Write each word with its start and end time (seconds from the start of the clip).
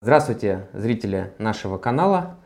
Здравствуйте, 0.00 0.68
зрители 0.74 1.32
нашего 1.38 1.76
канала. 1.76 2.36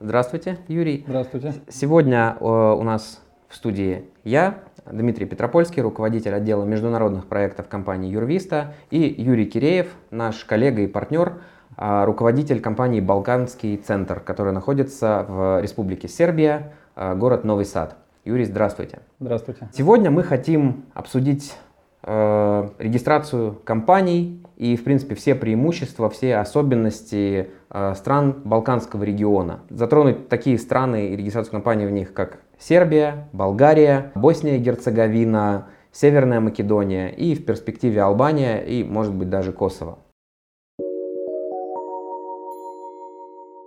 Здравствуйте, 0.00 0.58
Юрий. 0.68 1.02
Здравствуйте. 1.08 1.54
Сегодня 1.70 2.36
э, 2.38 2.44
у 2.44 2.82
нас 2.82 3.22
в 3.48 3.56
студии 3.56 4.04
я, 4.22 4.58
Дмитрий 4.84 5.24
Петропольский, 5.24 5.80
руководитель 5.80 6.34
отдела 6.34 6.62
международных 6.66 7.24
проектов 7.24 7.68
компании 7.68 8.10
Юрвиста, 8.10 8.74
и 8.90 8.98
Юрий 8.98 9.46
Киреев, 9.46 9.86
наш 10.10 10.44
коллега 10.44 10.82
и 10.82 10.86
партнер, 10.86 11.40
э, 11.78 12.04
руководитель 12.04 12.60
компании 12.60 13.00
Балканский 13.00 13.78
центр, 13.78 14.20
который 14.20 14.52
находится 14.52 15.24
в 15.26 15.62
Республике 15.62 16.06
Сербия, 16.06 16.74
э, 16.96 17.14
город 17.14 17.44
Новый 17.44 17.64
Сад. 17.64 17.96
Юрий, 18.26 18.44
здравствуйте. 18.44 18.98
Здравствуйте. 19.20 19.70
Сегодня 19.72 20.10
мы 20.10 20.22
хотим 20.22 20.84
обсудить 20.92 21.56
регистрацию 22.02 23.60
компаний 23.62 24.42
и, 24.60 24.76
в 24.76 24.84
принципе, 24.84 25.14
все 25.14 25.34
преимущества, 25.34 26.10
все 26.10 26.36
особенности 26.36 27.48
э, 27.70 27.94
стран 27.96 28.42
Балканского 28.44 29.04
региона. 29.04 29.60
Затронуть 29.70 30.28
такие 30.28 30.58
страны 30.58 31.08
и 31.08 31.16
регистрацию 31.16 31.52
компаний 31.52 31.86
в 31.86 31.90
них, 31.90 32.12
как 32.12 32.40
Сербия, 32.58 33.30
Болгария, 33.32 34.12
Босния 34.14 34.58
и 34.58 34.60
Герцеговина, 34.60 35.68
Северная 35.92 36.40
Македония 36.40 37.08
и 37.08 37.34
в 37.34 37.46
перспективе 37.46 38.02
Албания 38.02 38.58
и, 38.58 38.84
может 38.84 39.14
быть, 39.14 39.30
даже 39.30 39.52
Косово. 39.52 39.98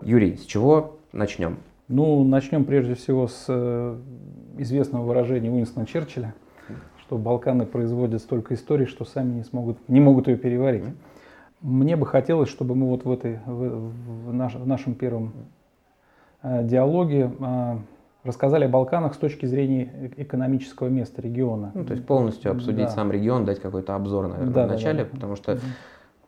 Юрий, 0.04 0.38
с 0.38 0.46
чего 0.46 1.00
начнем? 1.12 1.58
Ну, 1.88 2.24
начнем 2.24 2.66
прежде 2.66 2.94
всего 2.94 3.28
с 3.28 3.46
э, 3.48 3.98
известного 4.60 5.04
выражения 5.08 5.50
Уинстона 5.50 5.88
Черчилля, 5.88 6.36
что 7.14 7.20
Балканы 7.20 7.68
производят 7.68 8.22
столько 8.22 8.56
историй, 8.56 8.88
что 8.88 9.06
сами 9.06 9.34
не, 9.34 9.44
смогут, 9.44 9.78
не 9.88 10.00
могут 10.00 10.28
ее 10.28 10.36
переварить. 10.36 10.84
Мне 11.62 11.96
бы 11.96 12.08
хотелось, 12.08 12.50
чтобы 12.50 12.74
мы 12.74 12.88
вот 12.88 13.06
в, 13.06 13.12
этой, 13.12 13.40
в, 13.46 13.92
в, 14.30 14.34
наш, 14.34 14.56
в 14.56 14.66
нашем 14.66 14.96
первом 14.96 15.32
э, 16.42 16.64
диалоге 16.64 17.32
э, 17.40 17.78
рассказали 18.24 18.66
о 18.66 18.68
Балканах 18.70 19.14
с 19.14 19.18
точки 19.18 19.46
зрения 19.46 20.12
экономического 20.18 20.88
места 20.88 21.22
региона. 21.22 21.72
Ну, 21.76 21.86
то 21.86 21.94
есть 21.94 22.04
полностью 22.04 22.52
обсудить 22.52 22.88
Да. 22.88 22.92
сам 22.92 23.12
регион, 23.12 23.46
дать 23.46 23.60
какой-то 23.60 23.94
обзор, 23.94 24.28
наверное, 24.28 24.52
Да, 24.54 24.64
в 24.66 24.68
да, 24.68 24.74
начале, 24.74 25.04
да. 25.04 25.10
потому 25.12 25.36
что 25.36 25.60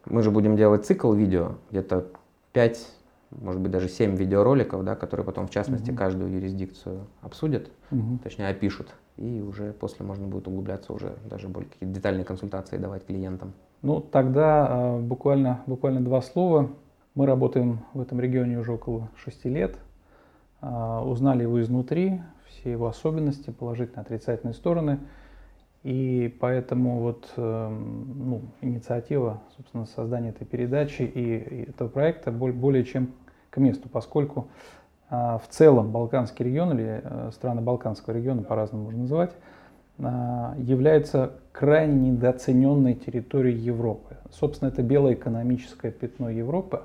мы 0.05 0.21
же 0.21 0.29
будем 0.29 0.55
делать 0.55 0.85
цикл 0.85 1.11
видео, 1.13 1.53
где-то 1.71 2.05
5, 2.53 2.87
может 3.31 3.59
быть, 3.59 3.71
даже 3.71 3.89
7 3.89 4.15
видеороликов, 4.15 4.85
да, 4.85 4.95
которые 4.95 5.25
потом, 5.25 5.47
в 5.47 5.49
частности, 5.49 5.89
Мгм. 5.89 5.97
каждую 5.97 6.31
юрисдикцию 6.31 7.07
обсудят, 7.23 7.71
Мгм. 7.89 8.19
точнее, 8.19 8.49
опишут, 8.49 8.93
и 9.17 9.41
уже 9.41 9.73
после 9.73 10.05
можно 10.05 10.27
будет 10.27 10.47
углубляться, 10.47 10.93
уже 10.93 11.15
даже 11.29 11.47
более 11.47 11.69
какие-то 11.69 11.95
детальные 11.95 12.25
консультации 12.25 12.77
давать 12.77 13.05
клиентам. 13.05 13.53
Ну, 13.81 14.01
тогда 14.01 14.67
э, 14.69 14.99
буквально, 14.99 15.61
буквально 15.67 16.01
два 16.01 16.21
слова. 16.21 16.69
Мы 17.13 17.25
работаем 17.25 17.79
в 17.93 18.01
этом 18.01 18.19
регионе 18.19 18.59
уже 18.59 18.73
около 18.73 19.09
шести 19.15 19.47
лет. 19.47 19.77
А, 20.59 21.03
Узнали 21.05 21.43
его 21.43 21.61
изнутри, 21.61 22.21
все 22.47 22.71
его 22.71 22.87
особенности, 22.87 23.51
положительные, 23.51 24.01
отрицательные 24.01 24.53
стороны. 24.53 24.99
И 25.83 26.35
поэтому 26.41 26.99
вот 26.99 27.31
эм, 27.37 28.29
ну, 28.29 28.41
инициатива, 28.61 29.41
собственно, 29.55 29.85
создания 29.85 30.29
этой 30.29 30.45
передачи 30.45 31.03
и, 31.03 31.37
и 31.37 31.69
этого 31.69 31.87
проекта 31.89 32.31
боль- 32.31 32.53
более 32.53 32.83
чем 32.83 33.11
к 33.51 33.57
месту, 33.57 33.87
поскольку 33.87 34.47
а, 34.47 34.84
в 35.09 35.43
целом 35.49 35.91
Балканский 35.91 36.45
регион 36.45 36.73
или 36.73 37.01
э, 37.03 37.29
страны 37.31 37.61
Балканского 37.61 38.13
региона, 38.13 38.41
по-разному 38.41 38.85
можно 38.85 39.01
называть, 39.01 39.31
а, 39.99 40.55
является 40.57 41.33
крайне 41.51 42.11
недооцененной 42.11 42.95
территорией 42.95 43.57
Европы. 43.57 44.17
Собственно, 44.31 44.69
это 44.69 44.81
белое 44.81 45.13
экономическое 45.13 45.91
пятно 45.91 46.29
Европы, 46.29 46.81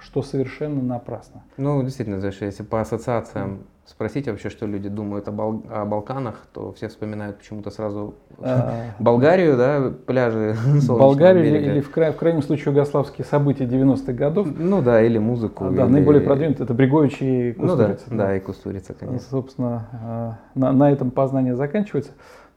что 0.00 0.22
совершенно 0.22 0.82
напрасно. 0.82 1.42
Ну, 1.56 1.82
действительно, 1.82 2.20
знаешь, 2.20 2.38
если 2.40 2.62
по 2.62 2.80
ассоциациям 2.80 3.60
спросить 3.84 4.28
вообще, 4.28 4.50
что 4.50 4.66
люди 4.66 4.88
думают 4.88 5.28
о, 5.28 5.32
Бал- 5.32 5.64
о 5.70 5.84
Балканах, 5.86 6.46
то 6.52 6.72
все 6.72 6.88
вспоминают 6.88 7.38
почему-то 7.38 7.70
сразу 7.70 8.14
А, 8.38 8.82
Болгарию, 8.98 9.56
да, 9.56 9.92
пляжи 10.06 10.54
Болгарию 10.88 11.44
или, 11.46 11.52
берега. 11.58 11.72
или 11.72 11.80
в, 11.80 11.90
край- 11.90 12.12
в 12.12 12.16
крайнем 12.16 12.42
случае 12.42 12.72
югославские 12.72 13.24
события 13.24 13.64
90-х 13.64 14.12
годов. 14.12 14.46
Ну 14.56 14.82
да, 14.82 15.02
или 15.02 15.16
музыку. 15.18 15.64
А, 15.64 15.70
да, 15.70 15.84
или- 15.84 15.90
наиболее 15.92 16.20
продвинутые 16.22 16.64
это 16.64 16.74
Бригович 16.74 17.22
и 17.22 17.54
Ну 17.56 17.76
да, 17.76 17.86
Кустурица. 17.88 18.04
да, 18.14 18.36
и 18.36 18.40
Кустурица, 18.40 18.94
конечно. 18.94 19.26
Собственно, 19.30 20.36
э, 20.54 20.58
на, 20.58 20.72
на 20.72 20.92
этом 20.92 21.10
познание 21.10 21.56
заканчивается. 21.56 22.12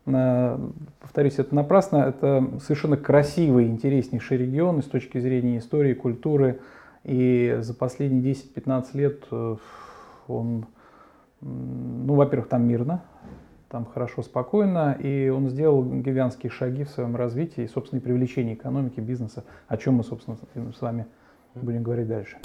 Э, 0.07 0.57
Повторюсь, 0.99 1.39
это 1.39 1.53
напрасно. 1.55 1.97
Это 1.97 2.45
совершенно 2.61 2.97
красивый, 2.97 3.67
интереснейший 3.67 4.37
регион 4.37 4.79
и 4.79 4.81
с 4.81 4.85
точки 4.85 5.17
зрения 5.19 5.57
истории, 5.59 5.93
культуры. 5.93 6.59
И 7.03 7.57
за 7.59 7.73
последние 7.73 8.33
10-15 8.33 8.85
лет 8.93 9.23
э, 9.31 9.55
он, 10.27 10.67
ну, 11.41 12.13
во-первых, 12.13 12.47
там 12.47 12.67
мирно, 12.67 13.03
там 13.69 13.85
хорошо, 13.85 14.21
спокойно, 14.21 14.93
и 14.99 15.29
он 15.29 15.49
сделал 15.49 15.83
гигантские 15.83 16.51
шаги 16.51 16.83
в 16.83 16.89
своем 16.89 17.15
развитии 17.15 17.63
и, 17.63 17.67
собственно, 17.67 17.99
и 17.99 18.03
привлечении 18.03 18.53
экономики, 18.53 18.99
бизнеса, 18.99 19.45
о 19.67 19.77
чем 19.77 19.95
мы, 19.95 20.03
собственно, 20.03 20.37
с 20.55 20.81
вами 20.81 21.07
будем 21.55 21.81
говорить 21.81 22.07
дальше. 22.07 22.37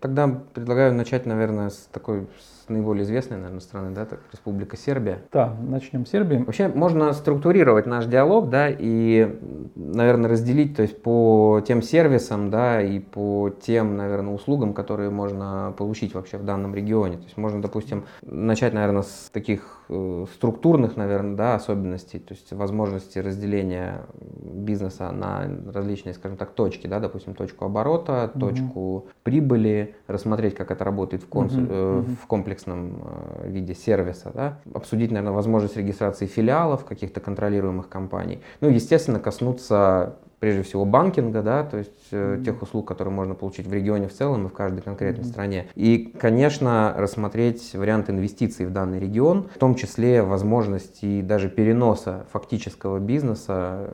Тогда 0.00 0.28
предлагаю 0.28 0.92
начать, 0.92 1.24
наверное, 1.24 1.70
с 1.70 1.88
такой 1.90 2.26
с 2.64 2.68
наиболее 2.68 3.04
известной, 3.04 3.36
наверное, 3.36 3.60
страны, 3.60 3.94
да, 3.94 4.06
так, 4.06 4.20
Республика 4.32 4.76
Сербия. 4.76 5.18
Да, 5.32 5.54
начнем 5.68 6.06
с 6.06 6.10
Сербии. 6.10 6.38
Вообще 6.38 6.68
можно 6.68 7.12
структурировать 7.12 7.86
наш 7.86 8.06
диалог, 8.06 8.48
да, 8.48 8.68
и, 8.70 9.38
наверное, 9.74 10.30
разделить, 10.30 10.76
то 10.76 10.82
есть 10.82 11.02
по 11.02 11.60
тем 11.66 11.82
сервисам, 11.82 12.50
да, 12.50 12.80
и 12.80 13.00
по 13.00 13.50
тем, 13.50 13.96
наверное, 13.96 14.32
услугам, 14.34 14.72
которые 14.72 15.10
можно 15.10 15.74
получить 15.76 16.14
вообще 16.14 16.38
в 16.38 16.44
данном 16.44 16.74
регионе. 16.74 17.18
То 17.18 17.24
есть 17.24 17.36
можно, 17.36 17.60
допустим, 17.60 18.04
начать, 18.22 18.72
наверное, 18.72 19.02
с 19.02 19.30
таких 19.32 19.82
э, 19.90 20.24
структурных, 20.34 20.96
наверное, 20.96 21.36
да, 21.36 21.54
особенностей, 21.56 22.18
то 22.18 22.32
есть 22.32 22.52
возможности 22.52 23.18
разделения 23.18 24.02
бизнеса 24.42 25.10
на 25.12 25.44
различные, 25.72 26.14
скажем 26.14 26.38
так, 26.38 26.52
точки, 26.52 26.86
да, 26.86 27.00
допустим, 27.00 27.34
точку 27.34 27.66
оборота, 27.66 28.30
Мгм. 28.34 28.40
точку 28.40 29.06
прибыли, 29.22 29.96
рассмотреть, 30.06 30.54
как 30.54 30.70
это 30.70 30.84
работает 30.84 31.22
в, 31.22 31.28
консу- 31.28 31.60
Мгм, 31.60 31.66
э, 31.70 32.04
в 32.22 32.26
комплексном 32.54 33.02
э, 33.42 33.48
виде 33.48 33.74
сервиса, 33.74 34.30
да, 34.34 34.58
обсудить, 34.72 35.10
наверное, 35.10 35.34
возможность 35.34 35.76
регистрации 35.76 36.26
филиалов 36.26 36.84
каких-то 36.84 37.20
контролируемых 37.20 37.88
компаний, 37.88 38.40
ну, 38.60 38.68
естественно, 38.68 39.18
коснуться 39.18 40.16
прежде 40.40 40.62
всего 40.62 40.84
банкинга, 40.84 41.42
да, 41.42 41.64
то 41.64 41.78
есть 41.78 42.08
э, 42.12 42.40
тех 42.44 42.60
услуг, 42.62 42.86
которые 42.86 43.14
можно 43.14 43.34
получить 43.34 43.66
в 43.66 43.72
регионе 43.72 44.08
в 44.08 44.12
целом 44.12 44.46
и 44.46 44.48
в 44.48 44.52
каждой 44.52 44.82
конкретной 44.82 45.24
Мгм. 45.24 45.30
стране. 45.30 45.68
И, 45.74 46.12
конечно, 46.20 46.94
рассмотреть 46.96 47.74
вариант 47.74 48.10
инвестиций 48.10 48.66
в 48.66 48.70
данный 48.70 49.00
регион, 49.00 49.48
в 49.54 49.58
том 49.58 49.74
числе 49.74 50.22
возможности 50.22 51.22
даже 51.22 51.48
переноса 51.48 52.26
фактического 52.30 52.98
бизнеса 52.98 53.90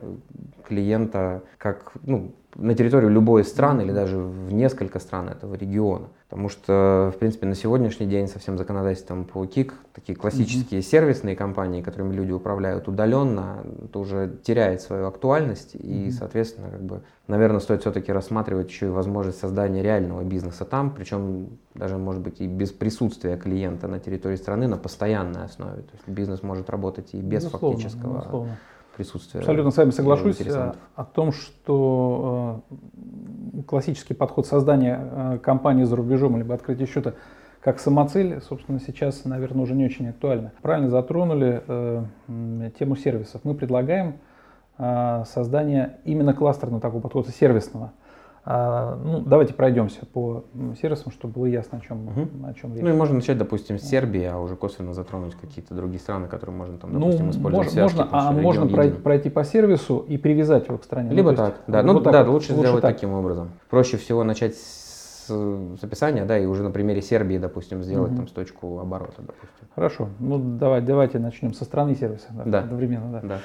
клиента 0.67 1.41
как 1.57 1.93
ну, 2.03 2.33
на 2.55 2.73
территорию 2.73 3.09
любой 3.09 3.41
из 3.43 3.47
стран 3.47 3.81
или 3.81 3.91
даже 3.91 4.17
в 4.17 4.51
несколько 4.51 4.99
стран 4.99 5.29
этого 5.29 5.55
региона. 5.55 6.07
Потому 6.31 6.47
что, 6.47 7.11
в 7.13 7.19
принципе, 7.19 7.45
на 7.45 7.55
сегодняшний 7.55 8.05
день 8.05 8.29
со 8.29 8.39
всем 8.39 8.57
законодательством 8.57 9.25
по 9.25 9.45
КИК, 9.45 9.73
такие 9.93 10.17
классические 10.17 10.81
сервисные 10.81 11.35
компании, 11.35 11.81
которыми 11.81 12.13
люди 12.13 12.31
управляют 12.31 12.87
удаленно, 12.87 13.65
это 13.83 13.99
уже 13.99 14.37
теряет 14.41 14.79
свою 14.81 15.07
актуальность. 15.07 15.75
И, 15.75 16.05
Мгм. 16.05 16.11
соответственно, 16.11 16.69
как 16.69 16.81
бы, 16.83 17.01
наверное, 17.27 17.59
стоит 17.59 17.81
все-таки 17.81 18.13
рассматривать 18.13 18.69
еще 18.69 18.85
и 18.85 18.89
возможность 18.89 19.39
создания 19.39 19.83
реального 19.83 20.23
бизнеса 20.23 20.63
там, 20.63 20.91
причем 20.91 21.49
даже, 21.75 21.97
может 21.97 22.21
быть, 22.21 22.39
и 22.39 22.47
без 22.47 22.71
присутствия 22.71 23.35
клиента 23.35 23.89
на 23.89 23.99
территории 23.99 24.37
страны 24.37 24.69
на 24.69 24.77
постоянной 24.77 25.43
основе. 25.43 25.81
То 25.81 25.91
есть 25.95 26.07
бизнес 26.07 26.43
может 26.43 26.69
работать 26.69 27.13
и 27.13 27.17
без 27.17 27.43
Безусловно, 27.43 27.77
фактического 27.77 28.17
безусловно. 28.19 28.57
Присутствия. 28.95 29.39
Абсолютно 29.39 29.71
с 29.71 29.77
вами 29.77 29.91
соглашусь 29.91 30.39
э, 30.39 30.43
интересантов. 30.43 30.81
о 30.95 31.03
том, 31.03 31.31
что 31.31 32.63
э, 33.57 33.61
классический 33.67 34.13
подход 34.13 34.47
создания 34.47 34.99
э, 35.01 35.39
компании 35.39 35.83
за 35.83 35.95
рубежом 35.95 36.37
либо 36.37 36.53
открытия 36.53 36.85
счета 36.85 37.13
как 37.61 37.79
самоцель, 37.79 38.41
собственно, 38.41 38.79
сейчас, 38.79 39.23
наверное, 39.23 39.63
уже 39.63 39.75
не 39.75 39.85
очень 39.85 40.09
актуально. 40.09 40.51
Правильно 40.61 40.89
затронули 40.89 41.63
э, 41.67 42.03
тему 42.79 42.95
сервисов. 42.95 43.41
Мы 43.43 43.53
предлагаем 43.53 44.15
э, 44.77 45.23
создание 45.27 45.97
именно 46.03 46.33
кластерного 46.33 46.81
такого 46.81 47.01
подхода 47.01 47.31
сервисного. 47.31 47.93
А, 48.43 48.95
ну, 49.03 49.19
давайте 49.19 49.53
пройдемся 49.53 50.03
по 50.05 50.45
сервисам, 50.81 51.11
чтобы 51.11 51.35
было 51.35 51.45
ясно, 51.45 51.77
о 51.77 51.81
чем, 51.81 52.05
Мгм. 52.05 52.45
о 52.47 52.53
чем 52.55 52.73
речь. 52.73 52.81
Ну 52.83 52.89
и 52.89 52.93
можно 52.93 53.15
начать, 53.15 53.37
допустим, 53.37 53.77
с 53.77 53.83
Сербии, 53.83 54.23
а 54.23 54.39
уже 54.39 54.55
косвенно 54.55 54.93
затронуть 54.95 55.35
какие-то 55.35 55.75
другие 55.75 55.99
страны, 55.99 56.27
которые 56.27 56.55
можно 56.55 56.77
там, 56.79 56.91
Ну, 56.91 56.99
допустим, 57.01 57.29
использовать 57.29 57.67
мож- 57.67 57.71
связки, 57.71 57.97
можно, 57.97 58.11
потому 58.11 58.29
а 58.29 58.41
можно 58.41 58.61
регион 58.63 58.73
прой- 58.75 58.87
един. 58.87 59.01
пройти 59.01 59.29
по 59.29 59.43
сервису 59.43 59.99
и 59.99 60.17
привязать 60.17 60.67
его 60.67 60.79
к 60.79 60.83
стране. 60.83 61.09
Ну, 61.11 61.15
Либо 61.15 61.29
есть 61.31 61.41
так, 61.43 61.55
да. 61.67 61.83
Ну 61.83 61.93
вот 61.93 62.03
так 62.03 62.13
да, 62.13 62.23
вот, 62.23 62.31
лучше 62.33 62.53
лучше 62.53 62.61
сделать 62.67 62.81
так. 62.81 62.95
таким 62.95 63.13
образом. 63.13 63.49
Проще 63.69 63.97
всего 63.97 64.23
начать 64.23 64.55
с, 64.55 65.27
с 65.27 65.83
описания, 65.83 66.25
да, 66.25 66.39
и 66.39 66.47
уже 66.47 66.63
на 66.63 66.71
примере 66.71 67.03
Сербии, 67.03 67.37
допустим, 67.37 67.83
сделать 67.83 68.09
Мгм. 68.09 68.17
там 68.21 68.27
с 68.27 68.31
точку 68.31 68.79
оборота, 68.79 69.17
допустим. 69.21 69.67
Хорошо, 69.75 70.09
ну 70.19 70.39
давай, 70.57 70.81
давайте 70.81 71.19
начнем 71.19 71.53
со 71.53 71.63
страны 71.63 71.93
сервиса 71.95 72.25
да, 72.31 72.43
Да. 72.45 72.59
одновременно. 72.61 73.11
Да. 73.11 73.21
Да. 73.21 73.37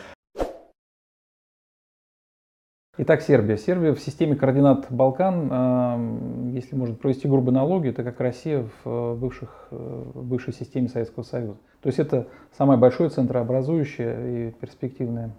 Итак, 2.99 3.21
Сербия. 3.21 3.59
Сербия 3.59 3.93
в 3.93 4.01
системе 4.01 4.37
координат 4.37 4.87
Балкан, 4.89 5.49
э, 5.53 6.51
если 6.55 6.75
можно 6.75 6.95
провести 6.95 7.29
грубую 7.29 7.51
аналогию, 7.51 7.93
это 7.93 8.03
как 8.03 8.19
Россия 8.21 8.63
в, 8.63 8.89
э, 8.89 9.15
бывших, 9.17 9.69
э, 9.71 10.03
в 10.15 10.25
бывшей 10.25 10.55
системе 10.55 10.89
Советского 10.89 11.23
Союза. 11.23 11.59
То 11.83 11.89
есть 11.89 11.99
это 11.99 12.27
самое 12.57 12.81
большое 12.81 13.11
центрообразующее 13.11 14.49
и 14.49 14.51
перспективное 14.53 15.31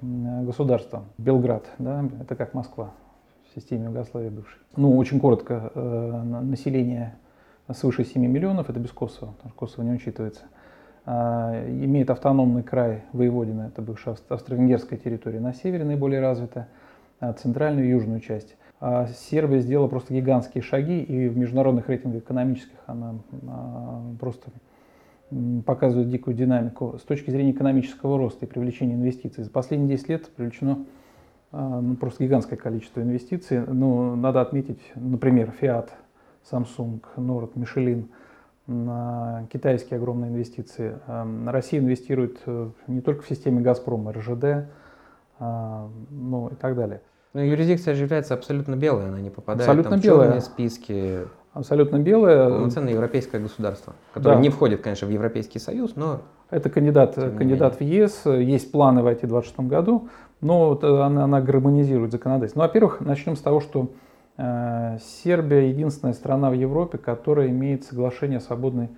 государство. 0.44 1.06
Белград, 1.18 1.66
да, 1.80 2.06
это 2.22 2.36
как 2.36 2.54
Москва 2.54 2.92
в 3.50 3.56
системе 3.60 3.86
Югославии 3.86 4.30
бывшей. 4.30 4.60
Ну, 4.76 4.96
очень 4.96 5.20
коротко, 5.20 5.72
население 5.74 7.16
свыше 7.72 8.06
7 8.06 8.24
миллионов, 8.24 8.70
это 8.70 8.80
без 8.80 8.92
Косово, 8.92 9.32
потому 9.32 9.50
что 9.50 9.58
Косово 9.58 9.84
не 9.84 9.94
учитывается. 9.94 10.44
Имеет 11.08 12.12
автономный 12.12 12.62
край 12.62 13.02
Воеводина, 13.14 13.72
это 13.74 13.82
бывшая 13.82 14.16
австро-венгерская 14.30 15.00
территория 15.00 15.40
на 15.40 15.54
севере 15.54 15.86
наиболее 15.86 16.22
развитая 16.22 16.66
а, 16.66 16.87
центральную 17.20 17.88
и 17.88 17.92
южную 17.92 18.20
часть. 18.20 18.56
А 18.80 19.08
Сербия 19.08 19.60
сделала 19.60 19.88
просто 19.88 20.14
гигантские 20.14 20.62
шаги, 20.62 21.02
и 21.02 21.28
в 21.28 21.38
международных 21.38 21.90
рейтингах 21.90 22.22
экономических 22.22 22.78
она 22.86 23.16
а, 23.48 24.02
просто 24.20 24.52
показывает 25.66 26.10
дикую 26.10 26.36
динамику. 26.36 26.98
С 27.00 27.04
точки 27.04 27.32
зрения 27.32 27.52
экономического 27.52 28.18
роста 28.18 28.46
и 28.46 28.48
привлечения 28.48 28.94
инвестиций, 28.94 29.44
за 29.44 29.50
последние 29.50 29.98
10 29.98 30.10
лет 30.10 30.30
привлечено 30.30 30.86
ну, 31.52 31.96
просто 31.96 32.24
гигантское 32.24 32.58
количество 32.58 33.02
инвестиций. 33.02 33.66
Ну, 33.66 34.16
надо 34.16 34.42
отметить, 34.42 34.80
например, 34.96 35.54
Fiat, 35.60 35.90
Samsung, 36.50 37.02
Nord, 37.18 37.54
Michelin, 37.56 38.08
китайские 39.52 39.98
огромные 39.98 40.30
инвестиции. 40.30 40.98
Россия 41.46 41.80
инвестирует 41.80 42.40
э, 42.46 42.70
не 42.88 43.00
только 43.00 43.24
в 43.24 43.28
системе 43.28 43.62
«Газпрома», 43.62 44.12
РЖД, 44.12 44.44
а, 44.44 44.66
ну 45.40 46.50
и 46.52 46.56
так 46.56 46.76
далее. 46.76 47.02
Но 47.34 47.42
юрисдикция 47.44 47.94
же 47.94 48.04
является 48.04 48.34
абсолютно 48.34 48.76
белой, 48.76 49.08
она 49.10 49.20
не 49.20 49.30
попадает 49.30 49.70
абсолютно 49.70 49.92
там, 49.92 50.00
в 50.00 50.04
белая. 50.04 50.26
черные 50.28 50.42
списки. 50.42 51.20
Абсолютно 51.54 52.00
белая. 52.00 52.50
Полноценное 52.50 52.94
европейское 52.94 53.42
государство, 53.42 53.94
которое 54.14 54.36
да. 54.36 54.42
не 54.42 54.50
входит, 54.50 54.82
конечно, 54.82 55.08
в 55.08 55.12
Европейский 55.12 55.60
Союз, 55.60 55.96
но... 55.96 56.22
Это 56.50 56.70
кандидат, 56.70 57.16
кандидат 57.16 57.80
в 57.80 57.82
ЕС, 57.82 58.26
есть 58.26 58.72
планы 58.72 59.04
войти 59.04 59.26
в 59.26 59.30
2026 59.30 59.70
году, 59.70 60.08
но 60.40 60.70
вот 60.70 60.84
э, 60.84 60.88
она, 60.88 61.26
она 61.26 61.42
гармонизирует 61.42 62.12
законодательство. 62.12 62.62
Ну, 62.62 62.68
во-первых, 62.68 63.02
начнем 63.02 63.36
с 63.36 63.42
того, 63.42 63.60
что 63.60 63.90
э, 64.38 64.98
Сербия 65.24 65.70
единственная 65.70 66.14
страна 66.14 66.50
в 66.50 66.54
Европе, 66.54 66.98
которая 66.98 67.50
имеет 67.50 67.84
соглашение 67.84 68.38
о 68.38 68.42
свободной 68.42 68.90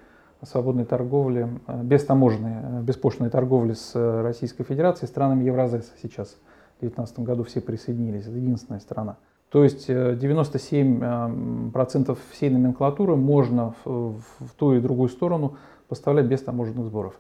свободной 0.46 0.86
торговли, 0.86 1.50
э, 1.68 1.84
без 1.84 2.06
таможенной, 2.06 2.54
э, 2.62 2.82
беспошлиной 2.82 3.30
торговли 3.30 3.74
с 3.74 3.92
э, 3.96 4.22
Российской 4.22 4.64
Федерацией, 4.64 5.10
странами 5.10 5.44
Евразеса 5.44 5.92
сейчас. 6.02 6.38
В 6.78 6.80
2019 6.82 7.20
году 7.20 7.44
все 7.44 7.60
присоединились, 7.60 8.26
это 8.26 8.38
единственная 8.38 8.80
страна. 8.80 9.18
То 9.50 9.64
есть 9.64 9.90
97% 9.90 12.18
всей 12.32 12.50
номенклатуры 12.52 13.16
можно 13.16 13.74
в, 13.84 14.20
в 14.40 14.52
ту 14.56 14.76
и 14.76 14.80
другую 14.80 15.10
сторону 15.10 15.58
поставлять 15.88 16.28
без 16.28 16.44
таможенных 16.44 16.86
сборов. 16.86 17.20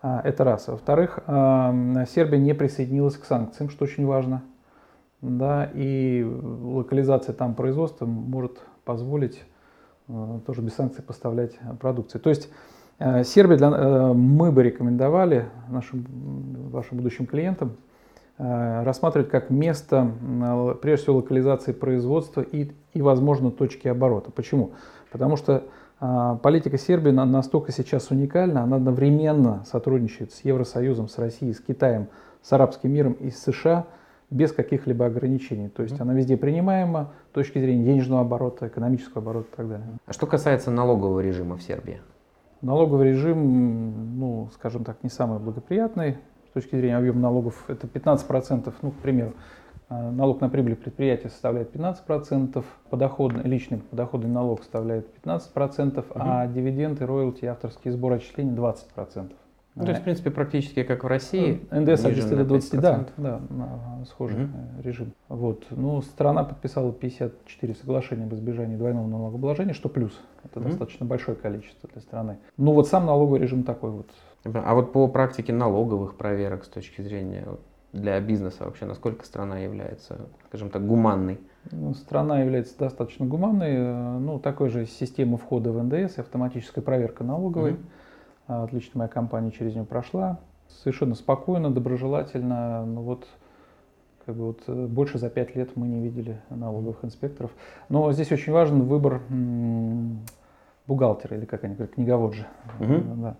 А, 0.00 0.20
это 0.22 0.44
раз. 0.44 0.68
Во-вторых, 0.68 1.18
Сербия 1.26 2.38
не 2.38 2.54
присоединилась 2.54 3.16
к 3.16 3.24
санкциям, 3.24 3.70
что 3.70 3.82
очень 3.84 4.06
важно. 4.06 4.44
Да, 5.20 5.68
и 5.74 6.22
локализация 6.22 7.34
там 7.34 7.54
производства 7.54 8.06
может 8.06 8.60
позволить 8.84 9.42
тоже 10.46 10.60
без 10.60 10.74
санкций 10.74 11.02
поставлять 11.02 11.52
продукцию. 11.80 12.20
То 12.20 12.30
есть 12.30 12.48
э, 12.98 13.24
Сербия 13.24 13.56
для, 13.56 13.68
э, 13.68 14.12
мы 14.12 14.52
бы 14.52 14.62
рекомендовали 14.62 15.46
нашим, 15.68 16.04
вашим 16.70 16.98
будущим 16.98 17.26
клиентам 17.26 17.76
рассматривать 18.36 19.30
как 19.30 19.48
место, 19.48 20.10
прежде 20.82 21.04
всего, 21.04 21.18
локализации 21.18 21.70
производства 21.70 22.40
и, 22.40 22.72
и 22.92 23.00
возможно, 23.00 23.52
точки 23.52 23.86
оборота. 23.86 24.32
Почему? 24.32 24.72
Потому 25.12 25.36
что 25.36 25.62
политика 26.42 26.76
Сербии 26.76 27.10
настолько 27.10 27.70
сейчас 27.70 28.10
уникальна, 28.10 28.64
она 28.64 28.78
одновременно 28.78 29.62
сотрудничает 29.70 30.32
с 30.32 30.40
Евросоюзом, 30.44 31.06
с 31.06 31.16
Россией, 31.18 31.52
с 31.52 31.60
Китаем, 31.60 32.08
с 32.42 32.52
арабским 32.52 32.92
миром 32.92 33.12
и 33.12 33.30
с 33.30 33.38
США– 33.38 33.86
без 34.30 34.52
каких-либо 34.52 35.06
ограничений. 35.06 35.68
То 35.68 35.82
есть 35.82 36.00
она 36.00 36.14
везде 36.14 36.36
принимаема 36.36 37.12
с 37.30 37.34
точки 37.34 37.58
зрения 37.58 37.84
денежного 37.84 38.22
оборота, 38.22 38.68
экономического 38.68 39.22
оборота 39.22 39.48
и 39.52 39.56
так 39.56 39.68
далее. 39.68 39.86
А 40.06 40.12
что 40.12 40.26
касается 40.26 40.70
налогового 40.70 41.20
режима 41.20 41.56
в 41.56 41.62
Сербии? 41.62 42.00
Налоговый 42.62 43.10
режим, 43.10 44.18
ну, 44.18 44.48
скажем 44.54 44.84
так, 44.84 45.02
не 45.02 45.10
самый 45.10 45.38
благоприятный 45.38 46.16
с 46.48 46.52
точки 46.54 46.76
зрения 46.76 46.96
объема 46.96 47.20
налогов. 47.20 47.64
Это 47.68 47.86
15%, 47.86 48.72
ну, 48.80 48.90
к 48.90 48.96
примеру, 48.96 49.34
а, 49.88 50.10
налог 50.10 50.40
на 50.40 50.48
прибыль 50.48 50.74
предприятия 50.74 51.28
составляет 51.28 51.72
15%, 51.72 52.64
подоходный, 52.88 53.42
личный 53.42 53.78
подоходный 53.78 54.30
налог 54.30 54.62
составляет 54.62 55.06
15%, 55.24 55.98
угу. 55.98 56.06
а 56.14 56.46
дивиденды, 56.46 57.04
роялти, 57.06 57.44
авторские 57.44 57.92
сборы 57.92 58.16
отчисления 58.16 58.54
20%. 58.54 59.32
Ну, 59.74 59.84
то 59.84 59.90
есть, 59.90 60.02
в 60.02 60.04
принципе, 60.04 60.30
практически 60.30 60.84
как 60.84 61.02
в 61.02 61.06
России. 61.08 61.66
НДС 61.72 62.04
от 62.04 62.14
10 62.14 62.30
до 62.30 62.44
20, 62.44 62.80
да, 62.80 63.06
да, 63.16 63.40
схожий 64.06 64.44
угу. 64.44 64.52
режим. 64.84 65.12
Вот. 65.28 65.64
Ну, 65.70 66.00
страна 66.02 66.44
подписала 66.44 66.92
54 66.92 67.74
соглашения 67.74 68.24
об 68.24 68.34
избежании 68.34 68.76
двойного 68.76 69.08
налогообложения, 69.08 69.72
что 69.72 69.88
плюс. 69.88 70.12
Это 70.44 70.60
угу. 70.60 70.68
достаточно 70.68 71.06
большое 71.06 71.36
количество 71.36 71.90
для 71.92 72.02
страны. 72.02 72.38
Ну, 72.56 72.72
вот 72.72 72.86
сам 72.86 73.06
налоговый 73.06 73.40
режим 73.40 73.64
такой 73.64 73.90
вот. 73.90 74.06
А 74.44 74.74
вот 74.74 74.92
по 74.92 75.08
практике 75.08 75.52
налоговых 75.52 76.16
проверок 76.16 76.64
с 76.64 76.68
точки 76.68 77.02
зрения 77.02 77.44
для 77.92 78.20
бизнеса 78.20 78.64
вообще, 78.64 78.84
насколько 78.84 79.24
страна 79.24 79.58
является, 79.58 80.28
скажем 80.48 80.70
так, 80.70 80.86
гуманной? 80.86 81.40
Ну, 81.72 81.94
страна 81.94 82.42
является 82.42 82.78
достаточно 82.78 83.26
гуманной. 83.26 83.72
Э, 83.72 84.18
ну, 84.18 84.38
такой 84.38 84.68
же 84.68 84.86
система 84.86 85.36
входа 85.36 85.72
в 85.72 85.82
НДС, 85.82 86.18
автоматическая 86.18 86.84
проверка 86.84 87.24
налоговой. 87.24 87.72
Угу 87.72 87.80
отлично 88.46 88.98
моя 88.98 89.08
компания 89.08 89.50
через 89.50 89.74
нее 89.74 89.84
прошла. 89.84 90.38
Совершенно 90.68 91.14
спокойно, 91.14 91.70
доброжелательно. 91.70 92.84
Ну 92.84 93.02
вот, 93.02 93.26
как 94.26 94.34
бы 94.34 94.46
вот 94.46 94.62
э, 94.66 94.86
больше 94.86 95.18
за 95.18 95.30
пять 95.30 95.54
лет 95.54 95.76
мы 95.76 95.86
не 95.86 96.00
видели 96.00 96.40
налоговых 96.50 97.04
инспекторов. 97.04 97.50
Но 97.88 98.10
здесь 98.12 98.32
очень 98.32 98.52
важен 98.52 98.82
выбор 98.82 99.22
бухгалтера, 100.86 101.36
или 101.36 101.44
как 101.44 101.64
они 101.64 101.74
говорят, 101.74 101.94
книговоджа. 101.94 102.46
Угу. 102.80 103.22
Да. 103.22 103.36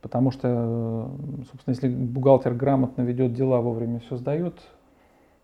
Потому 0.00 0.30
что, 0.30 0.48
э, 0.48 1.44
собственно, 1.50 1.74
если 1.74 1.88
бухгалтер 1.88 2.54
грамотно 2.54 3.02
ведет 3.02 3.32
дела, 3.34 3.60
вовремя 3.60 4.00
все 4.00 4.16
сдает, 4.16 4.60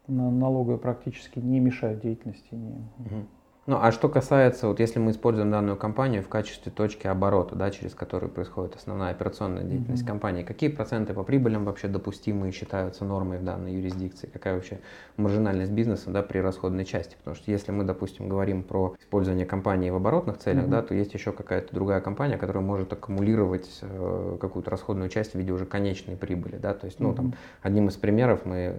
налоговые 0.06 0.78
практически 0.78 1.38
не 1.38 1.60
мешают 1.60 2.02
деятельности. 2.02 2.54
Не... 2.54 2.72
Угу. 2.98 3.26
Ну, 3.70 3.78
а 3.80 3.92
что 3.92 4.08
касается, 4.08 4.66
вот 4.66 4.80
если 4.80 4.98
мы 4.98 5.12
используем 5.12 5.52
данную 5.52 5.76
компанию 5.76 6.24
в 6.24 6.28
качестве 6.28 6.72
точки 6.72 7.06
оборота, 7.06 7.54
да, 7.54 7.70
через 7.70 7.94
которую 7.94 8.28
происходит 8.28 8.74
основная 8.74 9.12
операционная 9.12 9.62
деятельность 9.62 10.02
mm-hmm. 10.02 10.06
компании, 10.08 10.42
какие 10.42 10.70
проценты 10.70 11.14
по 11.14 11.22
прибылям 11.22 11.64
вообще 11.64 11.86
допустимые 11.86 12.50
считаются 12.50 13.04
нормой 13.04 13.38
в 13.38 13.44
данной 13.44 13.74
юрисдикции? 13.74 14.26
Какая 14.26 14.56
вообще 14.56 14.80
маржинальность 15.16 15.70
бизнеса 15.70 16.10
да, 16.10 16.22
при 16.22 16.38
расходной 16.38 16.84
части? 16.84 17.14
Потому 17.18 17.36
что 17.36 17.48
если 17.48 17.70
мы, 17.70 17.84
допустим, 17.84 18.28
говорим 18.28 18.64
про 18.64 18.96
использование 18.98 19.46
компании 19.46 19.90
в 19.90 19.94
оборотных 19.94 20.38
целях, 20.38 20.64
mm-hmm. 20.64 20.70
да, 20.70 20.82
то 20.82 20.94
есть 20.96 21.14
еще 21.14 21.30
какая-то 21.30 21.72
другая 21.72 22.00
компания, 22.00 22.38
которая 22.38 22.64
может 22.64 22.92
аккумулировать 22.92 23.70
э, 23.82 24.36
какую-то 24.40 24.68
расходную 24.68 25.10
часть 25.10 25.34
в 25.34 25.34
виде 25.36 25.52
уже 25.52 25.64
конечной 25.64 26.16
прибыли. 26.16 26.56
Да? 26.56 26.74
То 26.74 26.86
есть, 26.86 26.98
ну, 26.98 27.12
mm-hmm. 27.12 27.14
там, 27.14 27.34
одним 27.62 27.86
из 27.86 27.94
примеров 27.94 28.44
мы 28.44 28.74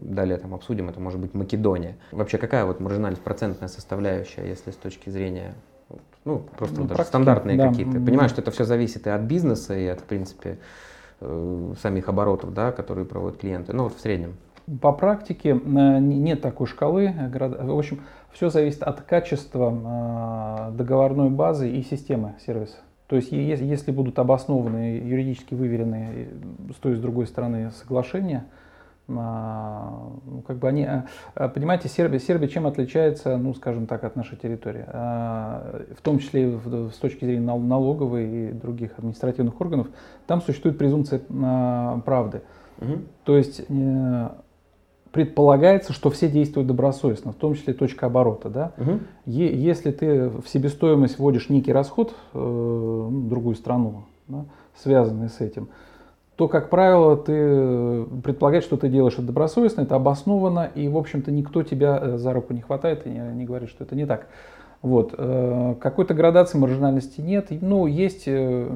далее 0.00 0.36
там 0.36 0.52
обсудим, 0.52 0.88
это 0.88 0.98
может 0.98 1.20
быть 1.20 1.32
Македония. 1.32 1.96
Вообще 2.10 2.38
какая 2.38 2.64
вот 2.64 2.80
маржинальность, 2.80 3.22
процентная 3.22 3.68
составляющая 3.68 4.31
составляющая, 4.32 4.48
если 4.48 4.70
с 4.70 4.76
точки 4.76 5.10
зрения 5.10 5.54
ну, 6.24 6.42
просто 6.56 6.80
ну, 6.80 6.86
даже 6.86 7.04
стандартные 7.04 7.56
да. 7.56 7.68
какие-то. 7.68 7.92
Понимаю, 7.92 8.28
что 8.28 8.40
это 8.40 8.50
все 8.50 8.64
зависит 8.64 9.06
и 9.06 9.10
от 9.10 9.22
бизнеса, 9.22 9.76
и 9.76 9.86
от, 9.86 10.00
в 10.00 10.04
принципе, 10.04 10.58
э, 11.20 11.74
самих 11.80 12.08
оборотов, 12.08 12.54
да, 12.54 12.70
которые 12.70 13.04
проводят 13.04 13.40
клиенты. 13.40 13.72
Ну, 13.72 13.84
вот 13.84 13.96
в 13.96 14.00
среднем. 14.00 14.36
По 14.80 14.92
практике 14.92 15.50
э, 15.50 15.54
нет 15.54 16.40
такой 16.40 16.68
шкалы. 16.68 17.12
В 17.32 17.76
общем, 17.76 18.02
все 18.30 18.50
зависит 18.50 18.84
от 18.84 19.02
качества 19.02 20.70
э, 20.70 20.76
договорной 20.76 21.30
базы 21.30 21.68
и 21.70 21.82
системы 21.82 22.34
сервиса. 22.46 22.76
То 23.08 23.16
есть, 23.16 23.32
если 23.32 23.90
будут 23.90 24.18
обоснованы, 24.18 25.02
юридически 25.04 25.54
выверенные 25.54 26.28
с 26.72 26.76
той 26.76 26.92
и 26.92 26.94
с 26.94 27.00
другой 27.00 27.26
стороны 27.26 27.70
соглашения, 27.72 28.44
а, 28.46 28.61
как 29.16 30.58
бы 30.58 30.68
они, 30.68 30.84
а, 30.84 31.06
а, 31.34 31.48
понимаете, 31.48 31.88
Сербия, 31.88 32.18
Сербия 32.18 32.48
чем 32.48 32.66
отличается, 32.66 33.36
ну, 33.36 33.54
скажем 33.54 33.86
так, 33.86 34.04
от 34.04 34.16
нашей 34.16 34.36
территории, 34.36 34.84
в 34.86 36.02
том 36.02 36.18
числе 36.18 36.58
с 36.92 36.96
точки 36.96 37.24
зрения 37.24 37.40
налоговой 37.40 38.50
и 38.50 38.52
других 38.52 38.98
административных 38.98 39.60
органов, 39.60 39.88
там 40.26 40.42
существует 40.42 40.78
презумпция 40.78 41.20
правды. 42.04 42.42
Угу. 42.80 42.98
То 43.24 43.36
есть 43.36 43.62
э, 43.68 44.28
предполагается, 45.12 45.92
что 45.92 46.10
все 46.10 46.28
действуют 46.28 46.66
добросовестно, 46.66 47.32
в 47.32 47.36
том 47.36 47.54
числе 47.54 47.74
точка 47.74 48.06
оборота. 48.06 48.48
Да? 48.48 48.72
Угу. 48.78 49.00
Если 49.26 49.92
ты 49.92 50.28
в 50.28 50.48
себестоимость 50.48 51.18
вводишь 51.18 51.48
некий 51.48 51.72
расход 51.72 52.14
э, 52.32 52.38
в 52.38 53.28
другую 53.28 53.54
страну, 53.54 54.04
да, 54.28 54.44
связанный 54.74 55.28
с 55.28 55.40
этим, 55.40 55.68
то, 56.36 56.48
как 56.48 56.70
правило, 56.70 57.16
ты 57.16 58.04
предполагаешь, 58.22 58.64
что 58.64 58.76
ты 58.76 58.88
делаешь 58.88 59.14
это 59.14 59.22
добросовестно, 59.22 59.82
это 59.82 59.96
обоснованно, 59.96 60.70
и, 60.74 60.88
в 60.88 60.96
общем-то, 60.96 61.30
никто 61.30 61.62
тебя 61.62 61.98
э, 62.00 62.16
за 62.16 62.32
руку 62.32 62.54
не 62.54 62.62
хватает 62.62 63.06
и 63.06 63.10
не, 63.10 63.20
не 63.34 63.44
говорит, 63.44 63.68
что 63.68 63.84
это 63.84 63.94
не 63.94 64.06
так. 64.06 64.28
Вот. 64.80 65.14
Э, 65.16 65.74
какой-то 65.80 66.14
градации 66.14 66.58
маржинальности 66.58 67.20
нет. 67.20 67.48
Ну, 67.50 67.86
есть 67.86 68.24
э, 68.26 68.68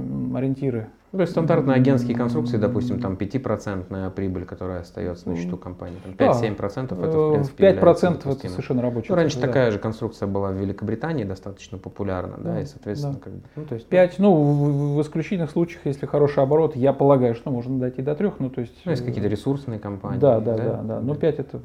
ориентиры 1.16 1.18
то 1.18 1.20
есть 1.22 1.32
стандартные 1.32 1.76
агентские 1.76 2.16
конструкции, 2.16 2.56
допустим, 2.56 3.00
там 3.00 3.14
5% 3.14 4.10
прибыль, 4.10 4.44
которая 4.44 4.80
остается 4.80 5.28
на 5.28 5.36
счету 5.36 5.56
компании. 5.56 5.98
5-7% 6.18 6.18
да. 6.18 7.06
это, 7.06 7.18
в 7.18 7.32
принципе, 7.32 7.70
5% 7.70 8.32
это 8.32 8.48
совершенно 8.48 8.82
рабочая. 8.82 9.10
Ну, 9.10 9.16
раньше 9.16 9.40
да. 9.40 9.46
такая 9.46 9.70
же 9.70 9.78
конструкция 9.78 10.28
была 10.28 10.50
в 10.50 10.54
Великобритании, 10.54 11.24
достаточно 11.24 11.78
популярна, 11.78 12.36
да, 12.38 12.54
да 12.54 12.60
и, 12.60 12.64
соответственно, 12.64 13.14
да. 13.14 13.20
как 13.20 13.32
бы, 13.32 13.42
ну, 13.56 13.64
то 13.64 13.74
есть... 13.74 13.86
5, 13.86 14.18
ну, 14.18 14.34
в, 14.34 14.96
в 14.96 15.02
исключительных 15.02 15.50
случаях, 15.50 15.82
если 15.84 16.06
хороший 16.06 16.42
оборот, 16.42 16.76
я 16.76 16.92
полагаю, 16.92 17.34
что 17.34 17.50
можно 17.50 17.78
дойти 17.78 18.02
до 18.02 18.14
3, 18.14 18.32
ну, 18.38 18.50
то 18.50 18.60
есть... 18.60 18.74
Ну, 18.84 18.90
есть 18.90 19.04
какие-то 19.04 19.28
ресурсные 19.28 19.78
компании. 19.78 20.18
Да, 20.18 20.40
да, 20.40 20.56
да, 20.56 20.64
да, 20.64 20.82
да. 20.82 21.00
но 21.00 21.14
5 21.14 21.38
это 21.38 21.60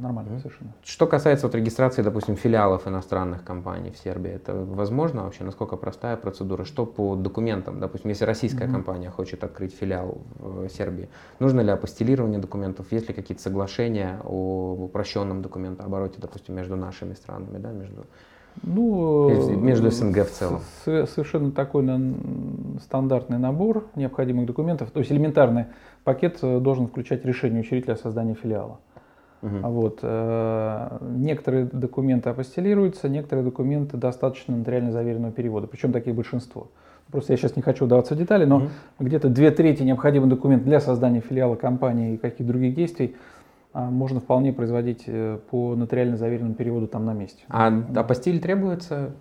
нормально 0.00 0.30
mm-hmm. 0.30 0.38
совершенно. 0.38 0.72
Что 0.82 1.06
касается 1.06 1.46
вот 1.46 1.54
регистрации, 1.54 2.02
допустим, 2.02 2.36
филиалов 2.36 2.86
иностранных 2.86 3.44
компаний 3.44 3.90
в 3.90 3.98
Сербии, 3.98 4.30
это 4.30 4.54
возможно 4.54 5.24
вообще? 5.24 5.44
Насколько 5.44 5.76
простая 5.76 6.16
процедура? 6.16 6.64
Что 6.64 6.86
по 6.86 7.14
документам? 7.14 7.80
Допустим, 7.80 8.10
если 8.10 8.24
российская 8.54 8.66
mm-hmm. 8.66 8.72
компания 8.72 9.10
хочет 9.10 9.44
открыть 9.44 9.74
филиал 9.74 10.18
в 10.38 10.68
Сербии, 10.68 11.08
нужно 11.40 11.60
ли 11.60 11.70
апостилирование 11.70 12.38
документов? 12.38 12.86
Есть 12.90 13.08
ли 13.08 13.14
какие-то 13.14 13.42
соглашения 13.42 14.20
о 14.24 14.74
упрощенном 14.84 15.42
документообороте, 15.42 16.20
допустим, 16.20 16.54
между 16.54 16.76
нашими 16.76 17.14
странами, 17.14 17.58
да, 17.58 17.70
между 17.70 18.06
ну, 18.62 19.56
между 19.56 19.90
СНГ 19.90 20.28
в 20.28 20.30
целом. 20.30 20.60
Совершенно 20.84 21.50
такой 21.50 21.84
стандартный 22.82 23.38
набор 23.38 23.88
необходимых 23.96 24.46
документов. 24.46 24.92
То 24.92 25.00
есть 25.00 25.10
элементарный 25.10 25.66
пакет 26.04 26.38
э, 26.40 26.60
должен 26.60 26.86
включать 26.86 27.24
решение 27.24 27.62
учредителя 27.62 27.94
о 27.94 27.96
создании 27.96 28.34
филиала. 28.34 28.78
Угу. 29.42 29.56
Вот. 29.58 29.98
Э, 30.02 30.98
некоторые 31.00 31.64
документы 31.64 32.30
апостелируются, 32.30 33.08
некоторые 33.08 33.44
документы 33.44 33.96
достаточно 33.96 34.56
нотариально 34.56 34.92
заверенного 34.92 35.32
перевода, 35.32 35.66
причем 35.66 35.90
таких 35.90 36.14
большинство. 36.14 36.68
Просто 37.10 37.32
я 37.32 37.36
сейчас 37.36 37.56
не 37.56 37.62
хочу 37.62 37.84
вдаваться 37.84 38.14
в 38.14 38.18
детали, 38.18 38.44
но 38.44 38.56
угу. 38.56 38.68
где-то 39.00 39.28
две 39.28 39.50
трети 39.50 39.82
необходимых 39.82 40.28
документов 40.28 40.66
для 40.66 40.80
создания 40.80 41.20
филиала 41.20 41.54
компании 41.54 42.14
и 42.14 42.16
каких 42.16 42.46
других 42.46 42.74
действий 42.74 43.14
а, 43.72 43.90
можно 43.90 44.20
вполне 44.20 44.52
производить 44.52 45.04
э, 45.06 45.38
по 45.50 45.74
нотариально 45.76 46.16
заверенному 46.16 46.54
переводу 46.54 46.88
там 46.88 47.04
на 47.04 47.12
месте. 47.12 47.44
А 47.48 47.72
апостиль 47.94 48.40
требуется 48.40 49.12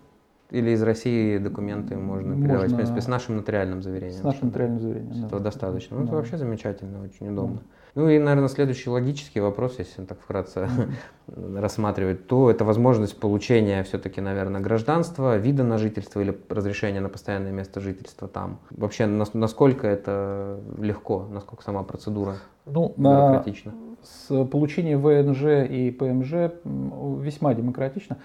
или 0.54 0.70
из 0.72 0.84
России 0.84 1.40
документы 1.40 1.96
можно, 1.96 2.30
можно 2.30 2.46
передавать, 2.46 2.72
в 2.72 2.76
принципе, 2.76 3.02
с 3.02 3.08
нашим 3.08 3.38
нотариальным 3.38 3.82
заверением? 3.82 4.22
С 4.22 4.24
нашим 4.24 4.48
нотариальным 4.50 4.80
заверением, 4.80 5.26
Этого 5.26 5.40
да. 5.40 5.46
достаточно. 5.46 5.98
Ну, 5.98 6.04
да. 6.04 6.08
это 6.10 6.16
вообще 6.16 6.38
замечательно, 6.38 7.02
очень 7.02 7.30
удобно. 7.30 7.56
Да. 7.56 7.62
Ну 7.96 8.10
и, 8.10 8.18
наверное, 8.18 8.50
следующий 8.50 8.90
логический 8.90 9.40
вопрос, 9.40 9.76
если 9.78 10.04
так 10.04 10.20
вкратце 10.20 10.68
рассматривать, 11.28 12.28
то 12.28 12.50
это 12.50 12.66
возможность 12.66 13.20
получения 13.20 13.84
все-таки, 13.84 14.20
наверное, 14.20 14.62
гражданства, 14.62 15.38
вида 15.38 15.64
на 15.64 15.78
жительство 15.78 16.20
или 16.20 16.36
разрешения 16.50 17.02
на 17.02 17.10
постоянное 17.10 17.52
место 17.52 17.82
жительства 17.82 18.28
там. 18.28 18.60
Вообще, 18.72 19.06
насколько 19.06 19.88
это 19.88 20.60
легко, 20.80 21.28
насколько 21.32 21.64
сама 21.64 21.84
процедура 21.84 22.36
ну, 22.66 22.94
бюрократична? 22.98 23.74
С 24.02 24.46
получением 24.46 25.02
ВНЖ 25.02 25.70
и 25.70 25.92
ПМЖ 25.92 26.52
весьма 26.64 27.54
демократично. 27.54 28.18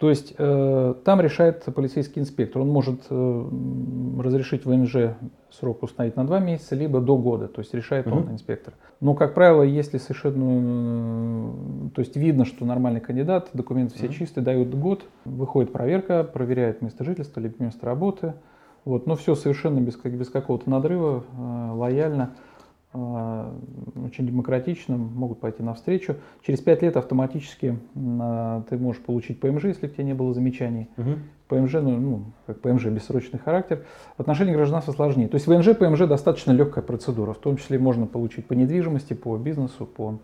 То 0.00 0.08
есть 0.08 0.34
э, 0.38 0.94
там 1.04 1.20
решает 1.20 1.62
полицейский 1.74 2.22
инспектор. 2.22 2.62
Он 2.62 2.68
может 2.68 3.02
э, 3.10 3.48
разрешить 4.18 4.64
ВНЖ 4.64 5.16
срок 5.50 5.82
установить 5.82 6.16
на 6.16 6.24
два 6.24 6.38
месяца, 6.38 6.74
либо 6.74 7.02
до 7.02 7.18
года. 7.18 7.48
То 7.48 7.60
есть 7.60 7.74
решает 7.74 8.06
mm-hmm. 8.06 8.28
он, 8.28 8.32
инспектор. 8.32 8.72
Но, 9.00 9.12
как 9.14 9.34
правило, 9.34 9.62
если 9.62 9.98
совершенно... 9.98 11.52
Э, 11.84 11.90
то 11.94 12.00
есть 12.00 12.16
видно, 12.16 12.46
что 12.46 12.64
нормальный 12.64 13.00
кандидат, 13.00 13.50
документы 13.52 13.96
все 13.96 14.06
mm-hmm. 14.06 14.12
чистые, 14.14 14.42
дают 14.42 14.74
год, 14.74 15.04
выходит 15.26 15.70
проверка, 15.70 16.24
проверяет 16.24 16.80
место 16.80 17.04
жительства, 17.04 17.40
либо 17.40 17.62
место 17.62 17.84
работы. 17.84 18.32
Вот. 18.86 19.06
Но 19.06 19.16
все 19.16 19.34
совершенно 19.34 19.80
без, 19.80 19.96
без 19.96 20.30
какого-то 20.30 20.70
надрыва, 20.70 21.24
э, 21.30 21.72
лояльно. 21.74 22.30
А, 22.92 23.54
очень 24.04 24.26
демократично, 24.26 24.96
могут 24.96 25.38
пойти 25.38 25.62
навстречу. 25.62 26.16
Через 26.42 26.60
пять 26.60 26.82
лет 26.82 26.96
автоматически 26.96 27.78
а, 28.20 28.64
ты 28.68 28.78
можешь 28.78 29.00
получить 29.00 29.38
ПМЖ, 29.38 29.64
если 29.64 29.86
к 29.86 29.94
тебе 29.94 30.04
не 30.04 30.14
было 30.14 30.34
замечаний. 30.34 30.88
Угу. 30.96 31.10
ПМЖ, 31.48 31.74
ну, 31.74 31.96
ну, 31.98 32.24
как 32.46 32.60
ПМЖ, 32.60 32.86
бессрочный 32.86 33.38
характер. 33.38 33.84
В 34.16 34.20
отношении 34.20 34.52
гражданства 34.52 34.90
сложнее. 34.92 35.28
То 35.28 35.36
есть 35.36 35.46
ВНЖ, 35.46 35.76
ПМЖ 35.76 36.08
достаточно 36.08 36.50
легкая 36.50 36.82
процедура. 36.82 37.32
В 37.32 37.38
том 37.38 37.58
числе 37.58 37.78
можно 37.78 38.06
получить 38.06 38.46
по 38.46 38.54
недвижимости, 38.54 39.14
по 39.14 39.36
бизнесу, 39.36 39.86
по 39.86 40.18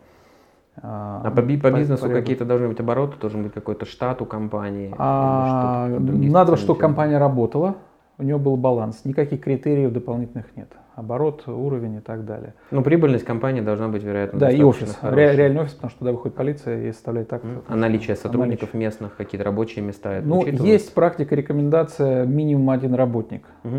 а, 0.83 1.23
а 1.25 1.31
по, 1.31 1.41
по 1.41 1.71
бизнесу 1.71 2.11
какие-то 2.11 2.45
должны 2.45 2.69
быть 2.69 2.81
обороты, 2.81 3.17
должен 3.19 3.45
быть 3.45 3.53
какой-то 3.53 3.87
штат 3.87 4.21
у 4.23 4.27
компании? 4.27 4.93
А, 4.99 5.89
надо, 5.89 6.57
чтобы 6.57 6.81
компания 6.81 7.19
работала, 7.19 7.77
у 8.19 8.25
нее 8.25 8.39
был 8.39 8.57
баланс. 8.57 9.05
Никаких 9.05 9.41
критериев 9.41 9.93
дополнительных 9.93 10.55
нет 10.57 10.69
оборот, 10.97 11.47
уровень 11.47 11.97
и 11.97 12.01
так 12.01 12.25
далее. 12.25 12.55
Но 12.71 12.83
прибыльность 12.83 13.25
компании 13.25 13.61
должна 13.61 13.89
быть, 13.89 14.03
вероятно, 14.03 14.39
Да, 14.39 14.51
и 14.51 14.63
офис, 14.63 14.99
ре, 15.03 15.37
реальный 15.37 15.61
офис, 15.61 15.75
потому 15.75 15.91
что 15.91 15.99
туда 16.01 16.13
выходит 16.13 16.37
полиция 16.37 16.89
и 16.89 16.93
составляет 16.93 17.29
так. 17.29 17.45
Mm. 17.45 17.63
А 17.69 17.77
наличие 17.77 18.17
сотрудников 18.17 18.73
наличие. 18.73 18.81
местных, 18.81 19.17
какие-то 19.17 19.45
рабочие 19.45 19.85
места? 19.85 20.15
Это 20.15 20.27
ну, 20.27 20.45
есть 20.45 20.95
практика, 20.95 21.35
рекомендация 21.35 22.25
минимум 22.25 22.71
один 22.71 22.95
работник. 22.95 23.45
Угу. 23.65 23.77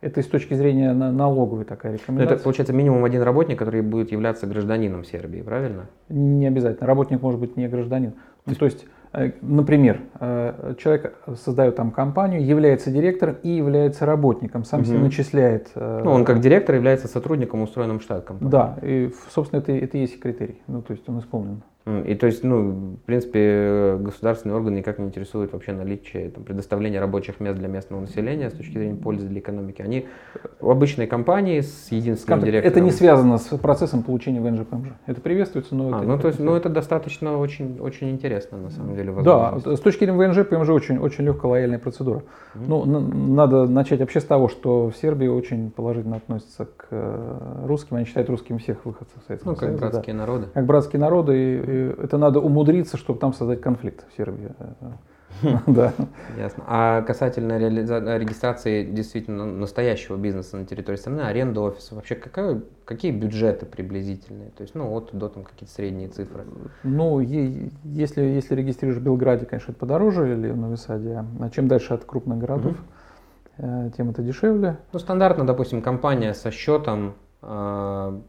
Это 0.00 0.22
с 0.22 0.26
точки 0.26 0.54
зрения 0.54 0.92
налоговой 0.92 1.64
такая 1.64 1.92
ну, 1.92 1.98
рекомендация. 1.98 2.34
Это 2.34 2.42
получается 2.42 2.72
минимум 2.72 3.04
один 3.04 3.22
работник, 3.22 3.58
который 3.58 3.82
будет 3.82 4.10
являться 4.10 4.46
гражданином 4.46 5.04
Сербии, 5.04 5.42
правильно? 5.42 5.86
Не 6.08 6.46
обязательно. 6.46 6.86
Работник 6.86 7.20
может 7.20 7.40
быть 7.40 7.56
не 7.56 7.68
гражданин. 7.68 8.14
Ну, 8.46 8.54
то 8.54 8.64
есть 8.64 8.86
например, 9.42 10.00
э, 10.20 10.74
человек 10.78 11.16
создает 11.36 11.76
там 11.76 11.90
компанию, 11.90 12.44
является 12.44 12.90
директором 12.90 13.36
и 13.42 13.50
является 13.50 14.06
работником, 14.06 14.64
сам 14.64 14.80
угу. 14.80 14.88
себе 14.88 14.98
начисляет. 14.98 15.70
Э, 15.74 16.02
ну, 16.04 16.10
он 16.10 16.24
как 16.24 16.40
директор 16.40 16.74
является 16.74 17.08
сотрудником, 17.08 17.62
устроенным 17.62 18.00
в 18.00 18.02
штат 18.02 18.24
компании. 18.24 18.50
Да, 18.50 18.78
и, 18.82 19.12
собственно, 19.30 19.60
это, 19.60 19.72
это 19.72 19.98
и 19.98 20.00
есть 20.00 20.18
критерий. 20.20 20.60
Ну, 20.66 20.82
то 20.82 20.92
есть 20.92 21.08
он 21.08 21.20
исполнен. 21.20 21.62
И 21.86 22.14
то 22.14 22.26
есть, 22.26 22.42
ну, 22.42 22.96
в 22.96 23.04
принципе, 23.04 23.98
государственный 24.00 24.54
орган 24.54 24.74
никак 24.74 24.98
не 24.98 25.06
интересует 25.06 25.52
вообще 25.52 25.72
наличие, 25.72 26.30
там, 26.30 26.42
предоставления 26.42 26.98
рабочих 26.98 27.40
мест 27.40 27.58
для 27.58 27.68
местного 27.68 28.00
населения 28.00 28.48
с 28.48 28.54
точки 28.54 28.72
зрения 28.72 28.94
пользы 28.94 29.26
для 29.26 29.40
экономики. 29.40 29.82
Они 29.82 30.06
в 30.60 30.70
обычной 30.70 31.06
компании 31.06 31.60
с 31.60 31.88
единственным 31.90 32.40
Скажем, 32.40 32.44
директором. 32.46 32.72
Это 32.72 32.80
не 32.80 32.90
связано 32.90 33.36
с 33.36 33.54
процессом 33.58 34.02
получения 34.02 34.40
ВНЖ 34.40 34.64
ПМЖ. 34.66 34.88
Это 35.04 35.20
приветствуется, 35.20 35.74
но 35.74 35.94
а, 35.94 35.98
это 35.98 36.06
ну, 36.06 36.18
то 36.18 36.28
есть, 36.28 36.40
ну, 36.40 36.54
это 36.54 36.70
достаточно 36.70 37.38
очень, 37.38 37.78
очень 37.78 38.10
интересно, 38.10 38.56
на 38.56 38.70
самом 38.70 38.96
деле, 38.96 39.12
Да, 39.22 39.58
с 39.58 39.80
точки 39.80 40.06
зрения 40.06 40.16
ВНЖ 40.16 40.46
ПМЖ 40.48 40.70
очень, 40.70 40.96
очень 40.96 41.24
легкая 41.24 41.50
лояльная 41.50 41.78
процедура. 41.78 42.22
Mm-hmm. 42.54 42.64
Ну, 42.66 43.34
надо 43.34 43.66
начать 43.66 44.00
вообще 44.00 44.20
с 44.20 44.24
того, 44.24 44.48
что 44.48 44.88
в 44.88 44.96
Сербии 44.96 45.26
очень 45.26 45.70
положительно 45.70 46.16
относятся 46.16 46.64
к 46.64 46.86
э, 46.90 47.64
русским. 47.66 47.96
Они 47.96 48.06
считают 48.06 48.30
русскими 48.30 48.56
всех 48.56 48.86
выходцев 48.86 49.18
Советского 49.26 49.50
Ну, 49.50 49.56
как 49.56 49.68
Союза, 49.68 49.80
братские 49.80 50.14
да. 50.14 50.20
народы. 50.20 50.46
Как 50.54 50.64
братские 50.64 51.00
народы. 51.00 51.34
И 51.36 51.73
это 51.74 52.18
надо 52.18 52.40
умудриться, 52.40 52.96
чтобы 52.96 53.18
там 53.18 53.32
создать 53.32 53.60
конфликт 53.60 54.04
в 54.10 54.16
Сербии. 54.16 54.50
Да. 55.66 55.92
Ясно. 56.38 56.64
А 56.66 57.02
касательно 57.02 57.58
регистрации 57.58 58.84
действительно 58.84 59.44
настоящего 59.44 60.16
бизнеса 60.16 60.56
на 60.56 60.64
территории 60.64 60.96
страны, 60.96 61.22
аренда 61.22 61.60
офиса, 61.60 61.94
вообще 61.94 62.14
какая, 62.14 62.62
какие 62.84 63.10
бюджеты 63.10 63.66
приблизительные? 63.66 64.50
То 64.50 64.62
есть, 64.62 64.74
ну, 64.74 64.92
от 64.94 65.10
до 65.12 65.28
там 65.28 65.44
какие-то 65.44 65.74
средние 65.74 66.08
цифры? 66.08 66.44
Ну, 66.82 67.20
если, 67.20 68.22
если 68.22 68.54
регистрируешь 68.54 68.98
в 68.98 69.02
Белграде, 69.02 69.46
конечно, 69.46 69.72
это 69.72 69.80
подороже 69.80 70.32
или 70.32 70.50
в 70.50 70.56
Новисаде, 70.56 71.24
а 71.40 71.50
чем 71.50 71.68
дальше 71.68 71.94
от 71.94 72.04
крупных 72.04 72.38
городов, 72.38 72.76
угу. 73.58 73.90
тем 73.96 74.10
это 74.10 74.22
дешевле. 74.22 74.78
Ну, 74.92 74.98
стандартно, 74.98 75.44
допустим, 75.44 75.82
компания 75.82 76.34
со 76.34 76.50
счетом 76.50 77.14
э, 77.42 78.20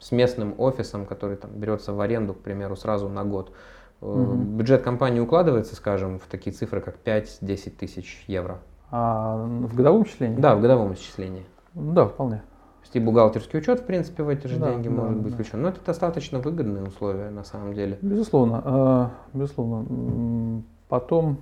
с 0.00 0.12
местным 0.12 0.54
офисом, 0.58 1.06
который 1.06 1.36
там 1.36 1.52
берется 1.52 1.92
в 1.92 2.00
аренду, 2.00 2.34
к 2.34 2.40
примеру, 2.40 2.74
сразу 2.74 3.08
на 3.08 3.22
год. 3.24 3.52
Угу. 4.00 4.34
Бюджет 4.34 4.82
компании 4.82 5.20
укладывается, 5.20 5.76
скажем, 5.76 6.18
в 6.18 6.26
такие 6.26 6.52
цифры, 6.52 6.80
как 6.80 6.96
5-10 7.04 7.70
тысяч 7.70 8.24
евро. 8.26 8.58
А 8.90 9.36
в 9.36 9.74
годовом 9.74 10.04
исчислении? 10.04 10.40
Да, 10.40 10.56
в 10.56 10.62
годовом 10.62 10.94
исчислении. 10.94 11.44
Да, 11.74 12.06
вполне. 12.06 12.36
То 12.38 12.84
есть 12.84 12.96
и 12.96 12.98
бухгалтерский 12.98 13.58
учет, 13.58 13.80
в 13.80 13.84
принципе, 13.84 14.22
в 14.22 14.30
эти 14.30 14.46
же 14.46 14.58
да, 14.58 14.70
деньги 14.70 14.88
да, 14.88 14.94
может 14.94 15.18
быть 15.18 15.32
да. 15.32 15.34
включен. 15.34 15.62
Но 15.62 15.68
это 15.68 15.84
достаточно 15.84 16.40
выгодные 16.40 16.84
условия 16.84 17.28
на 17.28 17.44
самом 17.44 17.74
деле. 17.74 17.98
Безусловно. 18.00 18.62
А, 18.64 19.10
безусловно. 19.34 20.62
Потом, 20.88 21.36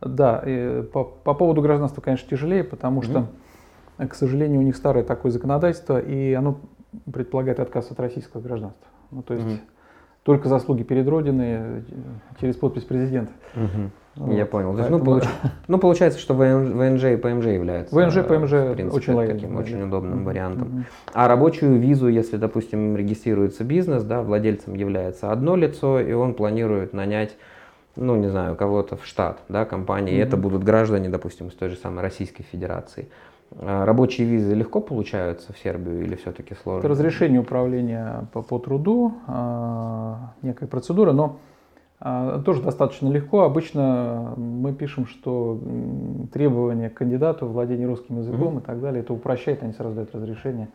да, 0.00 0.42
по, 0.92 1.04
по 1.04 1.34
поводу 1.34 1.62
гражданства, 1.62 2.00
конечно, 2.00 2.30
тяжелее, 2.30 2.62
потому 2.62 3.00
угу. 3.00 3.06
что, 3.06 3.26
к 3.98 4.14
сожалению, 4.14 4.60
у 4.60 4.62
них 4.62 4.76
старое 4.76 5.02
такое 5.02 5.32
законодательство, 5.32 5.98
и 6.00 6.32
оно 6.32 6.60
предполагает 7.12 7.60
отказ 7.60 7.90
от 7.90 8.00
российского 8.00 8.40
гражданства. 8.40 8.86
Ну, 9.10 9.22
то 9.22 9.34
есть 9.34 9.60
только 10.22 10.48
заслуги 10.48 10.84
перед 10.84 11.08
Родиной 11.08 11.46
э, 11.48 11.82
через 12.40 12.56
подпись 12.56 12.84
президента. 12.84 13.32
Угу. 13.56 13.90
Вот. 14.16 14.34
Я 14.34 14.46
понял. 14.46 14.74
Поэтому... 14.74 14.98
Ну, 14.98 15.04
получ... 15.04 15.24
ну, 15.68 15.78
получается, 15.78 16.20
что 16.20 16.34
ВНЖ 16.34 17.04
и 17.04 17.16
ПМЖ 17.16 17.46
являются 17.46 17.94
ВНЖ 17.94 18.18
и 18.18 18.22
ПМЖ 18.22 18.50
принципе, 18.74 18.88
очень 18.88 19.14
лояльным. 19.14 19.40
Таким 19.40 19.56
очень 19.56 19.82
удобным 19.82 20.24
вариантом. 20.24 20.68
Mm-hmm. 20.68 20.84
А 21.14 21.28
рабочую 21.28 21.80
визу, 21.80 22.08
если, 22.08 22.36
допустим, 22.36 22.96
регистрируется 22.96 23.64
бизнес, 23.64 24.04
да, 24.04 24.22
владельцем 24.22 24.74
является 24.74 25.32
одно 25.32 25.56
лицо, 25.56 25.98
и 25.98 26.12
он 26.12 26.34
планирует 26.34 26.92
нанять 26.92 27.36
ну, 27.94 28.16
не 28.16 28.28
знаю, 28.28 28.56
кого-то 28.56 28.96
в 28.96 29.04
штат, 29.04 29.40
да, 29.50 29.66
компании, 29.66 30.14
mm-hmm. 30.14 30.16
и 30.16 30.20
это 30.20 30.38
будут 30.38 30.64
граждане, 30.64 31.10
допустим, 31.10 31.50
с 31.50 31.54
той 31.54 31.68
же 31.68 31.76
самой 31.76 32.02
Российской 32.02 32.42
Федерации. 32.42 33.08
А 33.60 33.84
рабочие 33.84 34.26
визы 34.26 34.54
легко 34.54 34.80
получаются 34.80 35.52
в 35.52 35.58
Сербию 35.58 36.02
или 36.02 36.14
все-таки 36.16 36.54
сложно? 36.54 36.80
Это 36.80 36.88
разрешение 36.88 37.40
управления 37.40 38.26
по, 38.32 38.42
по 38.42 38.58
труду, 38.58 39.14
э, 39.26 40.14
некая 40.42 40.66
процедура, 40.66 41.12
но 41.12 41.38
э, 42.00 42.42
тоже 42.44 42.62
достаточно 42.62 43.08
легко. 43.08 43.42
Обычно 43.42 44.34
мы 44.36 44.72
пишем, 44.72 45.06
что 45.06 45.60
требования 46.32 46.90
к 46.90 46.94
кандидату, 46.94 47.46
владение 47.46 47.86
русским 47.86 48.18
языком 48.18 48.56
mm-hmm. 48.56 48.62
и 48.62 48.64
так 48.64 48.80
далее, 48.80 49.02
это 49.02 49.12
упрощает, 49.12 49.62
они 49.62 49.72
сразу 49.72 49.94
дают 49.94 50.14
разрешение 50.14 50.68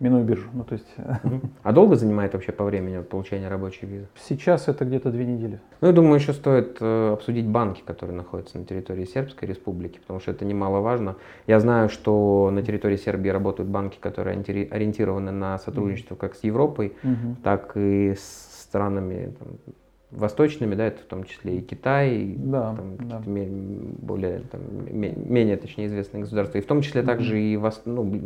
минуя 0.00 0.22
биржу. 0.22 0.48
Ну, 0.52 0.64
то 0.64 0.74
есть... 0.74 0.86
А 1.62 1.72
долго 1.72 1.96
занимает 1.96 2.34
вообще 2.34 2.52
по 2.52 2.64
времени 2.64 3.02
получение 3.02 3.48
рабочей 3.48 3.86
визы? 3.86 4.06
Сейчас 4.16 4.68
это 4.68 4.84
где-то 4.84 5.10
две 5.10 5.24
недели. 5.24 5.60
Ну, 5.80 5.88
я 5.88 5.92
думаю, 5.92 6.14
еще 6.14 6.32
стоит 6.32 6.78
э, 6.80 7.12
обсудить 7.12 7.46
банки, 7.46 7.82
которые 7.84 8.16
находятся 8.16 8.58
на 8.58 8.64
территории 8.64 9.04
Сербской 9.04 9.48
Республики, 9.48 9.98
потому 9.98 10.20
что 10.20 10.30
это 10.30 10.44
немаловажно. 10.44 11.16
Я 11.46 11.60
знаю, 11.60 11.88
что 11.88 12.50
на 12.52 12.62
территории 12.62 12.96
Сербии 12.96 13.30
работают 13.30 13.70
банки, 13.70 13.98
которые 13.98 14.36
ориентированы 14.36 15.32
на 15.32 15.58
сотрудничество 15.58 16.16
как 16.16 16.34
с 16.34 16.44
Европой, 16.44 16.96
так 17.42 17.72
и 17.76 18.14
с 18.14 18.64
странами 18.74 19.34
там, 19.38 19.74
восточными, 20.16 20.74
да, 20.74 20.86
это 20.86 21.02
в 21.02 21.06
том 21.06 21.24
числе 21.24 21.58
и 21.58 21.60
Китай, 21.60 22.34
да, 22.38 22.74
там, 22.74 22.96
да. 22.96 23.22
более, 23.26 24.40
там, 24.40 24.60
менее, 24.90 25.56
точнее, 25.56 25.86
известные 25.86 26.22
государства, 26.22 26.58
и 26.58 26.60
в 26.60 26.66
том 26.66 26.82
числе 26.82 27.02
mm-hmm. 27.02 27.06
также 27.06 27.40
и 27.40 27.56
вос, 27.56 27.82
ну, 27.84 28.20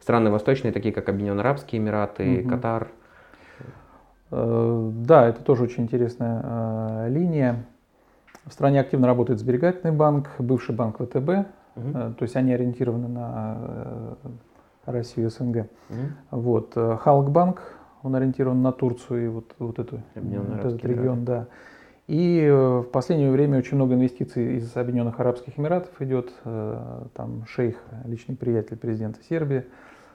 страны 0.00 0.30
восточные, 0.30 0.72
такие 0.72 0.92
как 0.94 1.08
Объединенные 1.08 1.40
Арабские 1.40 1.80
Эмираты, 1.80 2.22
mm-hmm. 2.22 2.48
Катар. 2.48 2.88
Э, 4.30 4.90
да, 5.04 5.28
это 5.28 5.42
тоже 5.42 5.64
очень 5.64 5.84
интересная 5.84 6.42
э, 6.44 7.08
линия. 7.10 7.64
В 8.44 8.52
стране 8.52 8.80
активно 8.80 9.06
работает 9.06 9.40
сберегательный 9.40 9.92
банк, 9.92 10.30
бывший 10.38 10.74
банк 10.74 10.98
ВТБ, 10.98 11.16
mm-hmm. 11.16 12.14
то 12.14 12.22
есть 12.22 12.36
они 12.36 12.52
ориентированы 12.52 13.08
на 13.08 14.16
Россию 14.86 15.26
и 15.26 15.30
СНГ. 15.30 15.56
Mm-hmm. 15.56 16.08
Вот, 16.30 16.74
Халкбанк, 16.74 17.77
он 18.08 18.16
ориентирован 18.16 18.60
на 18.62 18.72
Турцию 18.72 19.24
и 19.24 19.28
вот, 19.28 19.54
вот, 19.58 19.78
эту, 19.78 20.00
вот 20.14 20.64
этот 20.64 20.84
регион, 20.84 21.24
да. 21.24 21.46
И 22.08 22.40
э, 22.40 22.78
в 22.78 22.84
последнее 22.84 23.30
время 23.30 23.58
очень 23.58 23.76
много 23.76 23.94
инвестиций 23.94 24.56
из 24.56 24.74
Объединенных 24.74 25.20
Арабских 25.20 25.58
Эмиратов 25.58 26.00
идет. 26.00 26.32
Э, 26.44 27.02
там 27.14 27.44
шейх, 27.46 27.76
личный 28.06 28.34
приятель 28.34 28.78
президента 28.78 29.22
Сербии. 29.28 29.66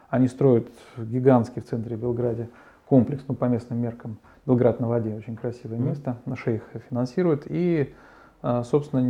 Они 0.09 0.27
строят 0.27 0.67
гигантский 0.97 1.62
в 1.62 1.65
центре 1.65 1.95
Белграде 1.95 2.50
комплекс, 2.88 3.23
ну, 3.27 3.35
по 3.35 3.45
местным 3.45 3.79
меркам. 3.79 4.17
Белград 4.47 4.79
на 4.79 4.88
воде, 4.88 5.15
очень 5.15 5.35
красивое 5.35 5.77
mm-hmm. 5.77 5.88
место. 5.88 6.17
Шейх 6.35 6.63
финансирует. 6.89 7.43
И, 7.47 7.93
э, 8.41 8.63
собственно, 8.65 9.03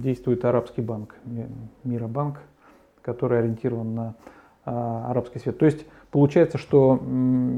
действует 0.00 0.44
арабский 0.44 0.82
банк, 0.82 1.16
Миробанк, 1.82 2.38
который 3.02 3.40
ориентирован 3.40 3.94
на 3.96 4.14
арабский 4.62 5.40
свет. 5.40 5.58
То 5.58 5.66
есть 5.66 5.84
Получается, 6.10 6.58
что 6.58 7.00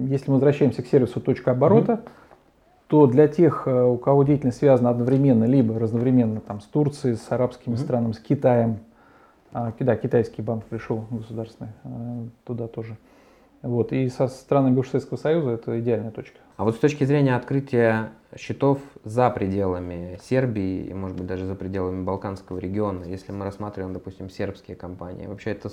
если 0.08 0.30
мы 0.30 0.34
возвращаемся 0.34 0.82
к 0.82 0.86
сервису 0.86 1.20
точка 1.20 1.52
оборота, 1.52 1.92
mm-hmm. 1.92 2.08
то 2.88 3.06
для 3.06 3.28
тех, 3.28 3.62
э, 3.66 3.84
у 3.84 3.96
кого 3.96 4.24
деятельность 4.24 4.58
связана 4.58 4.90
одновременно, 4.90 5.44
либо 5.44 5.78
разновременно 5.78 6.40
там, 6.40 6.60
с 6.60 6.64
Турцией, 6.64 7.14
с 7.16 7.32
арабскими 7.32 7.74
mm-hmm. 7.74 7.78
странами, 7.78 8.12
с 8.12 8.18
Китаем, 8.18 8.80
а, 9.52 9.72
да, 9.78 9.96
китайский 9.96 10.40
банк 10.40 10.64
пришел 10.64 11.04
государственный 11.10 11.70
э, 11.84 12.24
туда 12.44 12.68
тоже, 12.68 12.96
вот, 13.62 13.92
и 13.92 14.08
со 14.08 14.28
странами 14.28 14.74
бывшего 14.74 14.92
Советского 14.92 15.18
Союза 15.18 15.50
это 15.50 15.78
идеальная 15.78 16.10
точка. 16.10 16.38
А 16.62 16.64
вот 16.64 16.76
с 16.76 16.78
точки 16.78 17.02
зрения 17.02 17.34
открытия 17.34 18.10
счетов 18.36 18.78
за 19.02 19.28
пределами 19.30 20.16
Сербии 20.22 20.84
и, 20.84 20.94
может 20.94 21.16
быть, 21.16 21.26
даже 21.26 21.44
за 21.44 21.56
пределами 21.56 22.04
Балканского 22.04 22.58
региона, 22.58 23.02
если 23.02 23.32
мы 23.32 23.44
рассматриваем, 23.44 23.92
допустим, 23.92 24.30
сербские 24.30 24.76
компании, 24.76 25.26
вообще 25.26 25.50
это 25.50 25.70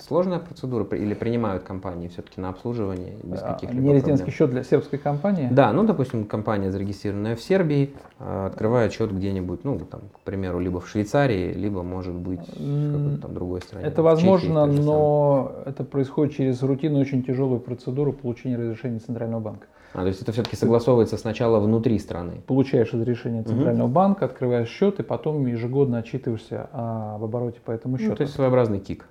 сложная 0.00 0.38
процедура 0.38 0.84
или 0.96 1.14
принимают 1.14 1.64
компании 1.64 2.06
все-таки 2.06 2.40
на 2.40 2.50
обслуживание 2.50 3.14
без 3.24 3.42
а, 3.42 3.54
каких-либо 3.54 3.84
Нерезидентский 3.84 4.30
счет 4.30 4.50
для 4.50 4.62
сербской 4.62 5.00
компании? 5.00 5.48
Да, 5.50 5.72
ну, 5.72 5.82
допустим, 5.82 6.24
компания, 6.24 6.70
зарегистрированная 6.70 7.34
в 7.34 7.40
Сербии, 7.40 7.96
а, 8.20 8.46
открывает 8.46 8.92
счет 8.92 9.12
где-нибудь, 9.12 9.64
ну, 9.64 9.80
там, 9.80 10.02
к 10.14 10.20
примеру, 10.20 10.60
либо 10.60 10.78
в 10.80 10.88
Швейцарии, 10.88 11.52
либо, 11.52 11.82
может 11.82 12.14
быть, 12.14 12.46
в 12.56 12.92
какой-то 12.92 13.22
там 13.22 13.34
другой 13.34 13.60
стране. 13.60 13.84
Это 13.84 14.04
возможно, 14.04 14.66
но 14.66 15.50
это 15.66 15.82
происходит 15.82 16.36
через 16.36 16.62
рутинную, 16.62 17.02
очень 17.02 17.24
тяжелую 17.24 17.58
процедуру 17.58 18.12
получения 18.12 18.56
разрешения 18.56 19.00
Центрального 19.00 19.40
банка. 19.40 19.66
А, 19.94 20.02
то 20.02 20.06
есть 20.06 20.22
это 20.22 20.32
все-таки 20.32 20.56
согласовывается 20.56 21.16
сначала 21.16 21.60
внутри 21.60 21.98
страны? 21.98 22.42
Получаешь 22.46 22.92
разрешение 22.92 23.42
Центрального 23.42 23.86
угу. 23.86 23.94
банка, 23.94 24.26
открываешь 24.26 24.68
счет 24.68 25.00
и 25.00 25.02
потом 25.02 25.46
ежегодно 25.46 25.98
отчитываешься 25.98 26.68
об 26.72 27.24
обороте 27.24 27.60
по 27.64 27.70
этому 27.70 27.98
счету. 27.98 28.10
Ну, 28.10 28.16
то 28.16 28.22
есть 28.22 28.34
своеобразный 28.34 28.80
кик. 28.80 29.06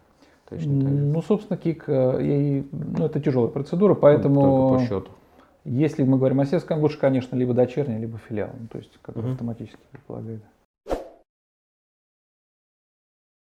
Точно 0.49 0.71
ну, 0.71 1.21
собственно, 1.21 1.57
кик, 1.57 1.83
э, 1.87 2.19
и, 2.21 2.67
ну, 2.71 3.05
это 3.05 3.19
тяжелая 3.19 3.49
процедура, 3.49 3.95
поэтому... 3.95 4.69
Только 4.69 4.75
по 4.75 4.87
счету. 4.87 5.11
Если 5.65 6.03
мы 6.03 6.17
говорим 6.17 6.39
о 6.39 6.45
сельском, 6.45 6.79
лучше, 6.79 6.97
конечно, 6.97 7.35
либо 7.35 7.53
дочерний, 7.53 7.97
либо 7.97 8.17
филиал, 8.17 8.51
ну, 8.57 8.67
то 8.67 8.77
есть 8.77 8.97
как 9.01 9.17
угу. 9.17 9.31
автоматически 9.31 9.81
предполагает. 9.91 10.41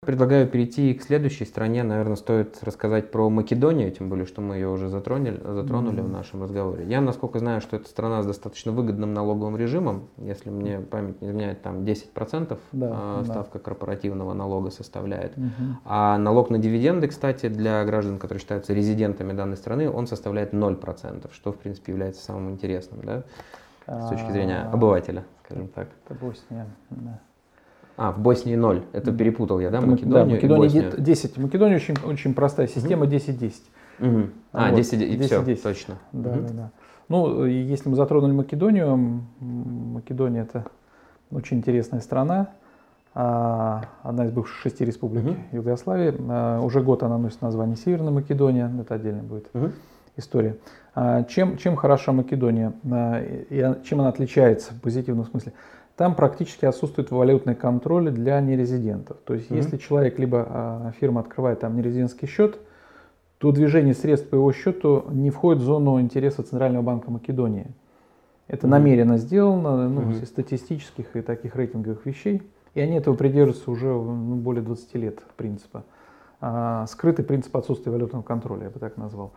Предлагаю 0.05 0.47
перейти 0.47 0.93
к 0.93 1.01
следующей 1.01 1.45
стране. 1.45 1.81
Наверное, 1.83 2.15
стоит 2.15 2.63
рассказать 2.63 3.09
про 3.09 3.29
Македонию, 3.29 3.91
тем 3.91 4.07
более, 4.07 4.25
что 4.25 4.41
мы 4.41 4.55
ее 4.55 4.69
уже 4.69 4.87
затронули, 4.87 5.41
затронули 5.43 5.99
mm-hmm. 5.99 6.07
в 6.07 6.09
нашем 6.09 6.43
разговоре. 6.43 6.85
Я, 6.85 7.01
насколько 7.01 7.39
знаю, 7.39 7.59
что 7.61 7.75
это 7.75 7.89
страна 7.89 8.21
с 8.21 8.27
достаточно 8.27 8.71
выгодным 8.71 9.13
налоговым 9.13 9.57
режимом. 9.57 10.09
Если 10.17 10.51
мне 10.51 10.79
память 10.79 11.21
не 11.21 11.29
изменяет, 11.29 11.63
там 11.63 11.79
10% 11.79 12.57
да, 12.71 12.89
а, 12.91 13.23
ставка 13.23 13.57
да. 13.57 13.63
корпоративного 13.63 14.33
налога 14.33 14.69
составляет. 14.69 15.35
Mm-hmm. 15.37 15.73
А 15.85 16.17
налог 16.19 16.51
на 16.51 16.59
дивиденды, 16.59 17.07
кстати, 17.07 17.49
для 17.49 17.83
граждан, 17.85 18.19
которые 18.19 18.41
считаются 18.41 18.73
резидентами 18.73 19.33
данной 19.33 19.57
страны, 19.57 19.89
он 19.89 20.05
составляет 20.05 20.53
0%, 20.53 21.29
что, 21.33 21.51
в 21.51 21.57
принципе, 21.57 21.93
является 21.93 22.23
самым 22.23 22.51
интересным, 22.51 23.01
да, 23.03 23.23
с 23.87 24.09
точки 24.09 24.31
зрения 24.31 24.67
а, 24.69 24.73
обывателя, 24.73 25.25
скажем 25.43 25.67
так. 25.69 25.87
Это 26.05 26.13
Босния, 26.13 26.67
да. 26.91 27.19
А, 27.97 28.12
в 28.12 28.19
Боснии 28.19 28.55
0. 28.55 28.84
Это 28.91 29.12
перепутал 29.12 29.60
я, 29.60 29.69
да? 29.69 29.79
Македонию 29.81 30.25
да, 30.25 30.25
Македония 30.25 30.91
10. 30.97 31.38
Македония 31.38 31.75
очень, 31.75 31.95
очень 32.05 32.34
простая 32.34 32.67
система 32.67 33.05
10-10. 33.05 33.53
Угу. 33.99 34.29
А, 34.51 34.69
вот. 34.69 34.75
10, 34.75 34.99
10, 34.99 35.25
все, 35.25 35.43
10. 35.43 35.63
точно. 35.63 35.95
Да, 36.12 36.31
угу. 36.31 36.41
да, 36.41 36.53
да. 36.53 36.71
Ну, 37.08 37.45
если 37.45 37.88
мы 37.89 37.95
затронули 37.95 38.31
Македонию, 38.31 39.23
Македония 39.39 40.41
это 40.41 40.65
очень 41.31 41.58
интересная 41.58 42.01
страна, 42.01 42.49
а, 43.13 43.86
одна 44.03 44.25
из 44.25 44.31
бывших 44.31 44.58
шести 44.58 44.84
республик 44.84 45.23
угу. 45.23 45.36
Югославии. 45.53 46.13
А, 46.29 46.60
уже 46.62 46.81
год 46.81 47.03
она 47.03 47.17
носит 47.17 47.41
название 47.41 47.77
Северная 47.77 48.12
Македония, 48.12 48.71
это 48.79 48.95
отдельно 48.95 49.23
будет 49.23 49.47
угу. 49.53 49.71
история. 50.17 50.58
Чем, 51.27 51.58
чем 51.58 51.75
хороша 51.75 52.13
Македония 52.13 52.71
и 53.49 53.75
чем 53.84 53.99
она 53.99 54.08
отличается 54.08 54.73
в 54.73 54.79
позитивном 54.79 55.25
смысле? 55.25 55.51
Там 55.95 56.15
практически 56.15 56.65
отсутствует 56.65 57.10
валютный 57.12 57.55
контроль 57.55 58.12
для 58.12 58.39
нерезидентов. 58.41 59.17
То 59.23 59.34
есть, 59.34 59.49
mm-hmm. 59.49 59.58
если 59.58 59.77
человек 59.77 60.19
либо 60.19 60.45
а, 60.47 60.91
фирма 60.99 61.21
открывает 61.21 61.62
там 61.62 61.77
нерезидентский 61.77 62.27
счет, 62.27 62.58
то 63.38 63.51
движение 63.51 63.93
средств 63.93 64.29
по 64.29 64.36
его 64.36 64.51
счету 64.51 65.05
не 65.10 65.29
входит 65.29 65.62
в 65.62 65.65
зону 65.65 66.01
интереса 66.01 66.43
Центрального 66.43 66.84
банка 66.84 67.12
Македонии. 67.12 67.67
Это 68.47 68.67
mm-hmm. 68.67 68.69
намеренно 68.69 69.17
сделано, 69.17 69.89
ну, 69.89 70.01
mm-hmm. 70.01 70.25
статистических 70.25 71.15
и 71.15 71.21
таких 71.21 71.55
рейтинговых 71.55 72.05
вещей. 72.05 72.41
И 72.73 72.81
они 72.81 72.97
этого 72.97 73.15
придерживаются 73.15 73.71
уже 73.71 73.88
ну, 73.88 74.36
более 74.36 74.63
20 74.63 74.95
лет 74.95 75.19
принципа. 75.38 75.86
А, 76.41 76.86
скрытый 76.88 77.23
принцип 77.23 77.55
отсутствия 77.55 77.93
валютного 77.93 78.21
контроля, 78.21 78.65
я 78.65 78.69
бы 78.69 78.79
так 78.79 78.97
назвал. 78.97 79.31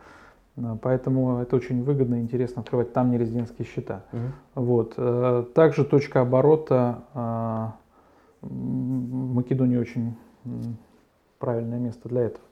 Поэтому 0.81 1.39
это 1.39 1.55
очень 1.55 1.83
выгодно 1.83 2.15
и 2.15 2.21
интересно 2.21 2.61
открывать 2.61 2.93
там 2.93 3.11
нерезидентские 3.11 3.65
счета. 3.65 4.03
Угу. 4.11 4.63
Вот. 4.63 4.93
Э, 4.97 5.45
также 5.53 5.85
точка 5.85 6.21
оборота 6.21 7.03
а, 7.13 7.75
Македонии 8.41 9.77
очень 9.77 10.15
правильное 11.39 11.79
место 11.79 12.09
для 12.09 12.23
этого. 12.23 12.43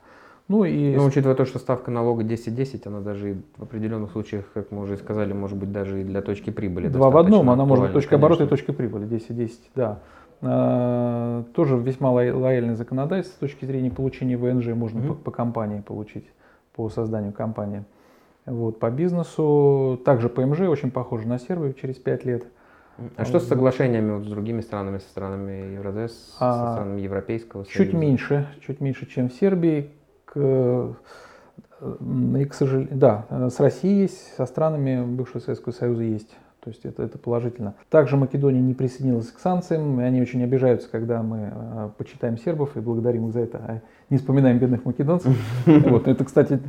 Ну, 0.47 0.63
и... 0.63 0.95
Но 0.95 1.05
учитывая 1.05 1.35
то, 1.35 1.43
что 1.45 1.59
ставка 1.59 1.91
налога 1.91 2.23
10-10, 2.23 2.87
она 2.87 3.01
даже 3.01 3.41
в 3.57 3.63
определенных 3.63 4.11
случаях, 4.11 4.45
как 4.53 4.71
мы 4.71 4.81
уже 4.81 4.95
сказали, 4.95 5.33
может 5.33 5.57
быть 5.57 5.71
даже 5.73 6.01
и 6.01 6.03
для 6.05 6.21
точки 6.21 6.51
прибыли. 6.51 6.87
Два 6.87 7.09
в 7.09 7.17
одном, 7.17 7.49
она 7.49 7.65
может 7.65 7.85
быть 7.85 7.93
точка 7.93 8.15
оборота 8.15 8.45
и 8.45 8.47
точка 8.47 8.71
прибыли, 8.71 9.05
10-10, 9.07 9.51
да. 9.75 9.99
А, 10.41 11.43
тоже 11.53 11.77
весьма 11.77 12.11
лояльный 12.11 12.75
законодательство 12.75 13.35
с 13.35 13.39
точки 13.39 13.65
зрения 13.65 13.91
получения 13.91 14.37
ВНЖ 14.37 14.67
можно 14.67 15.01
угу. 15.01 15.15
по, 15.15 15.23
по 15.25 15.31
компании 15.31 15.81
получить, 15.81 16.25
по 16.75 16.89
созданию 16.89 17.33
компании. 17.33 17.83
Вот, 18.47 18.79
по 18.79 18.89
бизнесу 18.89 20.01
также 20.05 20.29
ПМЖ 20.29 20.61
очень 20.61 20.89
похоже 20.89 21.27
на 21.27 21.37
Сербию 21.37 21.73
через 21.73 21.97
5 21.97 22.25
лет. 22.25 22.47
А 23.15 23.25
что 23.25 23.39
с 23.39 23.47
соглашениями 23.47 24.13
вот 24.13 24.23
с 24.23 24.27
другими 24.27 24.61
странами, 24.61 24.97
со 24.97 25.09
странами 25.09 25.73
Евразес, 25.75 26.35
а, 26.39 26.53
со 26.53 26.73
странами 26.73 27.01
Европейского 27.01 27.63
Союза? 27.63 27.77
Чуть 27.77 27.93
меньше, 27.93 28.47
чуть 28.65 28.79
меньше, 28.81 29.05
чем 29.05 29.29
в 29.29 29.33
Сербии. 29.33 29.91
К, 30.25 30.95
и, 32.39 32.45
к 32.45 32.53
сожалению, 32.53 32.97
да, 32.97 33.25
с 33.29 33.59
Россией 33.59 34.01
есть, 34.03 34.35
со 34.35 34.45
странами 34.45 35.05
бывшего 35.05 35.39
Советского 35.39 35.73
Союза 35.73 36.03
есть 36.03 36.35
то 36.67 36.71
есть 36.71 36.83
это, 36.83 37.03
это 37.03 37.17
положительно. 37.17 37.75
Также 37.89 38.17
Македония 38.17 38.59
не 38.59 38.73
присоединилась 38.73 39.31
к 39.31 39.39
санкциям, 39.39 40.01
и 40.01 40.03
они 40.03 40.21
очень 40.21 40.43
обижаются, 40.43 40.89
когда 40.91 41.23
мы 41.23 41.53
э, 41.53 41.89
почитаем 41.97 42.37
сербов 42.37 42.75
и 42.75 42.81
благодарим 42.81 43.27
их 43.27 43.33
за 43.33 43.39
это, 43.39 43.57
а 43.57 43.81
не 44.09 44.17
вспоминаем 44.17 44.59
бедных 44.59 44.83
македонцев. 44.83 45.33
Вот. 45.65 46.09
Это, 46.09 46.25
кстати, 46.25 46.59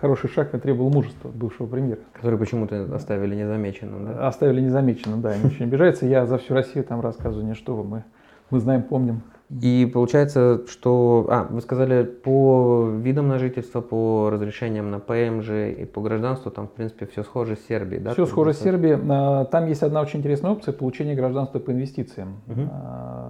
хороший 0.00 0.28
шаг 0.30 0.52
и 0.52 0.58
требовал 0.58 0.90
мужества 0.90 1.28
бывшего 1.28 1.68
премьера. 1.68 2.00
Который 2.12 2.36
почему-то 2.40 2.92
оставили 2.92 3.36
незамеченным, 3.36 4.04
да? 4.04 4.26
Оставили 4.26 4.60
незамеченным, 4.60 5.20
да, 5.20 5.30
они 5.30 5.44
очень 5.44 5.66
обижаются. 5.66 6.06
Я 6.06 6.26
за 6.26 6.38
всю 6.38 6.54
Россию 6.54 6.84
там 6.84 7.00
рассказываю, 7.00 7.46
не 7.46 7.54
что 7.54 7.76
вы, 7.76 7.84
мы, 7.84 8.04
мы 8.50 8.58
знаем, 8.58 8.82
помним. 8.82 9.22
И 9.50 9.90
получается, 9.92 10.62
что... 10.68 11.26
А, 11.28 11.46
вы 11.50 11.60
сказали, 11.60 12.02
по 12.04 12.88
видам 12.88 13.28
на 13.28 13.38
жительство, 13.38 13.80
по 13.80 14.30
разрешениям 14.30 14.90
на 14.90 14.98
ПМЖ 15.00 15.50
и 15.78 15.84
по 15.84 16.00
гражданству, 16.00 16.50
там, 16.50 16.66
в 16.66 16.72
принципе, 16.72 17.06
все 17.06 17.22
схоже 17.22 17.56
с 17.56 17.66
Сербией, 17.66 18.02
да? 18.02 18.12
Все 18.12 18.26
схоже 18.26 18.54
с 18.54 18.58
Сербией. 18.60 18.98
А, 19.10 19.44
там 19.44 19.66
есть 19.66 19.82
одна 19.82 20.00
очень 20.00 20.20
интересная 20.20 20.52
опция– 20.52 20.72
получения 20.74 21.14
гражданства 21.14 21.58
по 21.58 21.70
инвестициям. 21.72 22.40
Угу. 22.46 22.60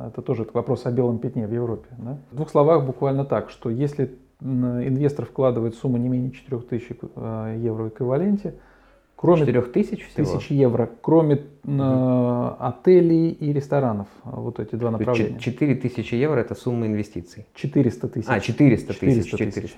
Это 0.08 0.22
тоже 0.22 0.46
вопрос 0.52 0.86
о 0.86 0.92
белом 0.92 1.18
пятне 1.18 1.46
в 1.46 1.52
Европе. 1.52 1.88
Да? 1.98 2.18
В 2.30 2.36
двух 2.36 2.50
словах 2.50 2.84
буквально 2.84 3.24
так, 3.24 3.50
что 3.50 3.70
если 3.70 4.16
инвестор 4.40 5.26
вкладывает 5.26 5.74
сумму 5.74 5.96
не 5.96 6.08
менее 6.08 6.30
4000 6.30 6.98
а, 7.16 7.56
евро 7.56 7.84
в 7.84 7.88
эквиваленте– 7.88 8.54
Кроме 9.24 9.46
4 9.46 9.62
тысяч 9.62 10.06
всего? 10.06 10.36
Тысяч 10.36 10.50
евро, 10.50 10.90
кроме 11.00 11.46
угу. 11.64 11.82
отелей 12.58 13.30
и 13.30 13.54
ресторанов. 13.54 14.06
Вот 14.22 14.60
эти 14.60 14.74
два 14.74 14.90
направления. 14.90 15.38
4 15.38 15.74
тысячи 15.76 16.14
евро 16.14 16.40
это 16.40 16.54
сумма 16.54 16.86
инвестиций? 16.86 17.46
400 17.54 18.08
тысяч. 18.08 18.28
А, 18.28 18.38
400 18.38 18.92
тысяч. 18.92 19.30
400 19.30 19.60
тысяч. 19.60 19.76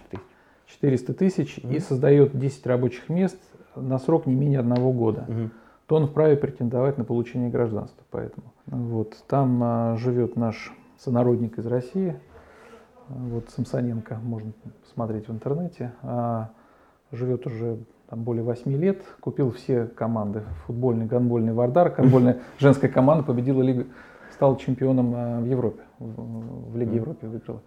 400 0.67 1.15
тысяч 1.15 1.59
угу. 1.63 1.73
и 1.73 1.79
создает 1.79 2.37
10 2.37 2.67
рабочих 2.67 3.09
мест 3.09 3.39
на 3.77 4.01
срок 4.01 4.27
не 4.27 4.35
менее 4.35 4.59
одного 4.59 4.93
года. 4.93 5.27
Угу. 5.29 5.51
То 5.87 5.95
он 5.95 6.09
вправе 6.09 6.37
претендовать 6.37 6.99
на 6.99 7.05
получение 7.05 7.49
гражданства. 7.49 8.03
Поэтому 8.11 8.53
вот 8.67 9.15
там 9.29 9.61
а, 9.63 9.97
живет 9.97 10.35
наш 10.35 10.73
сонародник 10.99 11.57
из 11.59 11.67
России, 11.67 12.17
вот 13.09 13.49
Самсоненко, 13.51 14.19
можно 14.25 14.53
смотреть 14.93 15.29
в 15.29 15.31
интернете. 15.31 15.93
А, 16.03 16.51
живет 17.13 17.47
уже 17.47 17.79
там, 18.09 18.23
более 18.23 18.42
8 18.42 18.73
лет, 18.77 19.03
купил 19.21 19.51
все 19.51 19.87
команды. 19.87 20.42
Футбольный, 20.66 21.07
гандбольный 21.07 21.53
Вардар, 21.53 21.90
гандбольная 21.90 22.38
женская 22.59 22.88
команда 22.88 23.25
победила 23.25 23.62
лигу, 23.62 23.85
стал 24.33 24.57
чемпионом 24.57 25.14
э, 25.14 25.40
в 25.40 25.47
Европе, 25.47 25.83
в 25.99 26.77
Лиге 26.77 26.97
Европы 26.97 27.27
выиграла. 27.27 27.61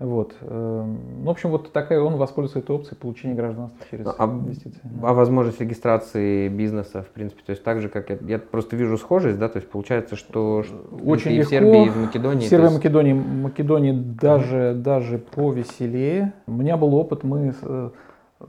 Вот. 0.00 0.34
Эм, 0.40 0.98
ну, 1.18 1.26
в 1.26 1.30
общем, 1.30 1.50
вот 1.50 1.72
такая 1.72 2.00
он 2.00 2.16
воспользуется 2.16 2.60
этой 2.60 2.74
опцией 2.74 2.96
получения 2.96 3.34
гражданства 3.34 3.78
через 3.90 4.06
а, 4.06 4.24
инвестиции. 4.24 4.80
А 5.02 5.12
возможность 5.12 5.60
регистрации 5.60 6.48
бизнеса, 6.48 7.02
в 7.02 7.08
принципе, 7.08 7.42
то 7.44 7.50
есть 7.50 7.62
так 7.62 7.82
же, 7.82 7.90
как 7.90 8.08
я, 8.08 8.18
я 8.26 8.38
просто 8.38 8.76
вижу 8.76 8.96
схожесть, 8.96 9.38
да, 9.38 9.50
то 9.50 9.58
есть 9.58 9.70
получается, 9.70 10.16
что 10.16 10.64
очень 11.04 11.32
и 11.32 11.36
легко. 11.36 11.48
в 11.48 11.50
Сербии, 11.50 11.86
и 11.86 11.88
в 11.90 11.96
Македонии. 11.98 12.46
В 12.46 12.48
Сербии, 12.48 12.64
есть... 12.64 12.76
Македонии, 12.76 13.12
Македонии 13.12 13.92
даже, 13.92 14.72
даже 14.74 15.18
повеселее. 15.18 16.32
У 16.46 16.52
меня 16.52 16.78
был 16.78 16.94
опыт, 16.94 17.22
мы 17.22 17.54
э, 17.60 17.90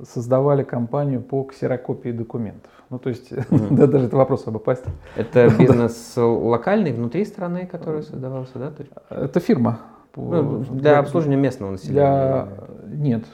создавали 0.03 0.63
компанию 0.63 1.21
по 1.21 1.43
ксерокопии 1.43 2.11
документов. 2.11 2.71
Ну, 2.89 2.99
то 2.99 3.09
есть, 3.09 3.31
mm-hmm. 3.31 3.75
да, 3.75 3.87
даже 3.87 4.05
это 4.07 4.17
вопрос 4.17 4.47
об 4.47 4.57
опасности. 4.57 4.99
Это 5.15 5.49
бизнес 5.59 6.13
локальный, 6.17 6.91
внутри 6.91 7.25
страны, 7.25 7.65
который 7.65 8.03
создавался, 8.03 8.59
да? 8.59 8.73
Это 9.09 9.39
фирма. 9.39 9.79
Ну, 10.15 10.63
для 10.71 10.99
обслуживания 10.99 11.37
местного 11.37 11.71
населения? 11.71 12.47
Для... 12.83 12.97
Нет. 12.97 13.25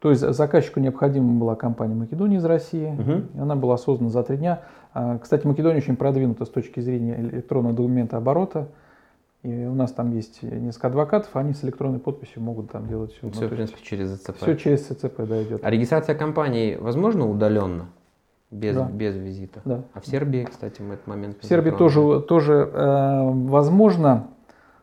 То 0.00 0.10
есть 0.10 0.22
заказчику 0.34 0.80
необходима 0.80 1.38
была 1.38 1.54
компания 1.54 1.94
Македонии 1.94 2.38
из 2.38 2.44
России. 2.44 2.88
Угу. 2.88 3.42
Она 3.42 3.54
была 3.54 3.78
создана 3.78 4.10
за 4.10 4.24
три 4.24 4.36
дня. 4.36 4.62
А, 4.94 5.18
кстати, 5.18 5.46
Македония 5.46 5.78
очень 5.78 5.96
продвинута 5.96 6.44
с 6.44 6.48
точки 6.48 6.80
зрения 6.80 7.20
электронного 7.20 7.74
документа 7.74 8.16
оборота. 8.16 8.66
И 9.42 9.66
у 9.66 9.74
нас 9.74 9.90
там 9.92 10.12
есть 10.12 10.42
несколько 10.42 10.86
адвокатов, 10.86 11.34
они 11.34 11.52
с 11.52 11.64
электронной 11.64 11.98
подписью 11.98 12.42
могут 12.42 12.70
там 12.70 12.86
делать 12.86 13.12
все. 13.12 13.28
Все, 13.30 13.40
ну, 13.40 13.46
в 13.48 13.50
принципе, 13.50 13.78
через 13.82 14.10
ЗЦП. 14.10 14.36
Все 14.36 14.56
через 14.56 14.86
ЦЦП, 14.86 15.22
да, 15.26 15.42
идет. 15.42 15.64
А 15.64 15.70
регистрация 15.70 16.14
компании 16.14 16.76
возможно 16.76 17.28
удаленно? 17.28 17.86
Без, 18.52 18.76
да. 18.76 18.88
без 18.88 19.16
визита. 19.16 19.62
Да. 19.64 19.82
А 19.94 20.00
в 20.00 20.06
Сербии, 20.06 20.44
кстати, 20.44 20.80
мы 20.82 20.94
этот 20.94 21.06
момент 21.06 21.38
В 21.40 21.44
Сербии 21.44 21.70
тоже, 21.70 22.20
тоже 22.20 22.70
э, 22.72 23.30
возможно, 23.48 24.28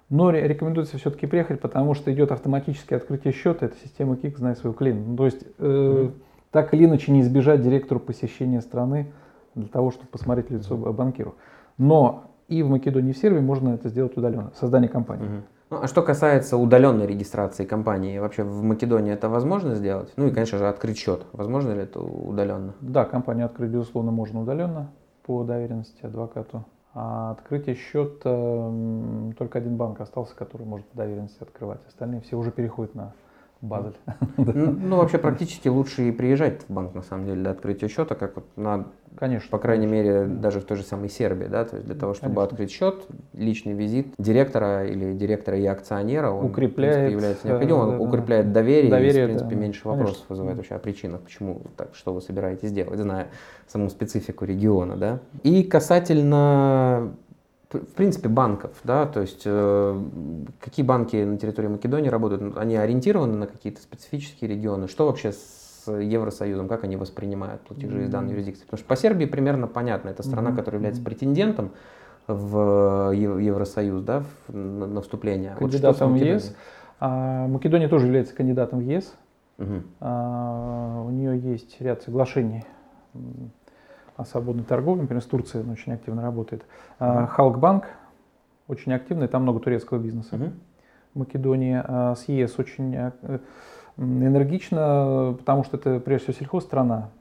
но 0.10 0.32
рекомендуется 0.32 0.98
все-таки 0.98 1.28
приехать, 1.28 1.62
потому 1.62 1.94
что 1.94 2.12
идет 2.12 2.32
автоматическое 2.32 2.98
открытие 2.98 3.32
счета, 3.32 3.68
это 3.68 3.76
система 3.82 4.18
КИК 4.18 4.40
знает 4.40 4.58
свою 4.58 4.74
клиента. 4.74 5.08
Ну, 5.08 5.16
то 5.16 5.26
есть 5.26 5.44
э, 5.60 5.64
mm. 5.64 6.14
так 6.52 6.74
или 6.74 6.86
иначе 6.86 7.12
не 7.12 7.22
избежать 7.22 7.62
директору 7.62 8.00
посещения 8.00 8.60
страны 8.60 9.14
для 9.54 9.68
того, 9.68 9.92
чтобы 9.92 10.08
посмотреть 10.08 10.50
лицо 10.50 10.76
mm. 10.76 10.92
банкиру. 10.92 11.36
Но 11.78 12.29
и 12.50 12.64
в 12.64 12.70
Македонии, 12.70 13.14
в 13.14 13.18
Сербии 13.18 13.40
можно 13.40 13.70
это 13.70 13.90
сделать 13.90 14.18
удаленно, 14.18 14.52
создание 14.60 14.90
компании. 14.90 15.26
Угу. 15.26 15.44
Ну, 15.72 15.78
а 15.84 15.88
что 15.88 16.02
касается 16.02 16.58
удаленной 16.58 17.06
регистрации 17.06 17.64
компании, 17.64 18.18
вообще 18.18 18.44
в 18.44 18.64
Македонии 18.64 19.14
это 19.14 19.30
возможно 19.30 19.76
сделать? 19.76 20.12
Ну 20.18 20.28
и, 20.28 20.32
конечно 20.32 20.58
же, 20.58 20.68
открыть 20.68 20.98
счет. 20.98 21.26
Возможно 21.32 21.74
ли 21.74 21.82
это 21.82 22.00
удаленно? 22.00 22.74
Да, 22.82 23.06
компанию 23.06 23.46
открыть, 23.46 23.70
безусловно, 23.70 24.12
можно 24.12 24.42
удаленно 24.42 24.90
по 25.24 25.44
доверенности 25.44 26.04
адвокату. 26.04 26.66
А 26.96 27.32
открытие 27.32 27.76
счета 27.76 28.72
только 29.38 29.60
один 29.60 29.78
банк 29.78 30.02
остался, 30.02 30.36
который 30.36 30.66
может 30.66 30.88
по 30.88 30.98
доверенности 30.98 31.44
открывать. 31.44 31.82
Остальные 31.88 32.22
все 32.22 32.36
уже 32.36 32.50
переходят 32.50 32.96
на 32.96 33.14
Базель. 33.62 33.94
Ну, 34.38 34.72
ну, 34.72 34.98
вообще 34.98 35.18
практически 35.18 35.68
лучше 35.68 36.08
и 36.08 36.12
приезжать 36.12 36.64
в 36.68 36.74
банк, 36.74 36.94
на 36.96 37.02
самом 37.02 37.26
деле, 37.26 37.42
для 37.42 37.52
открытия 37.52 37.90
счета, 37.90 38.16
как 38.16 38.38
вот 38.38 38.46
на, 38.56 38.88
конечно, 39.18 39.50
по 39.50 39.58
крайней 39.58 39.88
конечно. 39.88 40.10
мере, 40.10 40.26
даже 40.26 40.62
в 40.62 40.66
той 40.66 40.78
же 40.78 40.84
самой 40.84 41.10
Сербии, 41.10 41.46
да, 41.46 41.66
то 41.66 41.76
есть 41.76 41.86
для 41.86 41.96
того, 41.96 42.14
чтобы 42.14 42.36
конечно. 42.36 42.44
открыть 42.44 42.72
счет, 42.72 43.06
личный 43.34 43.74
визит 43.74 44.08
директора 44.18 44.88
или 44.88 45.14
директора 45.14 45.58
и 45.58 45.66
акционера, 45.66 46.32
он, 46.32 46.46
укрепляет, 46.46 46.96
принципе, 46.96 47.14
является 47.14 47.48
необходимым, 47.48 47.82
он 47.82 47.98
да, 47.98 48.04
укрепляет 48.04 48.48
да. 48.48 48.54
доверие, 48.54 48.90
доверие 48.90 49.24
и, 49.24 49.26
в 49.26 49.28
принципе, 49.28 49.56
да, 49.56 49.62
меньше 49.62 49.88
вопросов 49.88 50.16
конечно. 50.16 50.26
вызывает 50.30 50.58
вообще 50.58 50.76
о 50.76 50.80
причинах, 50.80 51.22
почему 51.22 51.62
так, 51.76 51.90
что 51.94 52.14
вы 52.14 52.22
собираетесь 52.22 52.72
делать, 52.72 52.98
зная 52.98 53.28
саму 53.68 53.90
специфику 53.90 54.46
региона, 54.46 54.96
да. 54.96 55.20
И 55.44 55.64
касательно 55.64 57.14
в 57.72 57.94
принципе, 57.94 58.30
банков, 58.30 58.72
да, 58.84 59.06
то 59.06 59.22
есть 59.22 59.44
э, 59.46 60.02
какие 60.60 60.84
банки 60.84 61.18
на 61.18 61.38
территории 61.38 61.68
Македонии 61.68 62.10
работают, 62.10 62.58
они 62.58 62.76
ориентированы 62.76 63.38
на 63.38 63.48
какие-то 63.48 63.82
специфические 63.82 64.50
регионы, 64.50 64.88
что 64.88 65.06
вообще 65.06 65.32
с 65.32 65.86
Евросоюзом, 65.88 66.68
как 66.68 66.84
они 66.84 66.96
воспринимают 66.96 67.62
платежи 67.62 68.04
из 68.04 68.10
данной 68.10 68.34
юрисдикции? 68.34 68.64
Потому 68.64 68.80
что 68.80 68.88
по 68.88 68.96
Сербии 68.96 69.26
примерно 69.26 69.68
понятно, 69.68 70.10
это 70.10 70.24
страна, 70.24 70.52
которая 70.52 70.80
является 70.80 71.04
претендентом 71.04 71.72
в 72.28 73.12
Евросоюз, 73.14 74.04
да, 74.04 74.24
на 74.48 75.02
вступление. 75.02 75.56
Кандидатом 75.58 76.14
вот 76.14 76.22
в 76.22 76.24
ЕС. 76.24 76.56
А, 77.00 77.48
Македония 77.48 77.88
тоже 77.88 78.08
является 78.08 78.36
кандидатом 78.36 78.80
в 78.80 78.82
ЕС. 78.84 79.14
Угу. 79.58 79.84
А, 80.00 81.04
у 81.06 81.10
нее 81.12 81.40
есть 81.40 81.80
ряд 81.80 82.02
соглашений 82.02 82.66
о 84.20 84.26
свободной 84.26 84.66
торговле, 84.66 85.04
например, 85.04 85.24
с 85.24 85.26
Турцией 85.26 85.64
он 85.64 85.72
очень 85.72 85.94
активно 85.94 86.22
работает. 86.22 86.66
Uh-huh. 87.00 87.26
Халкбанк 87.28 87.86
очень 88.68 88.94
активный, 88.94 89.30
там 89.30 89.44
много 89.44 89.62
турецкого 89.62 89.98
бизнеса. 89.98 90.36
Uh-huh. 90.36 90.52
Македония 91.14 91.84
а, 91.88 92.16
с 92.16 92.28
ЕС 92.28 92.60
очень 92.60 92.94
э, 92.96 93.40
энергично, 93.98 95.36
потому 95.40 95.64
что 95.64 95.78
это 95.78 96.02
прежде 96.02 96.34
всего 96.34 96.40
сельхозстрана. 96.40 97.12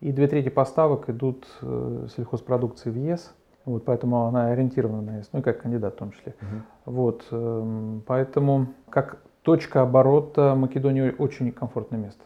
И 0.00 0.12
две 0.12 0.28
трети 0.28 0.50
поставок 0.50 1.08
идут 1.08 1.46
э, 1.62 2.08
сельхозпродукции 2.14 2.90
в 2.90 2.96
ЕС. 2.96 3.34
Вот, 3.64 3.86
поэтому 3.86 4.26
она 4.26 4.48
ориентирована 4.48 5.00
на 5.00 5.16
ЕС, 5.18 5.30
ну 5.32 5.38
и 5.38 5.42
как 5.42 5.62
кандидат 5.62 5.94
в 5.94 5.96
том 5.96 6.12
числе. 6.12 6.34
Uh-huh. 6.38 6.60
Вот, 6.84 7.24
эм, 7.30 8.02
поэтому 8.06 8.66
как 8.90 9.16
точка 9.40 9.80
оборота 9.80 10.54
Македонии 10.54 11.14
очень 11.16 11.50
комфортное 11.52 11.98
место. 11.98 12.22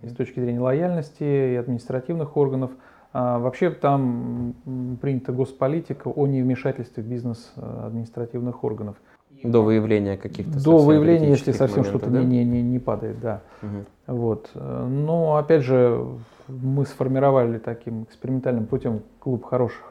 И 0.00 0.08
с 0.08 0.14
точки 0.14 0.40
зрения 0.40 0.60
лояльности 0.60 1.22
и 1.22 1.56
административных 1.56 2.38
органов– 2.38 2.70
а, 2.80 2.92
вообще 3.14 3.70
там 3.70 4.54
принята 5.00 5.32
госполитика 5.32 6.08
о 6.08 6.26
невмешательстве 6.26 7.02
в 7.02 7.06
бизнес 7.06 7.52
э, 7.56 7.86
административных 7.86 8.64
органов. 8.64 8.96
До 9.42 9.62
выявления 9.62 10.16
каких-то 10.16 10.62
До 10.62 10.78
выявления, 10.78 11.28
если 11.28 11.52
совсем 11.52 11.84
что-то 11.84 12.10
да? 12.10 12.22
не, 12.22 12.44
не, 12.44 12.62
не 12.62 12.78
падает, 12.78 13.20
да. 13.20 13.42
Угу. 13.62 14.14
Вот. 14.14 14.50
Но 14.54 15.36
опять 15.36 15.62
же, 15.62 16.06
мы 16.48 16.86
сформировали 16.86 17.58
таким 17.58 18.04
экспериментальным 18.04 18.66
путем 18.66 19.02
клуб 19.20 19.44
хороших 19.44 19.84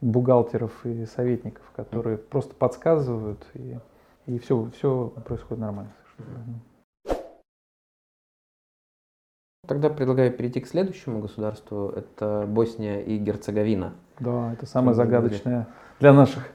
бухгалтеров 0.00 0.84
и 0.84 1.06
советников, 1.06 1.64
которые 1.74 2.16
угу. 2.16 2.24
просто 2.30 2.54
подсказывают, 2.54 3.44
и, 3.54 3.78
и 4.26 4.38
все, 4.38 4.68
все 4.76 5.12
происходит 5.24 5.60
нормально. 5.60 5.90
Тогда 9.66 9.88
предлагаю 9.88 10.30
перейти 10.32 10.60
к 10.60 10.66
следующему 10.66 11.20
государству. 11.20 11.92
Это 11.94 12.44
Босния 12.46 13.02
и 13.02 13.18
Герцеговина. 13.18 13.94
Да, 14.20 14.52
это 14.52 14.66
самое 14.66 14.94
загадочное 14.94 15.66
для 16.00 16.12
наших 16.12 16.46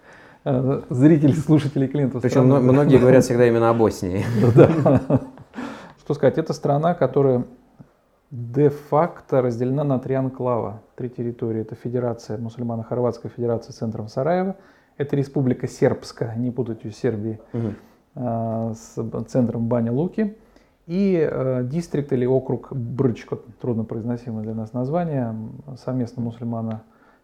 э, 0.46 0.82
зрителей, 0.90 1.34
слушателей, 1.34 1.88
клиентов. 1.88 2.22
Причем 2.22 2.48
страна. 2.48 2.60
многие 2.60 2.98
говорят 2.98 3.24
всегда 3.24 3.48
именно 3.48 3.70
о 3.70 3.74
Боснии. 3.74 4.26
Что 6.00 6.14
сказать, 6.14 6.38
это 6.38 6.54
страна, 6.54 6.94
которая 6.94 7.46
де-факто 8.32 9.42
разделена 9.42 9.84
на 9.84 10.00
три 10.00 10.16
анклава, 10.16 10.82
три 10.96 11.10
территории. 11.10 11.62
Это 11.62 11.76
Федерация, 11.76 12.38
мусульмано-хорватская 12.38 13.30
федерация 13.30 13.74
с 13.74 13.78
центром 13.78 14.08
Сараева. 14.08 14.56
Это 14.98 15.16
Республика 15.16 15.68
Сербская, 15.68 16.36
не 16.36 16.52
путать 16.52 16.84
ее 16.84 16.92
с 16.92 16.98
Сербией, 16.98 17.40
угу. 17.54 17.74
с 18.74 18.96
центром 19.28 19.68
Баня-Луки. 19.68 20.36
И 20.90 21.16
э, 21.22 21.64
дистрикт 21.66 22.12
или 22.14 22.26
округ 22.26 22.74
Брычко, 22.74 23.38
трудно 23.62 23.84
произносимое 23.84 24.44
для 24.44 24.56
нас 24.56 24.74
название, 24.74 25.36
совместно 25.78 26.24
мусульмано 26.24 26.82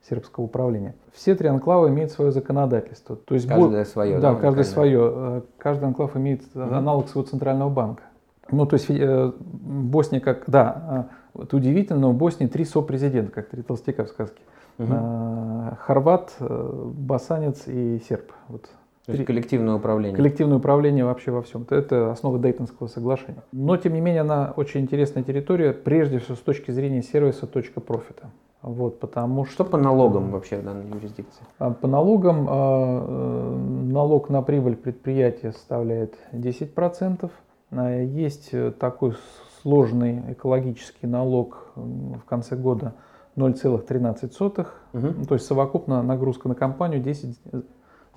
сербского 0.08 0.44
управления. 0.44 0.94
Все 1.14 1.34
три 1.34 1.48
анклава 1.48 1.90
имеют 1.90 2.12
свое 2.12 2.32
законодательство. 2.32 3.16
То 3.16 3.34
есть 3.34 3.48
каждое 3.48 3.84
бо... 3.84 3.90
свое. 3.90 4.20
Да, 4.20 4.36
да 4.36 4.40
каждое 4.40 4.66
свое. 4.66 5.12
Э, 5.16 5.42
каждый 5.58 5.86
анклав 5.86 6.16
имеет 6.16 6.44
угу. 6.54 6.62
аналог 6.62 7.10
своего 7.10 7.28
центрального 7.28 7.72
банка. 7.72 8.04
Ну, 8.52 8.68
то 8.68 8.76
есть 8.76 8.86
э, 8.88 9.32
Босния 9.40 10.20
как, 10.20 10.44
да, 10.46 11.10
э, 11.36 11.42
это 11.46 11.58
удивительно, 11.58 12.00
но 12.00 12.12
в 12.12 12.16
Боснии 12.16 12.46
три 12.46 12.66
сопрезидента, 12.66 13.32
как 13.32 13.50
три 13.50 13.64
толстяка 13.64 14.06
в 14.06 14.10
сказке. 14.10 14.42
Угу. 14.78 14.88
Э, 14.92 15.72
хорват, 15.80 16.36
э, 16.40 16.92
басанец 16.94 17.64
и 17.66 18.00
серб. 18.08 18.32
Вот. 18.48 18.70
То 19.06 19.12
есть 19.12 19.26
коллективное 19.26 19.76
управление. 19.76 20.16
Коллективное 20.16 20.58
управление 20.58 21.06
вообще 21.06 21.32
во 21.32 21.42
всем. 21.42 21.66
Это 21.70 22.12
основа 22.12 22.40
Дейтонского 22.40 22.88
соглашения. 22.88 23.44
Но, 23.52 23.78
тем 23.78 23.94
не 23.94 24.02
менее, 24.02 24.22
она 24.22 24.54
очень 24.56 24.82
интересная 24.82 25.24
территория, 25.24 25.74
прежде 25.74 26.20
всего 26.20 26.36
с 26.36 26.40
точки 26.40 26.72
зрения 26.72 27.04
сервиса 27.04 27.46
точка 27.46 27.82
профита. 27.82 28.32
Вот, 28.66 29.00
потому 29.00 29.46
что... 29.46 29.54
что 29.54 29.66
по 29.66 29.78
налогам 29.78 30.32
вообще 30.32 30.58
в 30.58 30.64
данной 30.64 30.88
юрисдикции? 30.88 31.44
А, 31.60 31.70
по 31.70 31.88
налогам 31.88 32.48
а, 32.50 33.06
э, 33.08 33.92
налог 33.92 34.30
на 34.30 34.42
прибыль 34.42 34.76
предприятия 34.76 35.52
составляет 35.52 36.16
10%. 36.32 37.30
А, 37.70 38.02
есть 38.02 38.50
э, 38.54 38.72
такой 38.72 39.14
сложный 39.62 40.24
экологический 40.32 41.06
налог 41.06 41.74
в 41.76 42.24
конце 42.28 42.56
года 42.56 42.96
0,13. 43.38 44.68
Угу. 44.94 45.26
То 45.28 45.36
есть 45.36 45.46
совокупно 45.46 46.02
нагрузка 46.02 46.48
на 46.48 46.56
компанию 46.56 47.04
10, 47.04 47.38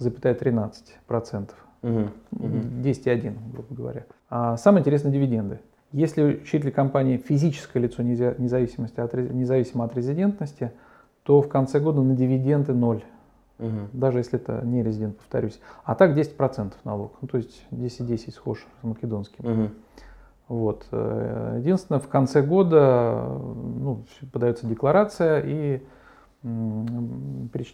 13%. 0.01 1.51
Угу. 1.83 2.11
10,1, 2.33 3.35
грубо 3.53 3.75
говоря. 3.75 4.07
А 4.29 4.57
самое 4.57 4.81
интересное 4.81 5.13
дивиденды. 5.13 5.61
Если 5.93 6.23
учитель 6.23 6.71
компании 6.71 7.17
физическое 7.17 7.81
лицо 7.81 8.03
независимости 8.03 9.01
от, 9.01 9.15
независимо 9.15 9.85
от 9.85 9.97
резидентности, 9.97 10.73
то 11.23 11.41
в 11.41 11.49
конце 11.49 11.81
года 11.81 12.03
на 12.03 12.15
дивиденды 12.15 12.75
ноль. 12.75 13.03
Угу. 13.59 13.89
Даже 13.93 14.19
если 14.19 14.39
это 14.39 14.61
не 14.65 14.83
резидент, 14.83 15.17
повторюсь. 15.17 15.61
А 15.85 15.95
так 15.95 16.17
10% 16.17 16.73
налог. 16.85 17.17
Ну, 17.21 17.29
то 17.29 17.39
есть 17.39 17.65
10-10 17.71 18.33
схож 18.33 18.67
с 18.81 18.85
македонским. 18.85 19.45
Угу. 19.45 19.71
Вот. 20.49 20.87
Э, 20.93 21.57
единственное, 21.59 22.01
в 22.01 22.09
конце 22.09 22.43
года 22.43 23.27
ну, 23.29 24.05
подается 24.33 24.67
декларация, 24.67 25.43
и 25.45 25.83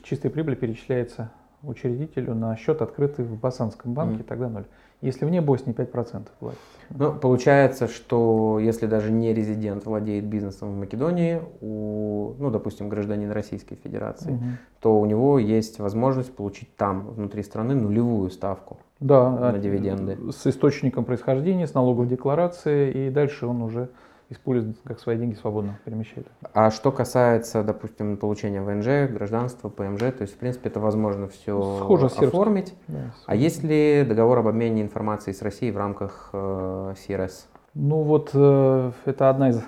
чистая 0.03 0.31
прибыль 0.31 0.57
перечисляется 0.57 1.31
учредителю 1.67 2.35
на 2.35 2.57
счет, 2.57 2.83
открытый 2.83 3.25
в 3.25 3.39
Басанском 3.39 3.95
банке, 3.95 4.23
mm. 4.23 4.25
тогда 4.25 4.49
ноль. 4.49 4.65
Если 5.01 5.27
вне 5.27 5.43
Боснии 5.43 5.75
5% 5.75 6.29
платят. 6.39 6.59
Ну, 6.91 7.13
получается, 7.13 7.89
что 7.89 8.59
если 8.59 8.87
даже 8.87 9.11
не 9.11 9.35
резидент 9.35 9.85
владеет 9.85 10.25
бизнесом 10.25 10.73
в 10.73 10.79
Македонии, 10.79 11.43
у, 11.61 12.35
ну, 12.39 12.51
допустим, 12.51 12.89
гражданин 12.89 13.31
Российской 13.31 13.75
Федерации, 13.75 14.33
угу. 14.33 14.45
то 14.81 15.01
у 15.01 15.05
него 15.05 15.39
есть 15.39 15.79
возможность 15.79 16.35
получить 16.35 16.75
там, 16.77 17.09
внутри 17.11 17.43
страны, 17.43 17.75
нулевую 17.75 18.31
ставку 18.31 18.79
да, 19.01 19.31
на 19.31 19.51
а, 19.51 19.59
дивиденды. 19.59 20.19
С 20.33 20.47
источником 20.47 21.05
происхождения, 21.05 21.67
с 21.67 21.75
налоговой 21.75 22.07
декларацией, 22.07 23.09
и 23.09 23.11
дальше 23.11 23.47
он 23.47 23.63
уже 23.63 23.91
использует 24.31 24.77
как 24.85 25.01
свои 25.01 25.17
деньги 25.17 25.35
свободно 25.35 25.79
перемещает. 25.85 26.27
А 26.53 26.71
что 26.71 26.91
касается, 26.93 27.63
допустим, 27.63 28.17
получения 28.17 28.63
ВНЖ, 28.63 29.13
гражданства, 29.13 29.69
ПМЖ, 29.69 30.01
то 30.01 30.23
есть, 30.23 30.35
в 30.35 30.39
принципе, 30.39 30.69
это 30.69 30.81
возможно 30.81 31.29
все 31.29 31.79
Схоже 31.81 32.07
оформить. 32.07 32.75
Да, 32.89 33.15
а 33.27 33.35
есть 33.35 33.63
ли 33.63 34.05
договор 34.07 34.39
об 34.39 34.49
обмене 34.49 34.83
информацией 34.83 35.35
с 35.35 35.43
Россией 35.43 35.73
в 35.73 35.77
рамках 35.77 36.31
э, 36.33 36.95
CRS? 36.97 37.47
Ну 37.75 38.03
вот 38.03 38.31
э, 38.35 38.93
это 39.05 39.31
одна 39.31 39.51
из 39.51 39.63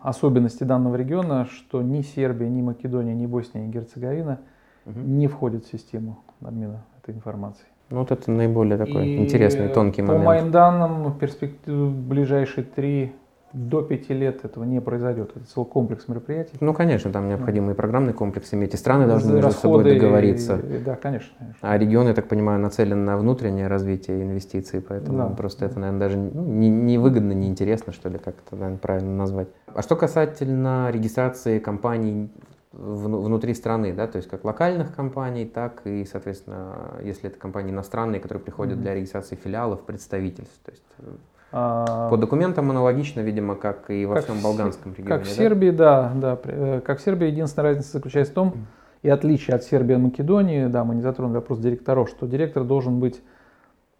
особенностей 0.00 0.64
данного 0.64 0.96
региона, 0.96 1.46
что 1.46 1.82
ни 1.82 2.02
Сербия, 2.02 2.48
ни 2.48 2.62
Македония, 2.62 3.14
ни 3.14 3.26
Босния, 3.26 3.66
ни 3.66 3.70
Герцеговина 3.70 4.40
угу. 4.84 4.98
не 4.98 5.28
входят 5.28 5.64
в 5.64 5.70
систему 5.70 6.18
обмена 6.40 6.84
этой 7.00 7.14
информацией. 7.14 7.68
Ну, 7.90 7.98
вот 8.00 8.10
это 8.10 8.30
наиболее 8.30 8.78
такой 8.78 9.06
и 9.06 9.18
интересный, 9.18 9.68
тонкий 9.68 10.00
по 10.00 10.08
момент. 10.08 10.24
По 10.24 10.30
моим 10.30 10.50
данным, 10.50 11.18
перспективы 11.18 11.90
ближайшие 11.90 12.64
три 12.64 13.12
до 13.52 13.82
пяти 13.82 14.14
лет 14.14 14.44
этого 14.44 14.64
не 14.64 14.80
произойдет. 14.80 15.32
Это 15.34 15.46
целый 15.46 15.66
комплекс 15.66 16.08
мероприятий. 16.08 16.56
Ну, 16.60 16.74
конечно, 16.74 17.12
там 17.12 17.28
необходимый 17.28 17.74
программный 17.74 18.12
комплекс 18.12 18.52
иметь, 18.54 18.74
и 18.74 18.76
страны 18.76 19.06
должны 19.06 19.34
между 19.34 19.52
собой 19.52 19.84
договориться. 19.84 20.56
И, 20.56 20.78
да, 20.78 20.96
конечно, 20.96 21.34
конечно. 21.38 21.58
А 21.60 21.78
регион, 21.78 22.06
я 22.06 22.14
так 22.14 22.28
понимаю, 22.28 22.60
нацелен 22.60 23.04
на 23.04 23.16
внутреннее 23.16 23.66
развитие 23.66 24.22
инвестиций, 24.22 24.80
поэтому 24.80 25.18
да. 25.18 25.26
просто 25.26 25.66
это, 25.66 25.78
наверное, 25.78 26.00
даже 26.00 26.18
ну, 26.18 26.44
не, 26.44 26.68
не 26.68 26.98
выгодно, 26.98 27.32
не 27.32 27.48
интересно, 27.48 27.92
что 27.92 28.08
ли, 28.08 28.18
как 28.18 28.36
это 28.46 28.56
наверное, 28.56 28.78
правильно 28.78 29.16
назвать. 29.16 29.48
А 29.66 29.82
что 29.82 29.96
касательно 29.96 30.90
регистрации 30.90 31.58
компаний 31.58 32.30
внутри 32.72 33.54
страны, 33.54 33.92
да, 33.92 34.06
то 34.06 34.16
есть 34.16 34.28
как 34.28 34.44
локальных 34.44 34.94
компаний, 34.94 35.44
так 35.44 35.82
и, 35.84 36.04
соответственно, 36.04 37.00
если 37.02 37.28
это 37.28 37.38
компании 37.38 37.70
иностранные, 37.70 38.20
которые 38.20 38.42
приходят 38.42 38.78
mm-hmm. 38.78 38.82
для 38.82 38.94
регистрации 38.94 39.36
филиалов, 39.36 39.82
представительств, 39.82 40.58
то 40.64 40.70
есть 40.70 40.82
э, 40.98 41.12
По 41.52 42.16
документам 42.16 42.70
аналогично, 42.70 43.20
видимо, 43.20 43.56
как 43.56 43.90
и 43.90 44.06
во 44.06 44.14
как 44.14 44.24
всем 44.24 44.40
Болганском 44.42 44.92
регионе. 44.92 45.08
Как 45.08 45.26
в 45.26 45.30
Сербии, 45.30 45.68
да, 45.68 46.10
да. 46.14 46.38
Э, 46.44 46.80
как 46.80 46.98
в 46.98 47.02
Сербии, 47.02 47.26
единственная 47.26 47.68
разница 47.68 47.92
заключается 47.92 48.32
в 48.32 48.34
том, 48.34 48.54
и 49.02 49.10
отличие 49.10 49.54
от 49.54 49.62
Сербии 49.62 49.94
и 49.94 49.98
Македонии, 49.98 50.66
да, 50.66 50.82
мы 50.82 50.94
не 50.94 51.02
затронули 51.02 51.36
вопрос 51.36 51.58
директоров, 51.58 52.08
что 52.08 52.26
директор 52.26 52.64
должен 52.64 53.00
быть 53.00 53.20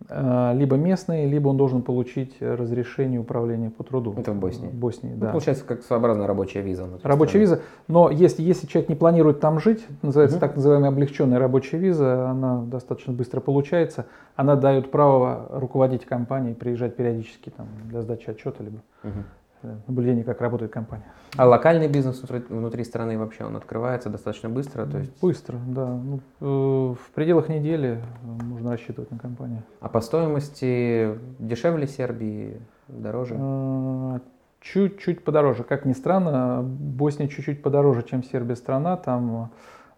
либо 0.09 0.77
местный, 0.77 1.27
либо 1.27 1.49
он 1.49 1.57
должен 1.57 1.83
получить 1.83 2.37
разрешение 2.41 3.21
управления 3.21 3.71
по 3.71 3.85
труду. 3.85 4.15
Это 4.17 4.33
в 4.33 4.37
Боснии? 4.37 4.69
В 4.69 4.75
Боснии, 4.75 5.13
ну, 5.15 5.21
да. 5.21 5.31
Получается, 5.31 5.65
как 5.65 5.83
своеобразная 5.83 6.27
рабочая 6.27 6.63
виза. 6.63 6.89
Рабочая 7.03 7.39
виза, 7.39 7.61
но 7.89 8.11
если, 8.11 8.43
если 8.43 8.67
человек 8.67 8.89
не 8.89 8.97
планирует 8.97 9.41
там 9.41 9.61
жить, 9.61 9.85
называется 10.03 10.37
угу. 10.37 10.41
так 10.41 10.57
называемая 10.57 10.91
облегченная 10.91 11.39
рабочая 11.39 11.79
виза, 11.79 12.29
она 12.29 12.63
достаточно 12.63 13.13
быстро 13.13 13.41
получается, 13.41 14.07
она 14.37 14.57
дает 14.57 14.91
право 14.91 15.49
руководить 15.51 16.05
компанией, 16.05 16.55
приезжать 16.55 16.97
периодически 16.97 17.51
там, 17.51 17.67
для 17.85 18.03
сдачи 18.03 18.31
отчета, 18.31 18.63
либо 18.63 18.79
угу. 19.03 19.25
Э, 19.63 19.77
наблюдение, 19.87 20.25
как 20.25 20.41
работает 20.41 20.73
компания. 20.73 21.05
А 21.37 21.47
локальный 21.47 21.89
бизнес 21.89 22.23
внутри 22.49 22.85
страны 22.85 23.19
вообще 23.19 23.45
он 23.45 23.57
открывается 23.57 24.11
достаточно 24.11 24.49
быстро? 24.49 24.87
То 24.87 24.99
есть... 24.99 25.21
Быстро, 25.21 25.59
да. 25.67 25.87
Ну, 25.87 26.21
э, 26.41 26.95
в 26.95 27.11
пределах 27.15 27.49
недели 27.49 28.01
можно 28.23 28.73
рассчитывать 28.73 29.11
на 29.11 29.19
компанию. 29.19 29.63
А 29.81 29.89
по 29.89 30.01
стоимости 30.01 31.19
дешевле 31.39 31.87
Сербии, 31.87 32.61
дороже? 32.89 33.37
А, 33.39 34.21
чуть-чуть 34.61 35.25
подороже. 35.25 35.63
Как 35.63 35.85
ни 35.85 35.93
странно, 35.93 36.63
Босния 36.63 37.29
чуть-чуть 37.29 37.63
подороже, 37.63 38.03
чем 38.03 38.25
Сербия 38.25 38.57
страна. 38.57 38.97
Там 38.97 39.51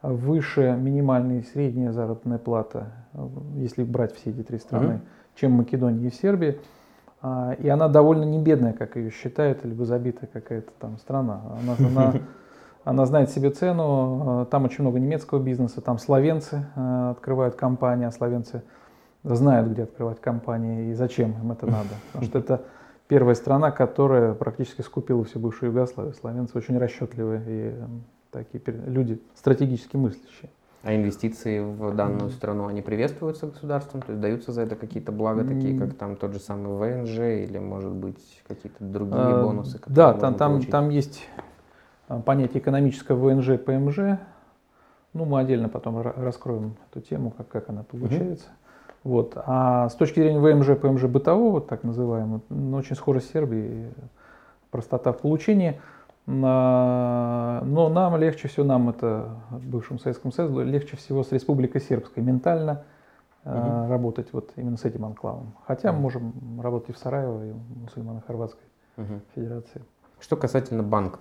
выше 0.02 0.76
минимальная 0.78 1.40
и 1.40 1.42
средняя 1.42 1.92
заработная 1.92 2.38
плата, 2.38 2.92
если 3.56 3.82
брать 3.82 4.14
все 4.14 4.30
эти 4.30 4.42
три 4.42 4.58
страны, 4.58 4.96
угу. 4.96 5.02
чем 5.36 5.52
Македония 5.52 6.08
и 6.08 6.12
Сербия. 6.12 6.58
А, 7.26 7.54
и 7.54 7.66
она 7.70 7.88
довольно 7.88 8.24
не 8.24 8.38
бедная, 8.38 8.74
как 8.74 8.96
ее 8.96 9.10
считают, 9.10 9.64
либо 9.64 9.86
забитая 9.86 10.28
какая-то 10.30 10.70
там 10.78 10.98
страна. 10.98 11.40
Она, 11.58 11.88
она, 11.88 12.14
она 12.84 13.06
знает 13.06 13.30
себе 13.30 13.48
цену, 13.48 14.42
а, 14.42 14.44
там 14.44 14.66
очень 14.66 14.82
много 14.82 15.00
немецкого 15.00 15.38
бизнеса, 15.42 15.80
там 15.80 15.98
словенцы 15.98 16.66
а, 16.76 17.12
открывают 17.12 17.54
компании, 17.54 18.04
а 18.06 18.10
словенцы 18.10 18.62
знают, 19.22 19.70
где 19.70 19.84
открывать 19.84 20.20
компании 20.20 20.90
и 20.90 20.92
зачем 20.92 21.30
им 21.40 21.50
это 21.50 21.64
надо. 21.64 21.88
Потому 22.12 22.26
что 22.26 22.38
это 22.40 22.60
первая 23.08 23.34
страна, 23.34 23.70
которая 23.70 24.34
практически 24.34 24.82
скупила 24.82 25.24
всю 25.24 25.38
бывшую 25.38 25.70
Югославию. 25.72 26.12
Словенцы 26.12 26.58
очень 26.58 26.76
расчетливые 26.76 27.42
и 27.46 27.74
такие 28.32 28.62
люди 28.86 29.18
стратегически 29.34 29.96
мыслящие. 29.96 30.50
А 30.84 30.94
инвестиции 30.94 31.60
в 31.60 31.96
данную 31.96 32.28
страну, 32.28 32.66
они 32.66 32.82
приветствуются 32.82 33.46
государством? 33.46 34.02
То 34.02 34.12
есть 34.12 34.20
даются 34.20 34.52
за 34.52 34.62
это 34.62 34.76
какие-то 34.76 35.12
блага, 35.12 35.42
такие 35.42 35.78
как 35.78 35.94
там 35.94 36.14
тот 36.14 36.34
же 36.34 36.38
самый 36.38 36.76
ВНЖ 36.76 37.18
или, 37.48 37.58
может 37.58 37.92
быть, 37.92 38.20
какие-то 38.46 38.84
другие 38.84 39.18
а, 39.18 39.42
бонусы? 39.42 39.80
Да, 39.86 40.12
там, 40.12 40.34
там, 40.34 40.62
там 40.62 40.90
есть 40.90 41.26
а, 42.08 42.20
понятие 42.20 42.60
экономического 42.60 43.30
ВНЖ, 43.30 43.58
ПМЖ. 43.58 44.18
Ну, 45.14 45.24
мы 45.24 45.40
отдельно 45.40 45.70
потом 45.70 46.02
раскроем 46.02 46.76
эту 46.90 47.00
тему, 47.00 47.30
как, 47.30 47.48
как 47.48 47.70
она 47.70 47.84
получается. 47.84 48.48
Угу. 48.48 49.10
Вот. 49.10 49.32
А 49.36 49.88
с 49.88 49.94
точки 49.94 50.20
зрения 50.20 50.38
ВМЖ, 50.38 50.78
ПМЖ 50.78 51.04
бытового, 51.04 51.62
так 51.62 51.82
называемого, 51.82 52.42
ну, 52.50 52.76
очень 52.76 52.94
схоже 52.96 53.20
с 53.20 53.30
Сербией 53.30 53.90
простота 54.70 55.12
в 55.12 55.18
получении. 55.18 55.80
Но 56.26 57.90
нам 57.92 58.16
легче 58.16 58.48
всего, 58.48 58.64
нам 58.64 58.88
это 58.88 59.28
в 59.50 59.66
бывшем 59.66 59.98
Советском 59.98 60.32
Союзе, 60.32 60.64
легче 60.64 60.96
всего 60.96 61.22
с 61.22 61.32
Республикой 61.32 61.80
Сербской 61.82 62.22
ментально 62.22 62.84
угу. 63.44 63.88
работать 63.88 64.28
вот 64.32 64.50
именно 64.56 64.76
с 64.76 64.84
этим 64.84 65.04
анклавом. 65.04 65.54
Хотя 65.66 65.90
угу. 65.90 65.96
мы 65.96 66.02
можем 66.02 66.60
работать 66.62 66.90
и 66.90 66.92
в 66.92 66.98
Сараево, 66.98 67.46
и 67.46 67.52
в 67.52 67.82
мусульмано-хорватской 67.82 68.66
угу. 68.96 69.20
федерации. 69.34 69.82
Что 70.18 70.36
касательно 70.36 70.82
банков? 70.82 71.20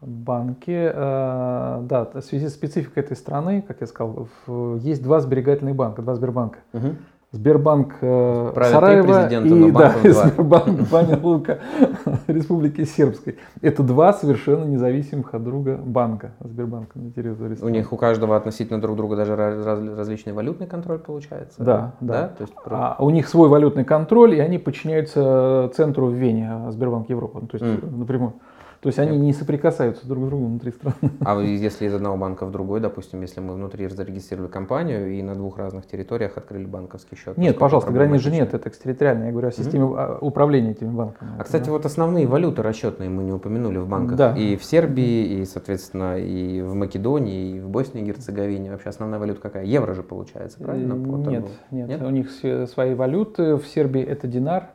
Банки, 0.00 0.90
э, 0.92 1.80
да, 1.82 2.10
в 2.12 2.20
связи 2.22 2.48
с 2.48 2.54
спецификой 2.54 3.04
этой 3.04 3.16
страны, 3.16 3.62
как 3.62 3.80
я 3.80 3.86
сказал, 3.86 4.26
в, 4.46 4.76
есть 4.78 5.02
два 5.02 5.20
сберегательных 5.20 5.76
банка, 5.76 6.02
два 6.02 6.16
Сбербанка. 6.16 6.58
Угу. 6.72 6.96
Сбербанк 7.32 7.94
э, 8.02 8.50
Правильно, 8.54 8.80
Сараева 8.80 9.28
и 9.46 9.72
да, 9.72 9.94
Сбербанк 10.02 10.80
Баня 10.90 11.18
Лука 11.22 11.60
Республики 12.26 12.84
Сербской. 12.84 13.38
Это 13.62 13.82
два 13.82 14.12
совершенно 14.12 14.64
независимых 14.64 15.32
от 15.32 15.42
друга 15.42 15.76
банка 15.82 16.32
Сбербанка 16.40 16.98
на 16.98 17.10
территории 17.10 17.54
страны. 17.54 17.72
У 17.72 17.74
них 17.74 17.90
у 17.90 17.96
каждого 17.96 18.36
относительно 18.36 18.82
друг 18.82 18.98
друга 18.98 19.16
даже 19.16 19.34
раз, 19.34 19.64
различный 19.64 20.34
валютный 20.34 20.66
контроль 20.66 20.98
получается? 20.98 21.64
Да, 21.64 21.94
да. 22.00 22.12
да? 22.12 22.28
То 22.28 22.42
есть, 22.42 22.52
а 22.66 22.96
у 22.98 23.08
них 23.08 23.26
свой 23.26 23.48
валютный 23.48 23.84
контроль, 23.84 24.34
и 24.34 24.38
они 24.38 24.58
подчиняются 24.58 25.70
центру 25.74 26.08
в 26.08 26.12
Вене, 26.12 26.66
Сбербанк 26.68 27.08
Европа, 27.08 27.40
то 27.40 27.56
есть 27.56 27.64
mm. 27.64 27.96
напрямую. 27.96 28.34
То 28.82 28.88
есть 28.88 28.98
они 28.98 29.16
не 29.16 29.32
соприкасаются 29.32 30.08
друг 30.08 30.24
с 30.24 30.26
другом 30.26 30.48
внутри 30.48 30.72
страны. 30.72 30.96
А 31.20 31.40
если 31.40 31.86
из 31.86 31.94
одного 31.94 32.16
банка 32.16 32.46
в 32.46 32.50
другой, 32.50 32.80
допустим, 32.80 33.20
если 33.20 33.38
мы 33.38 33.54
внутри 33.54 33.86
зарегистрировали 33.86 34.50
компанию 34.50 35.12
и 35.12 35.22
на 35.22 35.36
двух 35.36 35.56
разных 35.56 35.86
территориях 35.86 36.36
открыли 36.36 36.64
банковский 36.64 37.14
счет? 37.14 37.38
Нет, 37.38 37.56
пожалуйста, 37.58 37.92
границ 37.92 38.20
же 38.20 38.32
нет, 38.32 38.52
это 38.54 38.68
экстерриториально. 38.68 39.26
Я 39.26 39.30
говорю 39.30 39.48
о 39.48 39.52
системе 39.52 39.84
угу. 39.84 40.26
управления 40.26 40.72
этими 40.72 40.90
банками. 40.90 41.30
А, 41.38 41.44
кстати, 41.44 41.66
да? 41.66 41.70
вот 41.70 41.86
основные 41.86 42.26
валюты 42.26 42.62
расчетные 42.62 43.08
мы 43.08 43.22
не 43.22 43.30
упомянули 43.30 43.78
в 43.78 43.86
банках. 43.86 44.16
Да. 44.16 44.36
И 44.36 44.56
в 44.56 44.64
Сербии, 44.64 45.40
и, 45.40 45.44
соответственно, 45.44 46.18
и 46.18 46.60
в 46.60 46.74
Македонии, 46.74 47.58
и 47.58 47.60
в 47.60 47.68
Боснии 47.68 48.02
и 48.02 48.06
Герцеговине. 48.06 48.72
Вообще 48.72 48.88
основная 48.88 49.20
валюта 49.20 49.40
какая? 49.40 49.64
Евро 49.64 49.94
же 49.94 50.02
получается, 50.02 50.58
правильно? 50.58 50.94
Нет, 50.94 51.44
нет, 51.70 51.88
нет, 51.88 52.02
у 52.02 52.10
них 52.10 52.32
свои 52.68 52.94
валюты. 52.94 53.54
В 53.54 53.66
Сербии 53.68 54.02
это 54.02 54.26
динар, 54.26 54.70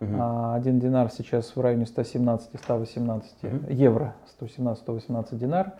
Угу. 0.00 0.52
Один 0.52 0.78
динар 0.78 1.10
сейчас 1.10 1.56
в 1.56 1.60
районе 1.60 1.84
117-118 1.84 3.22
угу. 3.42 3.72
евро, 3.72 4.14
117-118 4.40 5.36
динар. 5.36 5.72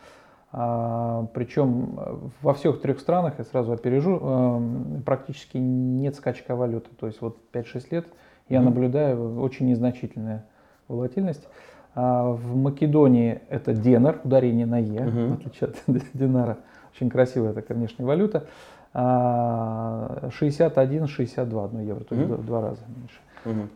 А, 0.52 1.26
причем 1.34 1.98
во 2.40 2.54
всех 2.54 2.80
трех 2.80 3.00
странах, 3.00 3.34
я 3.38 3.44
сразу 3.44 3.72
опережу, 3.72 4.18
э, 4.22 4.60
практически 5.04 5.58
нет 5.58 6.14
скачка 6.14 6.56
валюты. 6.56 6.88
То 6.98 7.06
есть 7.06 7.20
вот 7.20 7.36
5-6 7.52 7.88
лет 7.90 8.06
я 8.48 8.62
наблюдаю 8.62 9.38
очень 9.40 9.66
незначительная 9.66 10.46
волатильность. 10.88 11.46
А 11.94 12.30
в 12.30 12.56
Македонии 12.56 13.42
это 13.48 13.74
денар, 13.74 14.20
ударение 14.24 14.64
на 14.66 14.78
Е, 14.78 15.06
угу. 15.06 15.26
в 15.26 15.34
отличие 15.34 15.70
от 15.70 15.76
динара. 16.14 16.56
Очень 16.94 17.10
красивая 17.10 17.52
такая 17.52 17.76
внешняя 17.76 18.06
валюта. 18.06 18.46
61-62 18.94 21.64
одно 21.64 21.82
евро, 21.82 22.04
то 22.04 22.14
есть 22.14 22.30
угу. 22.30 22.42
два 22.42 22.62
раза 22.62 22.80
меньше. 22.88 23.18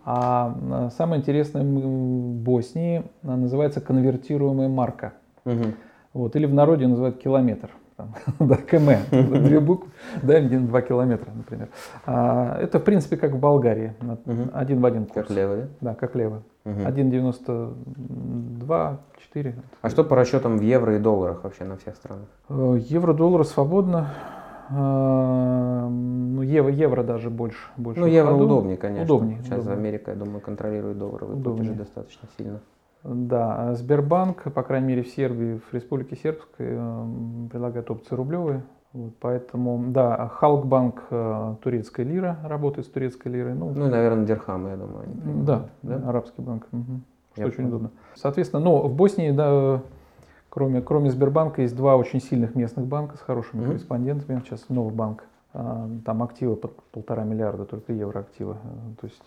А, 0.04 0.56
а 0.70 0.90
самое 0.90 1.20
интересное 1.20 1.62
в 1.62 2.34
Боснии 2.34 3.04
называется 3.22 3.80
конвертируемая 3.80 4.68
марка. 4.68 5.14
Угу. 5.44 5.64
Вот, 6.12 6.36
или 6.36 6.46
в 6.46 6.54
народе 6.54 6.86
называют 6.86 7.18
километр. 7.18 7.70
да, 8.38 8.56
км, 8.56 8.98
две 9.10 9.60
буквы, 9.60 9.90
да, 10.22 10.36
один, 10.36 10.66
два 10.66 10.80
километра, 10.82 11.30
например. 11.34 11.68
А, 12.06 12.58
это, 12.58 12.78
в 12.78 12.84
принципе, 12.84 13.16
как 13.16 13.32
в 13.32 13.38
Болгарии, 13.38 13.94
один 14.52 14.80
в 14.80 14.86
один 14.86 15.06
курс. 15.06 15.28
Как 15.28 15.36
лево, 15.36 15.56
да? 15.56 15.68
Да, 15.80 15.94
как 15.94 16.14
лево. 16.14 16.42
Угу. 16.64 16.80
1,92, 16.80 18.96
4. 19.18 19.54
А 19.82 19.90
что 19.90 20.04
по 20.04 20.16
расчетам 20.16 20.58
в 20.58 20.62
евро 20.62 20.96
и 20.96 20.98
долларах 20.98 21.44
вообще 21.44 21.64
на 21.64 21.76
всех 21.76 21.96
странах? 21.96 22.26
Э, 22.48 22.78
евро-доллар 22.78 23.44
свободно. 23.44 24.08
Э, 24.70 25.88
ну, 25.88 26.42
евро, 26.42 26.70
евро 26.70 27.02
даже 27.02 27.30
больше. 27.30 27.58
больше 27.76 28.00
ну, 28.00 28.06
евро 28.06 28.32
ходу. 28.32 28.44
удобнее, 28.44 28.76
конечно. 28.76 29.04
Удобнее. 29.04 29.38
Сейчас 29.42 29.60
удобнее. 29.60 29.76
Америка, 29.76 30.10
я 30.12 30.16
думаю, 30.16 30.40
контролирует 30.40 30.98
долларовые 30.98 31.36
удобнее. 31.36 31.64
платежи 31.64 31.78
достаточно 31.78 32.28
сильно. 32.36 32.60
Да, 33.02 33.74
Сбербанк, 33.74 34.52
по 34.52 34.62
крайней 34.62 34.88
мере 34.88 35.02
в 35.02 35.08
Сербии, 35.08 35.60
в 35.70 35.74
Республике 35.74 36.16
Сербской, 36.16 36.66
э, 36.70 37.04
предлагает 37.50 37.90
опции 37.90 38.14
рублевые. 38.14 38.62
Вот, 38.92 39.12
поэтому, 39.20 39.84
да, 39.88 40.28
Халкбанк, 40.28 41.04
э, 41.10 41.54
турецкая 41.62 42.04
лира, 42.04 42.38
работает 42.44 42.86
с 42.86 42.90
турецкой 42.90 43.28
лирой. 43.28 43.54
Ну, 43.54 43.70
ну 43.70 43.86
и, 43.86 43.88
наверное, 43.88 44.26
дирхамы, 44.26 44.70
я 44.70 44.76
думаю. 44.76 45.06
Да, 45.44 45.68
да, 45.82 45.96
арабский 46.08 46.42
банк. 46.42 46.66
Угу. 46.72 47.00
Что 47.32 47.40
я 47.40 47.46
очень 47.46 47.56
понял. 47.58 47.68
удобно. 47.68 47.90
Соответственно, 48.16 48.62
но 48.62 48.82
в 48.82 48.94
Боснии, 48.94 49.30
да, 49.30 49.80
Кроме, 50.50 50.82
кроме 50.82 51.10
Сбербанка 51.10 51.62
есть 51.62 51.76
два 51.76 51.96
очень 51.96 52.20
сильных 52.20 52.56
местных 52.56 52.86
банка 52.86 53.16
с 53.16 53.20
хорошими 53.20 53.62
mm-hmm. 53.62 53.66
корреспондентами. 53.66 54.42
Сейчас 54.44 54.68
новый 54.68 54.92
банк, 54.92 55.24
а, 55.54 55.88
там 56.04 56.24
активы 56.24 56.56
под 56.56 56.74
полтора 56.90 57.22
миллиарда, 57.22 57.64
только 57.64 57.92
евро 57.92 58.18
активы. 58.18 58.56
То 59.00 59.06
есть, 59.06 59.22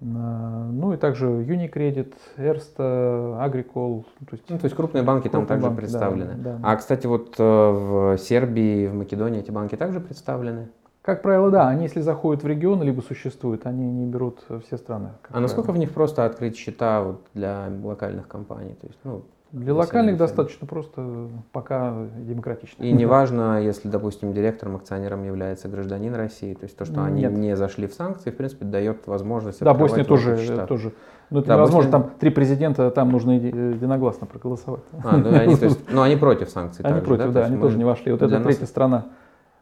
а, 0.00 0.70
ну 0.72 0.94
и 0.94 0.96
также 0.96 1.26
Unicredit, 1.26 2.14
Erste, 2.38 2.78
Agricol. 2.78 4.06
То 4.20 4.32
есть, 4.32 4.44
ну, 4.48 4.58
то 4.58 4.64
есть 4.64 4.74
крупные 4.74 5.02
банки 5.02 5.28
крупные 5.28 5.46
там 5.46 5.46
также 5.46 5.66
банки, 5.66 5.80
представлены. 5.80 6.34
Да, 6.36 6.52
да. 6.54 6.58
А, 6.62 6.76
кстати, 6.76 7.06
вот 7.06 7.34
э, 7.38 7.42
в 7.42 8.16
Сербии, 8.16 8.86
в 8.86 8.94
Македонии 8.94 9.40
эти 9.40 9.50
банки 9.50 9.76
также 9.76 10.00
представлены? 10.00 10.70
Как 11.02 11.20
правило, 11.20 11.50
да. 11.50 11.68
Они, 11.68 11.82
если 11.82 12.00
заходят 12.00 12.42
в 12.42 12.46
регион, 12.46 12.82
либо 12.82 13.02
существуют, 13.02 13.66
они 13.66 13.84
не 13.84 14.06
берут 14.06 14.42
все 14.64 14.78
страны. 14.78 15.10
А 15.12 15.28
правило. 15.28 15.42
насколько 15.42 15.72
в 15.72 15.76
них 15.76 15.92
просто 15.92 16.24
открыть 16.24 16.56
счета 16.56 17.02
вот 17.02 17.26
для 17.34 17.68
локальных 17.84 18.26
компаний? 18.26 18.74
То 18.80 18.86
есть, 18.86 18.98
ну, 19.04 19.22
для 19.56 19.72
локальных 19.72 20.18
достаточно 20.18 20.66
просто 20.66 21.28
пока 21.50 21.94
демократично. 22.18 22.82
И 22.82 22.92
неважно, 22.92 23.62
если, 23.62 23.88
допустим, 23.88 24.34
директором, 24.34 24.76
акционером 24.76 25.24
является 25.24 25.68
гражданин 25.68 26.14
России, 26.14 26.52
то 26.52 26.64
есть 26.64 26.76
то, 26.76 26.84
что 26.84 27.02
они 27.02 27.22
Нет. 27.22 27.32
не 27.32 27.56
зашли 27.56 27.86
в 27.86 27.94
санкции, 27.94 28.30
в 28.30 28.36
принципе, 28.36 28.66
дает 28.66 29.06
возможность 29.06 29.60
Да, 29.60 29.72
Босния 29.72 30.04
тоже, 30.04 30.66
тоже. 30.68 30.92
Ну, 31.30 31.40
это 31.40 31.48
да, 31.48 31.54
невозможно, 31.54 31.90
Босния... 31.90 32.08
там 32.08 32.18
три 32.20 32.30
президента, 32.30 32.90
там 32.90 33.10
нужно 33.10 33.32
единогласно 33.32 34.26
проголосовать. 34.26 34.82
А, 35.02 35.16
ну, 35.16 35.34
они, 35.34 35.56
то 35.56 35.64
есть, 35.64 35.80
ну, 35.90 36.02
они 36.02 36.16
против 36.16 36.50
санкций 36.50 36.84
Они 36.84 36.96
также, 36.96 37.06
против, 37.06 37.32
да, 37.32 37.40
да 37.40 37.46
они 37.46 37.56
тоже 37.56 37.78
не 37.78 37.84
вошли. 37.84 38.12
Вот 38.12 38.20
это 38.20 38.38
третья 38.40 38.60
нас... 38.60 38.68
страна. 38.68 39.06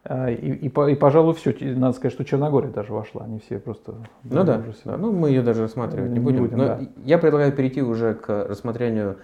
А, 0.02 0.28
и, 0.28 0.34
и, 0.34 0.66
и, 0.66 0.94
пожалуй, 0.96 1.34
все. 1.34 1.54
Надо 1.60 1.92
сказать, 1.94 2.12
что 2.12 2.24
Черногория 2.24 2.70
даже 2.70 2.92
вошла. 2.92 3.22
Они 3.24 3.38
все 3.38 3.60
просто... 3.60 3.94
Ну 4.24 4.44
да, 4.44 4.60
да, 4.84 4.96
ну 4.96 5.12
мы 5.12 5.28
ее 5.28 5.42
даже 5.42 5.62
рассматривать 5.62 6.10
не, 6.10 6.18
не 6.18 6.20
будем. 6.20 6.40
будем 6.40 6.58
Но 6.58 6.64
да. 6.64 6.80
Я 7.04 7.18
предлагаю 7.18 7.52
перейти 7.52 7.80
уже 7.80 8.14
к 8.14 8.46
рассмотрению 8.46 9.16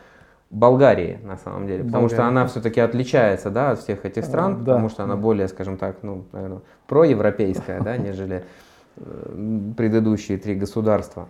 Болгарии, 0.50 1.20
на 1.22 1.36
самом 1.36 1.68
деле, 1.68 1.84
потому 1.84 2.02
Болгария. 2.02 2.14
что 2.16 2.26
она 2.26 2.46
все-таки 2.46 2.80
отличается 2.80 3.50
да, 3.50 3.70
от 3.70 3.78
всех 3.78 4.04
этих 4.04 4.24
стран, 4.24 4.54
а, 4.54 4.58
потому 4.58 4.88
что 4.88 5.04
она 5.04 5.14
более, 5.14 5.46
скажем 5.46 5.76
так, 5.76 5.98
ну, 6.02 6.24
наверное, 6.32 6.62
проевропейская, 6.88 7.80
да, 7.80 7.96
нежели 7.98 8.44
э, 8.96 9.72
предыдущие 9.76 10.38
три 10.38 10.56
государства. 10.56 11.28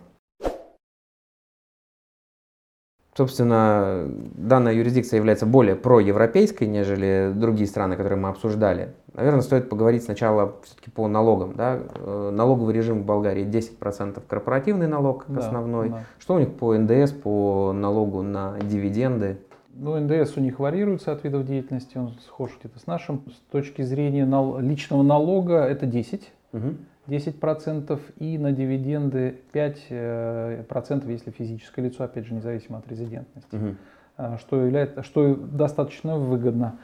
Собственно, 3.15 4.07
данная 4.35 4.73
юрисдикция 4.73 5.17
является 5.17 5.45
более 5.45 5.75
проевропейской, 5.75 6.65
нежели 6.67 7.33
другие 7.35 7.67
страны, 7.67 7.97
которые 7.97 8.17
мы 8.17 8.29
обсуждали. 8.29 8.93
Наверное, 9.13 9.41
стоит 9.41 9.67
поговорить 9.69 10.03
сначала 10.03 10.55
все-таки 10.63 10.89
по 10.89 11.09
налогам. 11.09 11.53
Да? 11.55 11.79
Э, 11.95 12.29
налоговый 12.31 12.73
режим 12.73 13.01
в 13.01 13.05
Болгарии 13.05 13.45
10% 13.45 14.21
корпоративный 14.25 14.87
налог 14.87 15.25
да, 15.27 15.41
основной. 15.41 15.89
Да. 15.89 16.03
Что 16.19 16.35
у 16.35 16.39
них 16.39 16.53
по 16.53 16.73
НДС, 16.73 17.11
по 17.11 17.73
налогу 17.73 18.21
на 18.21 18.57
дивиденды? 18.61 19.39
Ну, 19.73 19.99
НДС 19.99 20.37
у 20.37 20.39
них 20.39 20.59
варьируется 20.59 21.11
от 21.11 21.23
видов 21.25 21.45
деятельности, 21.45 21.97
он 21.97 22.13
схож 22.25 22.51
где-то 22.59 22.79
с 22.79 22.87
нашим. 22.87 23.23
С 23.29 23.51
точки 23.51 23.81
зрения 23.81 24.25
нал- 24.25 24.59
личного 24.59 25.03
налога 25.03 25.65
это 25.65 25.85
10. 25.85 26.31
Угу. 26.53 26.75
10% 27.07 27.99
и 28.19 28.37
на 28.37 28.51
дивиденды 28.51 29.39
5%, 29.53 29.89
э, 29.89 31.11
если 31.11 31.31
физическое 31.31 31.81
лицо, 31.81 32.03
опять 32.03 32.25
же, 32.25 32.33
независимо 32.33 32.77
от 32.77 32.87
резидентности, 32.87 33.55
угу. 33.55 34.37
что, 34.37 34.63
является, 34.63 35.03
что 35.03 35.35
достаточно 35.35 36.17
выгодно. 36.17 36.77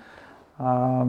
А, 0.60 1.08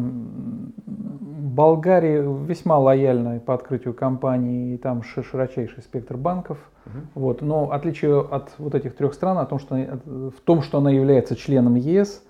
Болгария 1.56 2.22
весьма 2.22 2.78
лояльна 2.78 3.40
по 3.40 3.54
открытию 3.54 3.94
компаний, 3.94 4.74
и 4.74 4.76
там 4.76 5.02
широчайший 5.02 5.82
спектр 5.82 6.16
банков. 6.16 6.58
Угу. 6.84 6.98
Вот. 7.14 7.42
Но 7.42 7.70
отличие 7.72 8.20
от 8.20 8.54
вот 8.58 8.74
этих 8.74 8.94
трех 8.94 9.14
стран 9.14 9.38
о 9.38 9.46
том, 9.46 9.58
что, 9.58 9.74
в 9.74 10.40
том, 10.44 10.62
что 10.62 10.78
она 10.78 10.90
является 10.90 11.34
членом 11.34 11.76
ЕС, 11.76 12.22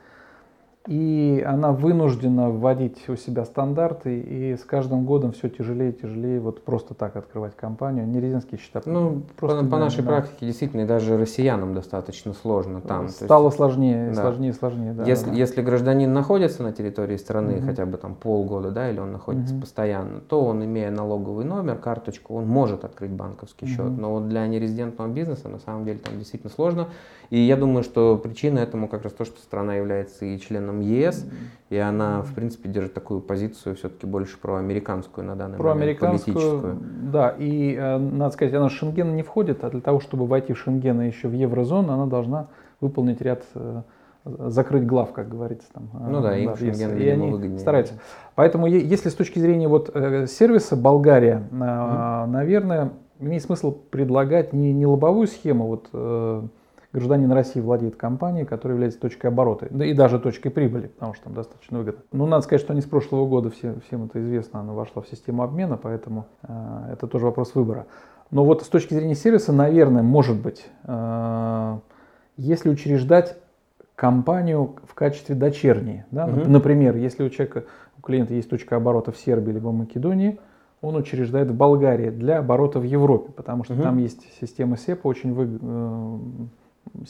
и 0.89 1.45
она 1.47 1.72
вынуждена 1.72 2.49
вводить 2.49 3.11
у 3.11 3.16
себя 3.16 3.45
стандарты, 3.45 4.20
и 4.20 4.57
с 4.57 4.64
каждым 4.64 5.05
годом 5.05 5.32
все 5.32 5.51
тяжелее 5.51 5.91
и 5.91 5.93
тяжелее 5.93 6.41
вот 6.41 6.64
просто 6.64 6.95
так 6.95 7.14
открывать 7.16 7.55
компанию, 7.55 8.07
не 8.07 8.18
резинские 8.22 8.59
счета. 8.59 8.80
Ну, 8.86 9.20
просто, 9.36 9.64
по, 9.64 9.72
по 9.72 9.78
нашей 9.78 10.03
да. 10.03 10.09
практике 10.09 10.47
действительно, 10.47 10.86
даже 10.86 11.18
россиянам 11.18 11.74
достаточно 11.74 12.32
сложно 12.32 12.80
там. 12.80 13.11
Стало 13.11 13.47
есть, 13.47 13.57
сложнее, 13.57 14.12
да. 14.14 14.22
сложнее, 14.22 14.55
сложнее. 14.55 14.95
Да, 14.95 15.05
если, 15.05 15.28
да. 15.28 15.36
если 15.36 15.61
гражданин 15.61 16.11
находится 16.11 16.62
на 16.62 16.72
территории 16.72 17.18
страны 17.18 17.59
угу. 17.59 17.66
хотя 17.66 17.84
бы 17.84 17.99
там 17.99 18.14
полгода, 18.14 18.70
да, 18.70 18.91
или 18.91 18.99
он 18.99 19.12
находится 19.12 19.53
угу. 19.53 19.61
постоянно, 19.61 20.20
то 20.20 20.43
он, 20.43 20.64
имея 20.64 20.91
налоговый 20.91 21.45
номер, 21.45 21.76
карточку, 21.76 22.34
он 22.34 22.47
может 22.47 22.84
открыть 22.84 23.11
банковский 23.11 23.66
угу. 23.66 23.72
счет. 23.72 23.99
Но 23.99 24.14
вот 24.14 24.28
для 24.28 24.47
нерезидентного 24.47 25.09
бизнеса 25.09 25.51
на 25.51 25.59
самом 25.59 25.84
деле 25.84 25.99
там 25.99 26.16
действительно 26.16 26.51
сложно. 26.51 26.89
И 27.28 27.39
я 27.39 27.59
думаю, 27.59 27.82
что 27.82 28.16
причина 28.16 28.61
этому 28.61 28.89
как 28.89 29.03
раз 29.03 29.12
то, 29.12 29.26
что 29.26 29.39
страна 29.43 29.74
является 29.74 30.24
и 30.24 30.39
членом 30.39 30.78
ЕС, 30.81 31.26
и 31.70 31.76
она, 31.76 32.22
в 32.22 32.35
принципе, 32.35 32.68
держит 32.68 32.95
такую 32.95 33.20
позицию 33.20 33.76
все-таки 33.76 34.07
больше 34.07 34.39
проамериканскую 34.39 35.26
на 35.26 35.37
данный 35.37 35.59
про 35.59 35.74
момент, 35.74 35.99
политическую. 35.99 36.79
Да, 37.12 37.35
и, 37.39 37.74
э, 37.74 37.99
надо 37.99 38.33
сказать, 38.33 38.55
она 38.55 38.68
в 38.68 38.72
Шенген 38.72 39.14
не 39.14 39.22
входит, 39.22 39.64
а 39.64 39.70
для 39.70 39.83
того, 39.83 40.01
чтобы 40.01 40.26
войти 40.26 40.55
в 40.55 40.59
Шенген 40.59 41.03
и 41.03 41.07
еще 41.09 41.29
в 41.29 41.35
еврозону, 41.35 41.93
она 41.93 42.07
должна 42.07 42.49
выполнить 42.81 43.20
ряд 43.20 43.45
э, 43.55 43.83
закрыть 44.24 44.87
глав, 44.87 45.12
как 45.12 45.29
говорится. 45.29 45.68
Там, 45.74 45.91
ну 46.09 46.22
да, 46.22 46.39
им 46.39 46.53
да, 46.53 46.57
Шенген, 46.57 46.97
и 46.97 47.07
они 47.07 47.31
выгоднее. 47.31 47.59
стараются. 47.59 47.95
Поэтому, 48.35 48.66
если 48.66 49.11
с 49.11 49.14
точки 49.14 49.39
зрения 49.39 49.68
вот, 49.68 49.91
э, 49.93 50.26
сервиса 50.26 50.74
Болгария, 50.74 51.47
mm-hmm. 51.51 52.26
наверное, 52.26 52.93
имеет 53.20 53.43
смысл 53.43 53.72
предлагать 53.72 54.55
не, 54.55 54.72
не 54.72 54.87
лобовую 54.87 55.26
схему, 55.26 55.66
вот 55.66 56.51
гражданин 56.93 57.30
России 57.32 57.61
владеет 57.61 57.97
компанией, 57.97 58.45
которая 58.45 58.76
является 58.76 59.01
точкой 59.01 59.26
оборота, 59.26 59.66
да 59.70 59.84
и 59.84 59.93
даже 59.93 60.18
точкой 60.18 60.51
прибыли, 60.51 60.89
потому 60.89 61.14
что 61.14 61.24
там 61.24 61.34
достаточно 61.34 61.78
выгодно. 61.78 62.03
Ну, 62.12 62.26
надо 62.26 62.43
сказать, 62.45 62.62
что 62.62 62.74
не 62.74 62.80
с 62.80 62.86
прошлого 62.86 63.26
года, 63.26 63.51
все, 63.51 63.74
всем 63.86 64.07
это 64.07 64.22
известно, 64.22 64.61
она 64.61 64.72
вошла 64.72 65.03
в 65.03 65.09
систему 65.09 65.43
обмена, 65.43 65.76
поэтому 65.76 66.26
э, 66.43 66.93
это 66.93 67.07
тоже 67.07 67.26
вопрос 67.26 67.55
выбора. 67.55 67.86
Но 68.30 68.45
вот 68.45 68.62
с 68.62 68.68
точки 68.68 68.95
зрения 68.95 69.14
сервиса, 69.14 69.53
наверное, 69.53 70.03
может 70.03 70.41
быть, 70.41 70.66
э, 70.84 71.78
если 72.36 72.70
учреждать 72.70 73.36
компанию 73.95 74.76
в 74.86 74.95
качестве 74.95 75.34
дочерней, 75.34 76.05
да, 76.11 76.26
угу. 76.26 76.49
например, 76.49 76.97
если 76.97 77.24
у 77.24 77.30
человека, 77.30 77.64
у 77.99 78.01
клиента 78.01 78.32
есть 78.32 78.49
точка 78.49 78.76
оборота 78.76 79.12
в 79.12 79.16
Сербии 79.16 79.53
либо 79.53 79.72
Македонии, 79.72 80.39
он 80.80 80.95
учреждает 80.95 81.51
в 81.51 81.57
Болгарии 81.57 82.11
для 82.11 82.39
оборота 82.39 82.78
в 82.78 82.84
Европе, 82.84 83.32
потому 83.32 83.64
что 83.64 83.74
угу. 83.74 83.82
там 83.82 83.99
есть 83.99 84.22
система 84.41 84.76
СЕПа 84.76 85.09
очень 85.09 85.34
вы, 85.34 85.59
э, 85.61 86.18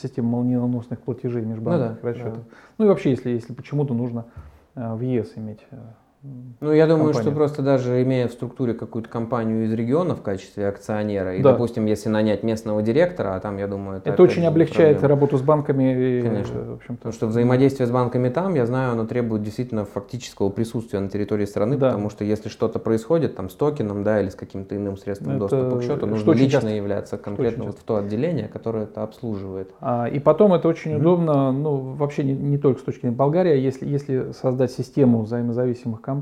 система 0.01 0.29
молниеносных 0.29 1.01
платежей 1.01 1.45
межбанковых 1.45 1.97
ну, 1.97 2.03
да, 2.03 2.09
расчетов. 2.09 2.35
Да. 2.35 2.57
Ну 2.79 2.85
и 2.85 2.89
вообще, 2.89 3.11
если, 3.11 3.31
если 3.31 3.53
почему-то 3.53 3.95
нужно 3.95 4.26
э, 4.74 4.95
в 4.95 5.01
ЕС 5.01 5.33
иметь 5.37 5.61
э, 5.70 5.76
ну, 6.23 6.73
я 6.73 6.87
думаю, 6.87 7.12
компанию. 7.12 7.23
что 7.23 7.33
просто 7.33 7.62
даже 7.62 8.03
имея 8.03 8.27
в 8.27 8.33
структуре 8.33 8.75
какую-то 8.75 9.09
компанию 9.09 9.64
из 9.64 9.73
региона 9.73 10.16
в 10.16 10.23
качестве 10.23 10.66
акционера, 10.66 11.37
и, 11.37 11.43
да. 11.43 11.53
допустим, 11.53 11.87
если 11.87 12.09
нанять 12.09 12.43
местного 12.43 12.83
директора, 12.83 13.37
а 13.37 13.41
там, 13.41 13.57
я 13.59 13.69
думаю, 13.69 13.99
это... 13.99 14.11
Это 14.11 14.23
очень 14.25 14.45
облегчает 14.45 14.99
проблема. 14.99 15.09
работу 15.09 15.39
с 15.39 15.43
банками. 15.43 16.19
И, 16.19 16.23
Конечно. 16.23 16.61
В 16.61 16.73
общем-то. 16.75 16.97
Потому 16.97 17.12
что 17.12 17.27
взаимодействие 17.29 17.87
с 17.87 17.91
банками 17.91 18.31
там, 18.31 18.55
я 18.55 18.66
знаю, 18.66 18.93
оно 18.93 19.07
требует 19.07 19.45
действительно 19.45 19.85
фактического 19.85 20.49
присутствия 20.49 20.99
на 20.99 21.09
территории 21.09 21.45
страны, 21.45 21.77
да. 21.77 21.91
потому 21.91 22.11
что 22.11 22.25
если 22.25 22.49
что-то 22.49 22.81
происходит 22.81 23.37
там 23.37 23.49
с 23.49 23.55
токеном, 23.55 24.03
да, 24.03 24.21
или 24.21 24.29
с 24.29 24.35
каким-то 24.35 24.75
иным 24.75 24.97
средством 24.97 25.37
это 25.37 25.41
доступа 25.41 25.79
к 25.79 25.83
счету, 25.83 26.07
нужно 26.07 26.33
лично 26.33 26.51
часто. 26.51 26.69
являться 26.71 27.16
конкретно 27.16 27.64
вот 27.64 27.79
в 27.79 27.85
то 27.85 27.97
отделение, 27.97 28.49
которое 28.49 28.85
это 28.85 29.05
обслуживает. 29.05 29.71
А, 29.81 30.07
и 30.07 30.19
потом 30.19 30.53
это 30.53 30.66
очень 30.66 30.95
mm-hmm. 30.95 30.99
удобно, 30.99 31.53
ну, 31.53 31.77
вообще 31.77 32.25
не, 32.25 32.33
не 32.33 32.59
только 32.59 32.81
с 32.81 32.83
точки 32.83 33.03
зрения 33.03 33.16
Болгарии, 33.16 33.53
а 33.53 33.57
если, 33.57 33.87
если 33.87 34.33
создать 34.33 34.73
систему 34.73 35.23
взаимозависимых 35.23 36.01
компаний, 36.01 36.18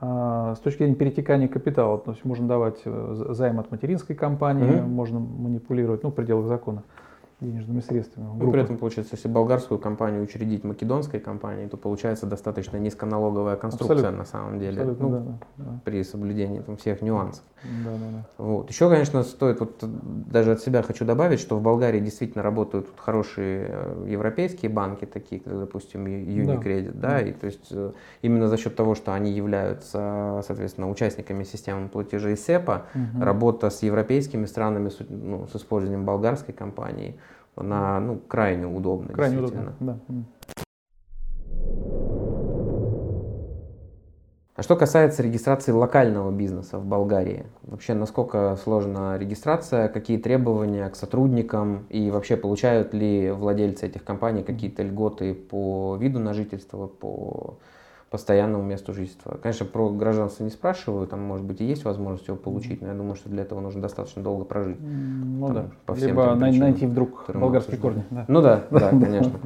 а, 0.00 0.54
с 0.54 0.60
точки 0.60 0.78
зрения 0.78 0.94
перетекания 0.94 1.48
капитала, 1.48 1.98
то 1.98 2.12
есть 2.12 2.24
можно 2.24 2.46
давать 2.46 2.80
э, 2.84 3.24
займ 3.30 3.58
от 3.58 3.72
материнской 3.72 4.14
компании, 4.14 4.64
mm-hmm. 4.64 4.86
можно 4.86 5.18
манипулировать 5.18 6.04
ну, 6.04 6.10
в 6.10 6.14
пределах 6.14 6.46
закона 6.46 6.84
денежными 7.40 7.80
средствами. 7.80 8.28
Ну, 8.38 8.50
при 8.50 8.62
этом, 8.62 8.78
получается, 8.78 9.14
если 9.14 9.28
болгарскую 9.28 9.78
компанию 9.78 10.22
учредить 10.22 10.64
македонской 10.64 11.20
компанией, 11.20 11.68
то 11.68 11.76
получается 11.76 12.26
достаточно 12.26 12.76
низконалоговая 12.78 13.56
конструкция 13.56 13.94
Абсолютно. 13.94 14.18
на 14.18 14.24
самом 14.24 14.58
деле. 14.58 14.82
Абсолютно, 14.82 15.08
ну, 15.08 15.38
да, 15.56 15.64
да. 15.64 15.80
При 15.84 16.02
соблюдении 16.02 16.60
там, 16.60 16.76
всех 16.76 17.00
нюансов. 17.00 17.44
Да, 17.62 17.90
да, 17.90 18.10
да. 18.12 18.24
Вот. 18.38 18.70
Еще, 18.70 18.88
конечно, 18.88 19.22
стоит, 19.22 19.60
вот 19.60 19.78
даже 19.82 20.52
от 20.52 20.60
себя 20.60 20.82
хочу 20.82 21.04
добавить, 21.04 21.40
что 21.40 21.56
в 21.56 21.62
Болгарии 21.62 22.00
действительно 22.00 22.42
работают 22.42 22.88
хорошие 22.96 23.66
э, 23.68 24.06
европейские 24.08 24.70
банки, 24.70 25.04
такие 25.04 25.40
как, 25.40 25.58
допустим, 25.58 26.06
Unicredit, 26.06 26.92
да, 26.92 27.08
да, 27.08 27.20
и 27.20 27.32
то 27.32 27.46
есть 27.46 27.68
э, 27.70 27.92
именно 28.22 28.48
за 28.48 28.56
счет 28.56 28.76
того, 28.76 28.94
что 28.94 29.12
они 29.12 29.32
являются, 29.32 30.42
соответственно, 30.46 30.88
участниками 30.88 31.44
системы 31.44 31.88
платежей 31.88 32.36
СЕПа, 32.36 32.86
угу. 32.94 33.24
работа 33.24 33.70
с 33.70 33.82
европейскими 33.82 34.46
странами 34.46 34.90
ну, 35.08 35.46
с 35.46 35.56
использованием 35.56 36.04
болгарской 36.04 36.54
компании– 36.54 37.18
она 37.60 38.00
ну, 38.00 38.20
крайне 38.28 38.66
удобна. 38.66 39.12
Крайне 39.12 39.38
удобна, 39.38 39.74
да. 39.80 39.98
А 44.58 44.62
что 44.64 44.74
касается 44.74 45.22
регистрации 45.22 45.70
локального 45.70 46.32
бизнеса 46.32 46.80
в 46.80 46.84
Болгарии, 46.84 47.46
вообще 47.62 47.94
насколько 47.94 48.58
сложна 48.64 49.16
регистрация, 49.16 49.86
какие 49.86 50.18
требования 50.18 50.88
к 50.88 50.96
сотрудникам 50.96 51.86
и 51.90 52.10
вообще 52.10 52.36
получают 52.36 52.92
ли 52.92 53.30
владельцы 53.30 53.86
этих 53.86 54.02
компаний 54.02 54.42
какие-то 54.42 54.82
льготы 54.82 55.32
по 55.32 55.96
виду 56.00 56.18
на 56.18 56.34
жительство, 56.34 56.88
по 56.88 57.58
постоянному 58.10 58.64
месту 58.64 58.92
жительства. 58.92 59.38
Конечно, 59.40 59.64
про 59.64 59.90
гражданство 59.90 60.42
не 60.42 60.50
спрашиваю, 60.50 61.06
там, 61.06 61.20
может 61.20 61.46
быть, 61.46 61.60
и 61.60 61.64
есть 61.64 61.84
возможность 61.84 62.26
его 62.26 62.36
получить, 62.36 62.82
но 62.82 62.88
я 62.88 62.94
думаю, 62.94 63.14
что 63.14 63.28
для 63.28 63.42
этого 63.42 63.60
нужно 63.60 63.80
достаточно 63.80 64.24
долго 64.24 64.44
прожить. 64.44 64.78
Ну 64.80 65.46
там, 65.46 65.54
да, 65.54 65.70
по 65.86 65.94
всем 65.94 66.08
либо 66.08 66.34
причинам, 66.34 66.58
найти 66.58 66.86
вдруг 66.86 67.26
болгарские 67.32 67.78
корни. 67.78 68.02
Да. 68.10 68.24
Ну 68.26 68.42
да, 68.42 68.64
да, 68.72 68.90
конечно. 68.90 69.38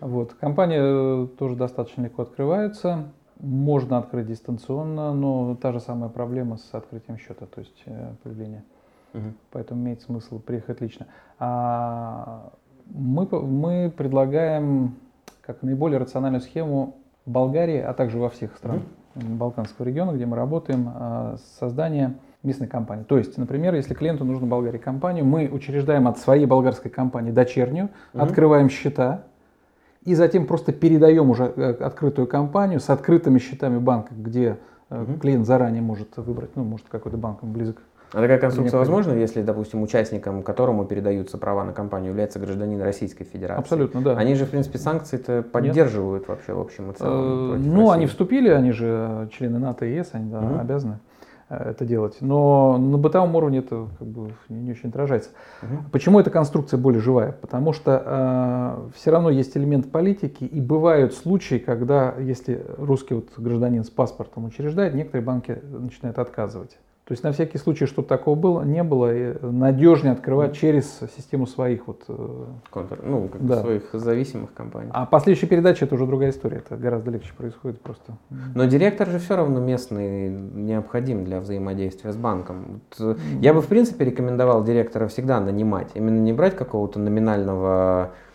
Вот. 0.00 0.32
Компания 0.40 0.80
э, 0.82 1.28
тоже 1.38 1.54
достаточно 1.54 2.02
легко 2.02 2.22
открывается. 2.22 3.04
Можно 3.42 3.98
открыть 3.98 4.28
дистанционно, 4.28 5.12
но 5.12 5.56
та 5.56 5.72
же 5.72 5.80
самая 5.80 6.08
проблема 6.08 6.56
с 6.56 6.72
открытием 6.72 7.18
счета, 7.18 7.44
то 7.46 7.60
есть 7.60 7.82
э, 7.86 8.12
появление. 8.22 8.64
Угу. 9.12 9.32
Поэтому 9.50 9.82
имеет 9.82 10.00
смысл 10.00 10.38
приехать 10.38 10.80
лично. 10.80 11.06
А 11.38 12.52
мы, 12.86 13.26
мы 13.26 13.92
предлагаем 13.94 14.94
как 15.40 15.62
наиболее 15.62 15.98
рациональную 15.98 16.40
схему 16.40 16.96
в 17.26 17.30
Болгарии, 17.30 17.78
а 17.78 17.92
также 17.94 18.18
во 18.18 18.30
всех 18.30 18.56
странах 18.56 18.82
mm-hmm. 19.14 19.36
Балканского 19.36 19.86
региона, 19.86 20.12
где 20.12 20.26
мы 20.26 20.36
работаем, 20.36 20.90
а, 20.94 21.36
создание 21.58 22.14
местной 22.42 22.66
компании. 22.66 23.04
То 23.04 23.18
есть, 23.18 23.38
например, 23.38 23.74
если 23.74 23.94
клиенту 23.94 24.24
нужно 24.24 24.46
Болгарии 24.46 24.78
компанию, 24.78 25.24
мы 25.24 25.48
учреждаем 25.48 26.08
от 26.08 26.18
своей 26.18 26.46
болгарской 26.46 26.90
компании 26.90 27.30
дочернюю, 27.30 27.88
mm-hmm. 27.88 28.20
открываем 28.20 28.68
счета, 28.68 29.24
и 30.04 30.14
затем 30.14 30.46
просто 30.46 30.72
передаем 30.72 31.30
уже 31.30 31.52
э, 31.54 31.70
открытую 31.80 32.26
компанию 32.26 32.80
с 32.80 32.90
открытыми 32.90 33.38
счетами 33.38 33.78
банка, 33.78 34.14
где 34.14 34.58
mm-hmm. 34.90 35.18
клиент 35.20 35.46
заранее 35.46 35.82
может 35.82 36.16
выбрать, 36.16 36.50
ну, 36.56 36.64
может, 36.64 36.86
какой-то 36.88 37.16
банк 37.16 37.42
близок 37.42 37.78
а 38.12 38.20
такая 38.20 38.38
конструкция 38.38 38.78
возможна, 38.78 39.14
если, 39.14 39.40
допустим, 39.40 39.82
участником, 39.82 40.42
которому 40.42 40.84
передаются 40.84 41.38
права 41.38 41.64
на 41.64 41.72
компанию, 41.72 42.10
является 42.10 42.38
гражданин 42.38 42.80
Российской 42.82 43.24
Федерации? 43.24 43.60
Абсолютно, 43.60 44.02
да. 44.02 44.18
Они 44.18 44.34
же, 44.34 44.44
в 44.44 44.50
принципе, 44.50 44.78
санкции-то 44.78 45.42
поддерживают 45.42 46.24
Нет. 46.24 46.28
вообще 46.28 46.52
в 46.52 46.60
общем 46.60 46.90
и 46.90 46.94
целом. 46.94 47.54
Э, 47.54 47.56
ну, 47.56 47.80
России. 47.84 47.94
они 47.94 48.06
вступили, 48.06 48.50
они 48.50 48.72
же 48.72 49.30
члены 49.32 49.58
НАТО 49.58 49.86
и 49.86 49.94
ЕС, 49.94 50.10
они 50.12 50.30
да, 50.30 50.40
угу. 50.40 50.58
обязаны 50.60 50.98
это 51.52 51.84
делать. 51.84 52.16
Но 52.20 52.78
на 52.78 52.98
бытовом 52.98 53.34
уровне 53.36 53.58
это 53.58 53.88
как 53.98 54.08
бы 54.08 54.30
не 54.48 54.70
очень 54.70 54.88
отражается. 54.88 55.30
Угу. 55.62 55.90
Почему 55.92 56.20
эта 56.20 56.30
конструкция 56.30 56.78
более 56.78 57.00
живая? 57.00 57.32
Потому 57.32 57.72
что 57.72 58.02
э, 58.04 58.90
все 58.96 59.10
равно 59.10 59.30
есть 59.30 59.56
элемент 59.56 59.90
политики, 59.90 60.44
и 60.44 60.60
бывают 60.60 61.14
случаи, 61.14 61.56
когда 61.58 62.14
если 62.18 62.64
русский 62.78 63.14
вот 63.14 63.28
гражданин 63.36 63.84
с 63.84 63.90
паспортом 63.90 64.44
учреждает, 64.44 64.94
некоторые 64.94 65.24
банки 65.24 65.58
начинают 65.70 66.18
отказывать. 66.18 66.78
То 67.04 67.12
есть 67.12 67.24
на 67.24 67.32
всякий 67.32 67.58
случай, 67.58 67.86
чтобы 67.86 68.06
такого 68.06 68.36
было, 68.36 68.62
не 68.62 68.84
было, 68.84 69.12
и 69.12 69.36
надежнее 69.44 70.12
открывать 70.12 70.56
через 70.56 71.00
систему 71.16 71.48
своих 71.48 71.88
вот 71.88 72.04
э, 72.06 72.44
Контр, 72.70 73.00
ну, 73.02 73.26
как 73.26 73.44
да. 73.44 73.60
своих 73.60 73.90
зависимых 73.92 74.54
компаний. 74.54 74.90
А 74.92 75.04
последующая 75.04 75.48
передача 75.48 75.84
это 75.84 75.96
уже 75.96 76.06
другая 76.06 76.30
история, 76.30 76.58
это 76.58 76.76
гораздо 76.76 77.10
легче 77.10 77.32
происходит 77.36 77.80
просто. 77.80 78.16
Но 78.54 78.66
директор 78.66 79.08
же 79.08 79.18
все 79.18 79.34
равно 79.34 79.58
местный 79.58 80.28
необходим 80.28 81.24
для 81.24 81.40
взаимодействия 81.40 82.12
с 82.12 82.16
банком. 82.16 82.80
Вот, 82.96 83.16
я 83.40 83.52
бы 83.52 83.62
в 83.62 83.66
принципе 83.66 84.04
рекомендовал 84.04 84.62
директора 84.62 85.08
всегда 85.08 85.40
нанимать, 85.40 85.90
именно 85.94 86.20
не 86.20 86.32
брать 86.32 86.54
какого-то 86.54 87.00
номинального 87.00 88.12
э, 88.12 88.31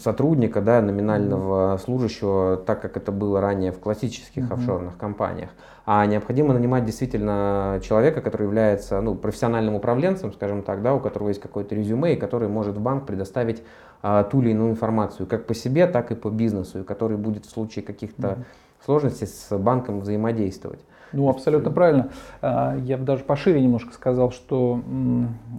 сотрудника, 0.00 0.60
да, 0.60 0.80
номинального 0.80 1.74
mm-hmm. 1.74 1.78
служащего, 1.78 2.56
так 2.56 2.80
как 2.80 2.96
это 2.96 3.10
было 3.10 3.40
ранее 3.40 3.72
в 3.72 3.80
классических 3.80 4.44
mm-hmm. 4.44 4.54
офшорных 4.54 4.96
компаниях. 4.96 5.50
А 5.84 6.04
необходимо 6.06 6.54
нанимать 6.54 6.84
действительно 6.84 7.80
человека, 7.82 8.20
который 8.20 8.42
является 8.44 9.00
ну, 9.00 9.14
профессиональным 9.14 9.74
управленцем, 9.74 10.32
скажем 10.32 10.62
так, 10.62 10.82
да, 10.82 10.94
у 10.94 11.00
которого 11.00 11.28
есть 11.28 11.40
какое-то 11.40 11.74
резюме, 11.74 12.14
и 12.14 12.16
который 12.16 12.48
может 12.48 12.76
в 12.76 12.80
банк 12.80 13.06
предоставить 13.06 13.62
а, 14.02 14.22
ту 14.24 14.42
или 14.42 14.50
иную 14.50 14.70
информацию, 14.70 15.26
как 15.26 15.46
по 15.46 15.54
себе, 15.54 15.86
так 15.86 16.12
и 16.12 16.14
по 16.14 16.28
бизнесу, 16.28 16.80
и 16.80 16.84
который 16.84 17.16
будет 17.16 17.46
в 17.46 17.50
случае 17.50 17.84
каких-то 17.84 18.28
mm-hmm. 18.28 18.84
сложностей 18.84 19.26
с 19.26 19.56
банком 19.56 20.00
взаимодействовать. 20.00 20.80
Ну, 21.12 21.28
абсолютно 21.28 21.70
правильно. 21.70 22.10
А, 22.42 22.76
я 22.76 22.96
бы 22.98 23.04
даже 23.04 23.24
пошире 23.24 23.60
немножко 23.60 23.92
сказал, 23.92 24.30
что, 24.30 24.80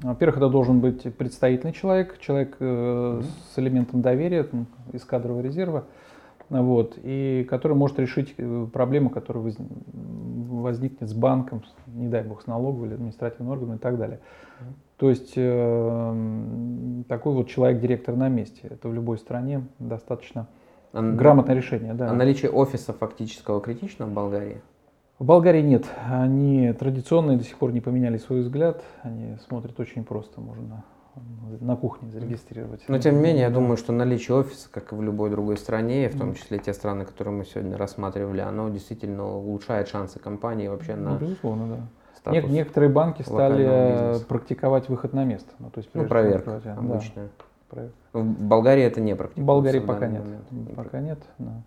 во-первых, 0.04 0.38
это 0.38 0.50
должен 0.50 0.80
быть 0.80 1.04
представительный 1.16 1.74
человек, 1.74 2.20
человек 2.20 2.58
mm-hmm. 2.60 3.26
с 3.54 3.60
элементом 3.60 4.02
доверия 4.02 4.47
из 4.93 5.04
кадрового 5.04 5.41
резерва, 5.41 5.86
вот, 6.50 6.97
и 7.02 7.45
который 7.50 7.78
может 7.78 8.00
решить 8.00 8.34
э, 8.38 8.68
проблему, 8.74 9.10
которая 9.10 9.54
возникнет 9.93 11.10
с 11.10 11.14
банком, 11.14 11.64
не 11.88 12.08
дай 12.08 12.24
бог, 12.24 12.41
с 12.41 12.47
налоговой 12.47 12.88
или 12.88 12.93
административным 12.95 13.52
органом 13.52 13.76
и 13.76 13.80
так 13.80 13.97
далее. 13.97 14.20
Mm-hmm. 14.20 14.74
То 15.00 15.10
есть 15.10 15.34
э, 15.38 17.04
такой 17.08 17.34
вот 17.34 17.47
человек-директор 17.47 18.16
на 18.18 18.28
месте. 18.28 18.68
Это 18.70 18.89
в 18.89 18.93
любой 18.93 19.18
стране 19.18 19.66
достаточно 19.80 20.47
а, 20.91 21.02
грамотное 21.02 21.56
решение. 21.56 21.93
Да. 21.93 22.10
А 22.10 22.14
наличие 22.14 22.52
офиса 22.52 22.91
фактического 22.91 23.62
критично 23.62 24.08
в 24.08 24.12
Болгарии? 24.12 24.62
В 25.20 25.26
Болгарии 25.26 25.61
нет. 25.61 25.86
Они 26.09 26.72
традиционные, 26.72 27.38
до 27.38 27.43
сих 27.43 27.57
пор 27.57 27.74
не 27.74 27.82
поменяли 27.82 28.17
свой 28.17 28.39
взгляд. 28.39 28.82
Они 29.03 29.36
смотрят 29.47 29.78
очень 29.78 30.05
просто. 30.05 30.39
Можно 30.39 30.86
на 31.59 31.76
кухне 31.76 32.09
зарегистрировать. 32.09 32.86
Но 32.88 32.97
тем 32.99 33.15
не 33.15 33.22
менее, 33.22 33.41
я 33.41 33.49
думаю, 33.49 33.76
что 33.76 33.91
наличие 33.91 34.38
офиса, 34.38 34.70
как 34.72 34.93
и 34.93 34.95
в 34.95 35.01
любой 35.01 35.30
другой 35.30 35.57
стране, 35.57 36.07
в 36.07 36.17
том 36.17 36.36
числе 36.36 36.57
те 36.59 36.74
страны, 36.74 37.03
которые 37.03 37.34
мы 37.34 37.43
сегодня 37.43 37.76
рассматривали, 37.76 38.39
оно 38.39 38.70
действительно 38.70 39.26
улучшает 39.26 39.89
шансы 39.89 40.20
компании 40.20 40.70
вообще 40.70 40.95
ну, 40.95 41.11
на 41.11 41.17
безусловно, 41.17 41.67
да. 41.67 41.82
статус 42.15 42.49
Некоторые 42.49 42.89
банки 42.89 43.22
стали 43.24 44.24
практиковать 44.30 44.88
выход 44.88 45.11
на 45.11 45.26
место. 45.26 45.51
Ну, 45.59 45.70
то 45.70 45.80
есть, 45.80 45.89
ну 45.93 46.05
проверка 46.05 46.61
обычная. 46.78 47.28
Да, 47.72 47.89
В 48.13 48.24
Болгарии 48.24 48.84
это 48.84 49.01
не 49.01 49.15
практикуется. 49.15 49.43
В 49.43 49.45
Болгарии 49.45 49.80
пока 49.80 50.07
нет. 50.07 50.24
Момент. 50.24 50.76
Пока 50.76 51.01
нет. 51.01 51.20
Да. 51.39 51.61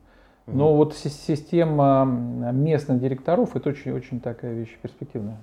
Но 0.47 0.75
вот 0.75 0.95
система 0.95 2.05
местных 2.53 3.01
директоров 3.01 3.55
это 3.57 3.71
очень, 3.71 3.93
очень 3.93 4.21
такая 4.21 4.55
вещь 4.55 4.77
перспективная. 4.83 5.39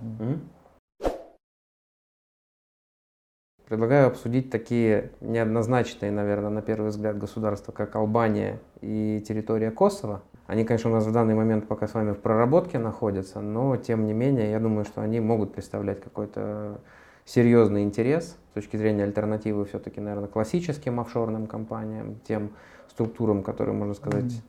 Предлагаю 3.66 4.08
обсудить 4.08 4.50
такие 4.50 5.12
неоднозначные, 5.22 6.12
наверное, 6.12 6.50
на 6.50 6.64
первый 6.64 6.89
взгляд 6.89 7.20
государства, 7.20 7.72
как 7.72 7.95
Албания 7.95 8.60
и 8.82 9.24
территория 9.28 9.70
Косово. 9.70 10.24
Они, 10.47 10.66
конечно, 10.66 10.89
у 10.89 10.93
нас 10.93 11.06
в 11.06 11.12
данный 11.12 11.36
момент 11.36 11.68
пока 11.68 11.88
с 11.88 11.93
вами 11.93 12.14
в 12.14 12.20
проработке 12.20 12.80
находятся, 12.80 13.39
но 13.41 13.78
тем 13.78 14.08
не 14.08 14.14
менее, 14.14 14.50
я 14.50 14.60
думаю, 14.60 14.86
что 14.86 15.02
они 15.02 15.20
могут 15.20 15.54
представлять 15.54 16.02
какой-то 16.02 16.82
серьезный 17.26 17.84
интерес 17.84 18.36
с 18.50 18.54
точки 18.56 18.76
зрения 18.76 19.04
альтернативы 19.04 19.66
все-таки, 19.66 20.02
наверное, 20.02 20.28
классическим 20.28 21.00
офшорным 21.00 21.45
компаниям, 21.45 22.20
тем 22.28 22.50
структурам, 22.89 23.43
которые, 23.43 23.76
можно 23.76 23.93
сказать, 23.93 24.41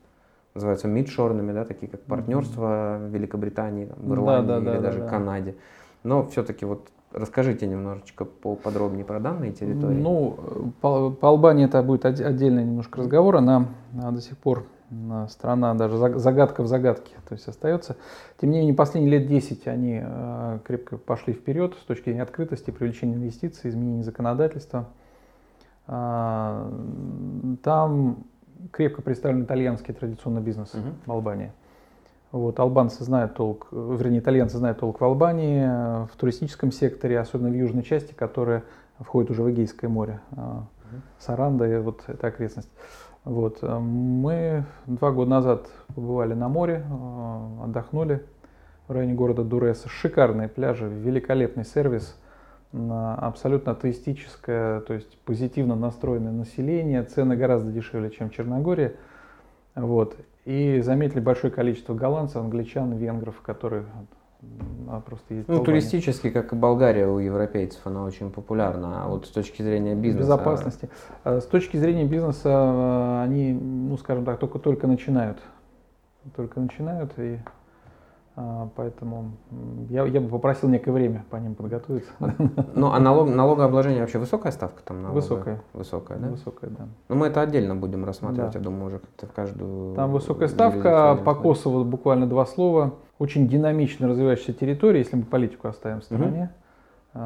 называются 0.54 0.88
мидшорными, 0.88 1.52
да, 1.52 1.64
такие 1.64 1.90
как 1.90 2.02
партнерство 2.02 2.98
в 3.00 3.14
Великобритании, 3.14 3.86
там, 3.86 3.98
в 4.00 4.12
Ирландии 4.12 4.48
да, 4.48 4.60
да, 4.60 4.70
или 4.72 4.76
да, 4.78 4.82
даже 4.82 4.98
да. 5.00 5.08
Канаде. 5.08 5.54
Но 6.02 6.26
все-таки 6.26 6.64
вот 6.64 6.88
расскажите 7.12 7.66
немножечко 7.66 8.24
поподробнее 8.24 9.04
про 9.04 9.20
данные 9.20 9.52
территории. 9.52 9.96
Ну, 9.96 10.72
по, 10.80 11.10
по 11.10 11.28
Албании 11.28 11.66
это 11.66 11.82
будет 11.82 12.04
отдельный 12.04 12.64
немножко 12.64 13.00
разговор. 13.00 13.36
Она, 13.36 13.66
она 13.92 14.10
до 14.12 14.20
сих 14.20 14.38
пор 14.38 14.64
страна 15.28 15.74
даже 15.74 15.96
загадка 16.18 16.64
в 16.64 16.66
загадке 16.66 17.14
то 17.30 17.34
есть 17.34 17.46
остается. 17.46 17.96
Тем 18.40 18.50
не 18.50 18.58
менее, 18.58 18.74
последние 18.74 19.20
лет 19.20 19.28
10 19.28 19.68
они 19.68 20.00
э, 20.02 20.58
крепко 20.64 20.98
пошли 20.98 21.32
вперед 21.32 21.74
с 21.80 21.84
точки 21.84 22.06
зрения 22.06 22.22
открытости, 22.22 22.72
привлечения 22.72 23.14
инвестиций, 23.14 23.70
изменения 23.70 24.02
законодательства. 24.02 24.88
Э, 25.86 26.68
там 27.62 28.24
крепко 28.72 29.02
представлен 29.02 29.44
итальянский 29.44 29.94
традиционный 29.94 30.40
бизнес 30.40 30.74
угу. 30.74 30.88
в 31.06 31.12
Албании. 31.12 31.52
Вот, 32.32 32.60
албанцы 32.60 33.02
знают 33.02 33.34
толк, 33.34 33.68
вернее, 33.72 34.20
итальянцы 34.20 34.56
знают 34.56 34.78
толк 34.78 35.00
в 35.00 35.04
Албании, 35.04 35.64
в 36.06 36.16
туристическом 36.16 36.70
секторе, 36.70 37.18
особенно 37.18 37.50
в 37.50 37.54
южной 37.54 37.82
части, 37.82 38.12
которая 38.12 38.62
входит 39.00 39.32
уже 39.32 39.42
в 39.42 39.50
Эгейское 39.50 39.90
море. 39.90 40.20
Угу. 40.32 40.40
Саранда 41.18 41.68
и 41.68 41.78
вот 41.80 42.02
эта 42.06 42.28
окрестность. 42.28 42.70
Вот. 43.24 43.58
Э, 43.62 43.78
мы 43.78 44.64
два 44.86 45.10
года 45.10 45.30
назад 45.30 45.66
побывали 45.94 46.34
на 46.34 46.48
море, 46.48 46.84
э, 46.88 47.64
отдохнули 47.64 48.24
в 48.86 48.92
районе 48.92 49.14
города 49.14 49.42
Дуреса. 49.42 49.88
Шикарные 49.88 50.48
пляжи, 50.48 50.88
великолепный 50.88 51.64
сервис– 51.64 52.16
абсолютно 52.72 53.72
атеистическое, 53.72 54.80
то 54.80 54.94
есть 54.94 55.18
позитивно 55.24 55.74
настроенное 55.74 56.32
население, 56.32 57.02
цены 57.02 57.36
гораздо 57.36 57.72
дешевле, 57.72 58.10
чем 58.10 58.30
в 58.30 58.34
Черногории. 58.34 58.92
Вот. 59.74 60.16
И 60.44 60.80
заметили 60.80 61.20
большое 61.20 61.52
количество 61.52 61.94
голландцев, 61.94 62.36
англичан, 62.36 62.92
венгров, 62.96 63.40
которые 63.40 63.84
а, 64.88 65.00
просто 65.00 65.34
ездят. 65.34 65.48
Ну, 65.48 65.64
туристически, 65.64 66.30
как 66.30 66.52
и 66.52 66.56
Болгария 66.56 67.06
у 67.06 67.18
европейцев, 67.18 67.80
она 67.84 68.04
очень 68.04 68.30
популярна. 68.30 69.04
А 69.04 69.08
вот 69.08 69.26
с 69.26 69.30
точки 69.30 69.62
зрения 69.62 69.94
бизнеса... 69.94 70.24
Безопасности. 70.24 70.88
А 71.24 71.40
с 71.40 71.46
точки 71.46 71.76
зрения 71.76 72.04
бизнеса 72.04 72.50
а, 72.52 73.22
они, 73.24 73.52
ну, 73.52 73.96
скажем 73.98 74.24
так, 74.24 74.38
только-только 74.38 74.86
начинают. 74.86 75.38
Только 76.36 76.60
начинают 76.60 77.12
и 77.18 77.38
поэтому 78.76 79.32
я, 79.88 80.04
я 80.04 80.20
бы 80.20 80.28
попросил 80.28 80.68
некое 80.68 80.92
время 80.92 81.24
по 81.30 81.36
ним 81.36 81.54
подготовиться. 81.54 82.10
Ну, 82.74 82.92
а 82.92 82.98
налог, 83.00 83.28
налогообложение 83.28 84.00
вообще 84.00 84.18
высокая 84.18 84.52
ставка 84.52 84.82
там? 84.82 85.02
Налога? 85.02 85.16
Высокая. 85.16 85.62
Высокая, 85.72 86.18
да? 86.18 86.28
Высокая, 86.28 86.70
да. 86.70 86.88
Ну, 87.08 87.16
мы 87.16 87.26
это 87.26 87.40
отдельно 87.40 87.74
будем 87.74 88.04
рассматривать, 88.04 88.52
да. 88.52 88.58
я 88.58 88.64
думаю, 88.64 88.86
уже 88.86 88.98
как-то 88.98 89.26
в 89.26 89.32
каждую... 89.32 89.94
Там 89.94 90.12
высокая 90.12 90.48
ставка, 90.48 91.18
по 91.24 91.34
Косово 91.34 91.84
буквально 91.84 92.26
два 92.26 92.46
слова. 92.46 92.94
Очень 93.18 93.48
динамично 93.48 94.08
развивающаяся 94.08 94.52
территория, 94.54 95.00
если 95.00 95.16
мы 95.16 95.24
политику 95.24 95.68
оставим 95.68 96.00
в 96.00 96.04
стороне. 96.04 96.50
Угу. 97.12 97.20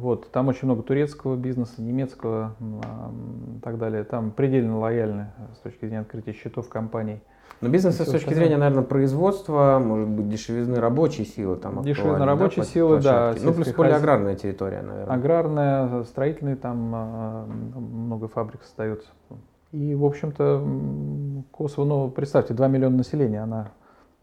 вот, 0.00 0.30
там 0.30 0.48
очень 0.48 0.66
много 0.66 0.82
турецкого 0.82 1.36
бизнеса, 1.36 1.80
немецкого 1.80 2.56
и 2.60 3.60
так 3.60 3.78
далее. 3.78 4.04
Там 4.04 4.30
предельно 4.32 4.78
лояльны 4.78 5.28
с 5.54 5.58
точки 5.58 5.80
зрения 5.80 6.00
открытия 6.00 6.32
счетов 6.32 6.68
компаний. 6.68 7.22
Но 7.60 7.68
бизнес 7.68 7.98
с 7.98 8.10
точки 8.10 8.34
зрения, 8.34 8.56
наверное, 8.56 8.84
производства, 8.84 9.80
может 9.82 10.08
быть, 10.08 10.28
дешевизны 10.28 10.76
рабочей 10.80 11.24
силы 11.24 11.56
там 11.56 11.82
Дешевизны 11.82 12.24
рабочей 12.24 12.60
да, 12.60 12.66
силы, 12.66 13.00
да. 13.00 13.34
Ну, 13.40 13.52
плюс 13.52 13.72
более 13.72 13.96
аграрная 13.96 14.34
территория, 14.34 14.82
наверное. 14.82 15.14
Аграрная, 15.14 16.04
строительные, 16.04 16.56
там 16.56 16.92
а, 16.94 17.46
много 17.46 18.28
фабрик 18.28 18.62
создается. 18.64 19.08
И, 19.72 19.94
в 19.94 20.04
общем-то, 20.04 20.64
Косово, 21.50 21.84
ну, 21.84 22.10
представьте, 22.10 22.54
2 22.54 22.68
миллиона 22.68 22.98
населения, 22.98 23.42
она, 23.42 23.72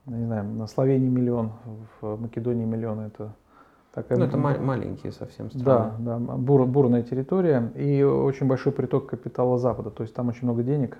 не 0.06 0.26
знаю, 0.26 0.46
на 0.46 0.68
Словении 0.68 1.10
миллион, 1.10 1.52
в 2.00 2.22
Македонии 2.22 2.66
миллион, 2.66 3.02
это 3.02 3.34
такая... 3.94 4.18
Ну, 4.18 4.26
это 4.26 4.38
ма- 4.38 4.60
маленькие 4.60 5.12
совсем 5.12 5.50
страны. 5.52 5.92
Да, 6.00 6.18
да, 6.18 6.18
бур, 6.18 6.66
бурная 6.66 7.04
территория 7.04 7.72
и 7.76 8.02
очень 8.02 8.48
большой 8.48 8.72
приток 8.72 9.08
капитала 9.08 9.58
Запада, 9.58 9.90
то 9.90 10.04
есть 10.04 10.14
там 10.14 10.30
очень 10.30 10.44
много 10.44 10.64
денег, 10.64 10.98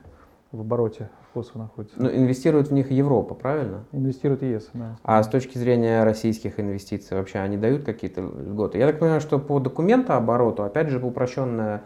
в 0.52 0.62
обороте 0.62 1.10
Косово 1.34 1.64
находится. 1.64 2.02
Но 2.02 2.10
инвестирует 2.10 2.68
в 2.68 2.74
них 2.74 2.92
Европа, 2.92 3.36
правильно? 3.36 3.86
Инвестирует 3.94 4.42
ЕС, 4.44 4.70
да. 4.74 4.98
А 5.04 5.24
с 5.24 5.28
точки 5.28 5.58
зрения 5.58 6.04
российских 6.04 6.60
инвестиций 6.60 7.18
вообще 7.18 7.40
они 7.40 7.58
дают 7.58 7.84
какие-то 7.84 8.22
льготы? 8.22 8.78
Я 8.78 8.88
так 8.88 9.00
понимаю, 9.00 9.22
что 9.22 9.40
по 9.40 9.60
документообороту, 9.60 10.64
опять 10.64 10.90
же, 10.90 11.00
упрощенная 11.00 11.84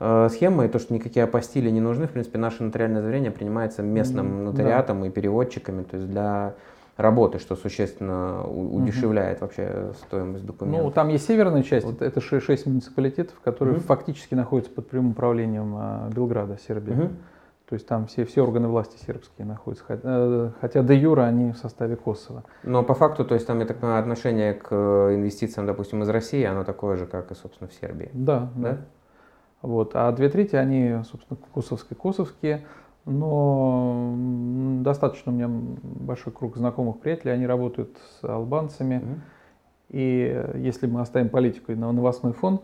э, 0.00 0.28
схема, 0.30 0.64
и 0.64 0.68
то, 0.68 0.78
что 0.78 0.94
никакие 0.94 1.24
апостили 1.24 1.68
не 1.68 1.80
нужны, 1.80 2.06
в 2.06 2.12
принципе, 2.12 2.38
наше 2.38 2.62
нотариальное 2.62 3.02
заверение 3.02 3.30
принимается 3.30 3.82
местным 3.82 4.44
нотариатом 4.44 5.02
да. 5.02 5.08
и 5.08 5.10
переводчиками, 5.10 5.82
то 5.82 5.96
есть 5.98 6.08
для 6.08 6.54
работы, 6.96 7.38
что 7.38 7.56
существенно 7.56 8.46
удешевляет 8.46 9.38
угу. 9.38 9.44
вообще 9.44 9.92
стоимость 10.06 10.46
документов. 10.46 10.84
Ну, 10.84 10.90
там 10.90 11.08
есть 11.08 11.26
северная 11.26 11.62
часть, 11.62 11.84
вот. 11.84 12.00
это 12.00 12.22
6 12.22 12.66
муниципалитетов, 12.66 13.38
которые 13.40 13.76
угу. 13.76 13.84
фактически 13.84 14.34
находятся 14.34 14.72
под 14.72 14.88
прямым 14.88 15.10
управлением 15.10 15.76
э, 15.78 16.10
Белграда, 16.14 16.58
Сербии. 16.66 16.92
Угу. 16.92 17.10
То 17.68 17.74
есть 17.74 17.88
там 17.88 18.06
все, 18.06 18.24
все 18.24 18.42
органы 18.42 18.68
власти 18.68 18.96
сербские 19.04 19.44
находятся, 19.44 19.84
э, 19.88 20.50
хотя 20.60 20.82
де 20.84 20.94
юра 20.94 21.22
они 21.22 21.50
в 21.50 21.56
составе 21.56 21.96
Косово. 21.96 22.44
Но 22.62 22.84
по 22.84 22.94
факту, 22.94 23.24
то 23.24 23.34
есть 23.34 23.44
там, 23.44 23.58
я 23.58 23.66
так 23.66 23.78
понимаю, 23.78 24.00
отношение 24.00 24.54
к 24.54 24.72
инвестициям, 24.72 25.66
допустим, 25.66 26.00
из 26.02 26.08
России, 26.08 26.44
оно 26.44 26.62
такое 26.62 26.96
же, 26.96 27.06
как 27.06 27.32
и, 27.32 27.34
собственно, 27.34 27.68
в 27.68 27.74
Сербии. 27.74 28.08
Да, 28.12 28.50
да. 28.54 28.70
да? 28.70 28.78
Вот. 29.62 29.92
А 29.94 30.12
две 30.12 30.28
трети, 30.28 30.54
они, 30.54 31.02
собственно, 31.10 31.40
косовские, 31.52 31.96
косовские, 31.96 32.66
но 33.04 34.14
достаточно 34.82 35.32
у 35.32 35.34
меня 35.34 35.48
большой 35.48 36.32
круг 36.32 36.56
знакомых 36.56 37.00
приятелей, 37.00 37.32
они 37.32 37.46
работают 37.48 37.96
с 37.98 38.24
албанцами. 38.24 38.94
Mm-hmm. 38.94 39.18
И 39.88 40.58
если 40.62 40.86
мы 40.86 41.00
оставим 41.00 41.30
политику 41.30 41.72
на 41.72 41.90
новостной 41.90 42.32
фон, 42.32 42.60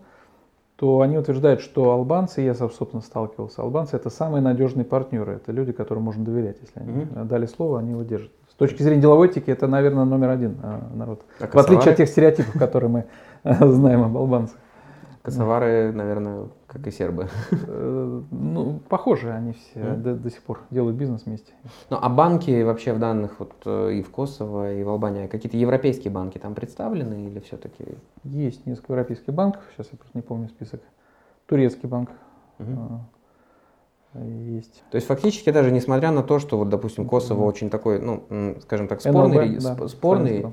то 0.82 1.00
они 1.00 1.16
утверждают, 1.16 1.60
что 1.60 1.92
албанцы, 1.92 2.40
я, 2.40 2.54
собственно, 2.56 3.02
сталкивался, 3.02 3.62
албанцы 3.62 3.94
это 3.94 4.10
самые 4.10 4.42
надежные 4.42 4.84
партнеры, 4.84 5.34
это 5.34 5.52
люди, 5.52 5.70
которым 5.70 6.02
можно 6.02 6.24
доверять, 6.24 6.56
если 6.60 6.80
они 6.80 7.02
mm-hmm. 7.04 7.24
дали 7.26 7.46
слово, 7.46 7.78
они 7.78 7.92
его 7.92 8.02
держат. 8.02 8.32
С 8.50 8.54
точки 8.54 8.82
зрения 8.82 9.00
деловой 9.00 9.28
этики, 9.28 9.48
это, 9.48 9.68
наверное, 9.68 10.04
номер 10.04 10.30
один 10.30 10.56
э, 10.60 10.80
народ. 10.92 11.22
А 11.38 11.46
в 11.46 11.56
отличие 11.56 11.92
от 11.92 11.98
тех 11.98 12.08
стереотипов, 12.08 12.58
которые 12.58 12.90
мы 12.90 13.04
знаем 13.44 14.02
об 14.02 14.16
албанцах. 14.16 14.56
Косовары, 15.22 15.92
наверное, 15.92 16.48
как 16.66 16.84
и 16.86 16.90
сербы. 16.90 17.28
Э, 17.52 18.22
ну, 18.30 18.80
похожи 18.88 19.30
они 19.30 19.52
все 19.52 19.78
mm. 19.78 19.96
до, 19.96 20.14
до 20.16 20.30
сих 20.30 20.42
пор 20.42 20.60
делают 20.70 20.96
бизнес 20.96 21.26
вместе. 21.26 21.52
Ну, 21.90 21.98
а 22.00 22.08
банки 22.08 22.62
вообще 22.62 22.92
в 22.92 22.98
данных 22.98 23.38
вот 23.38 23.52
э, 23.64 23.92
и 23.94 24.02
в 24.02 24.10
Косово, 24.10 24.74
и 24.74 24.82
в 24.82 24.88
Албании, 24.88 25.28
какие-то 25.28 25.56
европейские 25.56 26.12
банки 26.12 26.38
там 26.38 26.54
представлены 26.54 27.28
или 27.28 27.38
все-таки? 27.38 27.84
Есть 28.24 28.66
несколько 28.66 28.94
европейских 28.94 29.32
банков, 29.32 29.62
сейчас 29.76 29.88
я 29.92 29.98
просто 29.98 30.18
не 30.18 30.22
помню 30.22 30.48
список. 30.48 30.80
Турецкий 31.46 31.88
банк. 31.88 32.10
Mm-hmm. 32.58 32.98
Есть. 34.14 34.82
То 34.90 34.96
есть 34.96 35.06
фактически 35.06 35.50
даже 35.50 35.70
несмотря 35.70 36.10
на 36.10 36.24
то, 36.24 36.40
что 36.40 36.58
вот, 36.58 36.68
допустим, 36.68 37.06
Косово 37.06 37.44
mm-hmm. 37.44 37.48
очень 37.48 37.70
такой, 37.70 38.00
ну, 38.00 38.56
скажем 38.62 38.88
так, 38.88 39.00
спорный, 39.00 39.50
НЛБ, 39.50 39.62
да, 39.62 39.88
спорный 39.88 40.52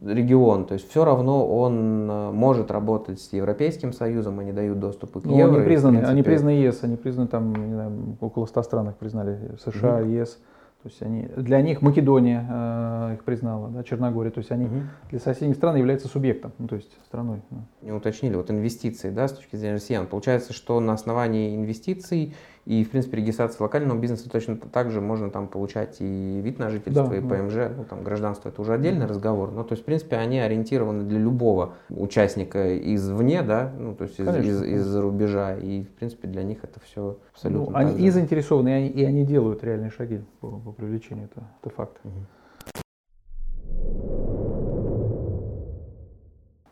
регион. 0.00 0.66
То 0.66 0.74
есть 0.74 0.88
все 0.90 1.04
равно 1.04 1.46
он 1.46 2.08
э, 2.10 2.30
может 2.30 2.70
работать 2.70 3.20
с 3.20 3.32
Европейским 3.32 3.92
Союзом, 3.92 4.38
они 4.38 4.52
дают 4.52 4.78
доступ 4.78 5.20
к 5.20 5.24
ну, 5.24 5.36
евро. 5.36 5.56
Они 5.56 5.64
признаны, 5.64 5.96
принципе... 5.96 6.12
они 6.12 6.22
признаны 6.22 6.50
ЕС, 6.50 6.84
они 6.84 6.96
признаны 6.96 7.28
там, 7.28 7.54
не 7.54 7.74
знаю, 7.74 8.16
около 8.20 8.46
100 8.46 8.62
стран 8.62 8.88
их 8.90 8.96
признали, 8.96 9.56
США, 9.64 9.98
угу. 9.98 10.08
ЕС. 10.08 10.38
То 10.82 10.90
есть 10.90 11.02
они, 11.02 11.28
для 11.36 11.60
них 11.60 11.82
Македония 11.82 12.46
э, 12.48 13.14
их 13.14 13.24
признала, 13.24 13.68
да, 13.68 13.82
Черногория. 13.82 14.30
То 14.30 14.38
есть 14.38 14.52
они 14.52 14.66
угу. 14.66 14.82
для 15.10 15.18
соседних 15.18 15.56
стран 15.56 15.76
являются 15.76 16.06
субъектом, 16.06 16.52
ну, 16.58 16.68
то 16.68 16.76
есть 16.76 16.90
страной. 17.04 17.40
Да. 17.50 17.58
Не 17.82 17.92
уточнили, 17.92 18.36
вот 18.36 18.50
инвестиции, 18.50 19.10
да, 19.10 19.26
с 19.26 19.32
точки 19.32 19.56
зрения 19.56 19.74
россиян. 19.74 20.06
Получается, 20.06 20.52
что 20.52 20.78
на 20.78 20.92
основании 20.92 21.56
инвестиций 21.56 22.34
и, 22.68 22.84
в 22.84 22.90
принципе, 22.90 23.16
регистрация 23.16 23.62
локального 23.62 23.98
бизнеса 23.98 24.28
точно 24.28 24.58
так 24.58 24.90
же 24.90 25.00
можно 25.00 25.30
там 25.30 25.48
получать 25.48 25.96
и 26.00 26.40
вид 26.44 26.58
на 26.58 26.68
жительство, 26.68 27.08
да, 27.08 27.16
и 27.16 27.20
ПМЖ, 27.22 27.54
да. 27.54 27.72
ну 27.74 27.84
там 27.84 28.04
гражданство 28.04 28.50
это 28.50 28.60
уже 28.60 28.74
отдельный 28.74 29.06
да. 29.06 29.08
разговор. 29.08 29.50
Но 29.52 29.64
то 29.64 29.72
есть, 29.72 29.84
в 29.84 29.86
принципе, 29.86 30.16
они 30.16 30.38
ориентированы 30.38 31.04
для 31.04 31.18
любого 31.18 31.76
участника 31.88 32.76
извне, 32.94 33.40
да, 33.40 33.72
ну 33.78 33.94
то 33.94 34.04
есть 34.04 34.20
из, 34.20 34.28
из, 34.28 34.62
из-за 34.62 35.00
рубежа. 35.00 35.56
И, 35.56 35.84
в 35.84 35.88
принципе, 35.92 36.28
для 36.28 36.42
них 36.42 36.58
это 36.62 36.78
все 36.80 37.16
абсолютно. 37.32 37.70
Ну, 37.70 37.74
они 37.74 38.06
и 38.06 38.10
заинтересованы, 38.10 38.68
и 38.68 38.72
они, 38.72 38.88
и 38.88 39.02
они 39.02 39.24
делают 39.24 39.64
реальные 39.64 39.90
шаги 39.90 40.20
по, 40.40 40.50
по 40.50 40.72
привлечению, 40.72 41.24
это, 41.24 41.44
это 41.62 41.74
факт. 41.74 41.96
Угу. 42.04 42.12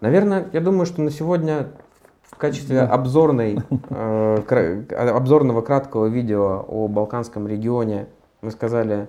Наверное, 0.02 0.50
я 0.52 0.60
думаю, 0.60 0.84
что 0.84 1.00
на 1.00 1.10
сегодня 1.10 1.68
в 2.30 2.36
качестве 2.36 2.80
обзорной, 2.80 3.58
э, 3.90 4.82
обзорного 4.96 5.62
краткого 5.62 6.06
видео 6.06 6.64
о 6.68 6.88
Балканском 6.88 7.46
регионе 7.48 8.06
мы 8.42 8.50
сказали 8.50 9.08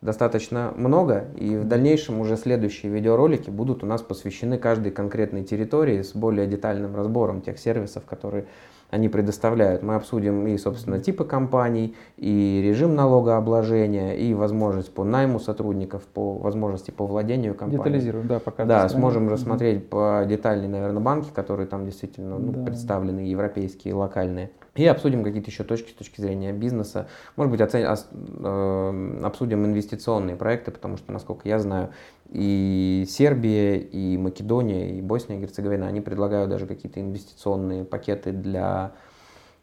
достаточно 0.00 0.72
много, 0.76 1.24
и 1.36 1.56
в 1.56 1.64
дальнейшем 1.64 2.20
уже 2.20 2.36
следующие 2.36 2.92
видеоролики 2.92 3.48
будут 3.48 3.82
у 3.82 3.86
нас 3.86 4.02
посвящены 4.02 4.58
каждой 4.58 4.92
конкретной 4.92 5.44
территории 5.44 6.02
с 6.02 6.14
более 6.14 6.46
детальным 6.46 6.94
разбором 6.94 7.40
тех 7.40 7.58
сервисов, 7.58 8.04
которые 8.04 8.44
они 8.90 9.08
предоставляют. 9.08 9.82
Мы 9.82 9.94
обсудим 9.94 10.46
и, 10.46 10.56
собственно, 10.58 11.00
типы 11.00 11.24
компаний, 11.24 11.94
и 12.16 12.60
режим 12.64 12.94
налогообложения, 12.94 14.14
и 14.14 14.34
возможность 14.34 14.92
по 14.92 15.04
найму 15.04 15.40
сотрудников, 15.40 16.02
по 16.02 16.34
возможности 16.34 16.90
по 16.90 17.06
владению 17.06 17.54
компанией. 17.54 17.84
Детализируем, 17.84 18.26
да, 18.28 18.38
пока. 18.38 18.64
Да, 18.64 18.88
сможем 18.88 19.28
рассмотреть 19.28 19.88
по 19.88 20.24
детальней, 20.28 20.68
наверное, 20.68 21.02
банки, 21.02 21.28
которые 21.34 21.66
там 21.66 21.84
действительно 21.84 22.38
ну, 22.38 22.52
да. 22.52 22.64
представлены, 22.64 23.20
европейские, 23.20 23.94
локальные. 23.94 24.50
И 24.74 24.84
обсудим 24.86 25.22
какие-то 25.22 25.50
еще 25.50 25.62
точки 25.62 25.90
с 25.90 25.94
точки 25.94 26.20
зрения 26.20 26.52
бизнеса. 26.52 27.06
Может 27.36 27.50
быть, 27.52 27.60
оцен... 27.60 27.86
Э, 27.86 29.20
обсудим 29.22 29.64
инвестиционные 29.64 30.36
проекты, 30.36 30.72
потому 30.72 30.96
что, 30.96 31.12
насколько 31.12 31.48
я 31.48 31.60
знаю, 31.60 31.90
и 32.30 33.04
Сербия, 33.08 33.76
и 33.76 34.16
Македония, 34.16 34.98
и 34.98 35.00
Босния 35.00 35.36
и 35.36 35.40
Герцеговина, 35.40 35.86
они 35.86 36.00
предлагают 36.00 36.50
даже 36.50 36.66
какие-то 36.66 37.00
инвестиционные 37.00 37.84
пакеты 37.84 38.32
для 38.32 38.92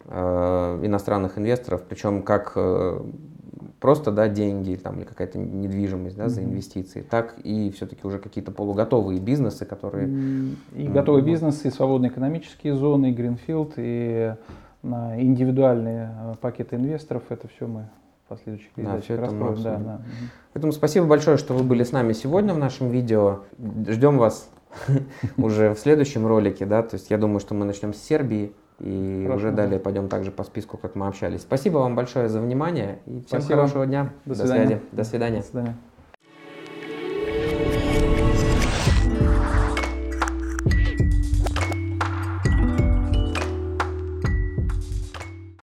э, 0.06 0.80
иностранных 0.84 1.38
инвесторов, 1.38 1.84
причем 1.90 2.24
как 2.24 2.54
э, 2.56 3.02
просто 3.82 4.12
да, 4.12 4.30
деньги 4.30 4.76
там, 4.76 5.00
или 5.00 5.06
какая-то 5.06 5.40
недвижимость 5.40 6.16
да, 6.16 6.30
за 6.30 6.44
инвестиции, 6.44 7.02
так 7.02 7.36
и 7.44 7.70
все-таки 7.72 8.08
уже 8.08 8.20
какие-то 8.20 8.52
полуготовые 8.52 9.20
бизнесы, 9.20 9.66
которые... 9.66 10.08
И 10.74 10.88
готовые 10.88 11.26
бизнесы, 11.26 11.68
и 11.68 11.72
свободные 11.72 12.12
экономические 12.12 12.76
зоны, 12.76 13.10
и 13.10 13.14
Гринфилд, 13.14 13.74
и 13.76 14.36
индивидуальные 14.84 16.12
э, 16.16 16.34
пакеты 16.42 16.76
инвесторов, 16.76 17.24
это 17.30 17.48
все 17.48 17.68
мы 17.68 17.90
последующих 18.32 18.72
передачах 18.72 19.20
да, 19.20 19.30
мы 19.30 19.56
да, 19.58 19.78
да. 19.78 20.02
Поэтому 20.54 20.72
спасибо 20.72 21.06
большое, 21.06 21.36
что 21.36 21.54
вы 21.54 21.64
были 21.64 21.84
с 21.84 21.92
нами 21.92 22.14
сегодня 22.14 22.54
в 22.54 22.58
нашем 22.58 22.90
видео. 22.90 23.42
Ждем 23.86 24.18
вас 24.18 24.50
уже 25.38 25.74
в 25.74 25.80
следующем 25.80 26.26
ролике, 26.26 26.66
да, 26.66 26.82
то 26.82 26.96
есть 26.96 27.10
я 27.10 27.18
думаю, 27.18 27.42
что 27.42 27.56
мы 27.56 27.66
начнем 27.66 27.94
с 27.94 27.98
Сербии 27.98 28.54
и 28.80 29.26
Хорошо. 29.28 29.36
уже 29.36 29.52
далее 29.52 29.80
пойдем 29.80 30.08
также 30.08 30.32
по 30.32 30.44
списку, 30.44 30.78
как 30.78 30.96
мы 30.96 31.08
общались. 31.08 31.42
Спасибо 31.42 31.80
вам 31.80 31.94
большое 31.94 32.30
за 32.30 32.40
внимание 32.40 33.00
и 33.06 33.20
всем 33.20 33.42
Спасибо. 33.42 33.56
хорошего 33.56 33.86
дня. 33.86 34.14
До, 34.24 34.30
До 34.30 34.36
свидания. 34.48 34.82
До 34.94 35.04
свидания. 35.04 35.42
До 35.42 35.46
свидания. 35.46 35.76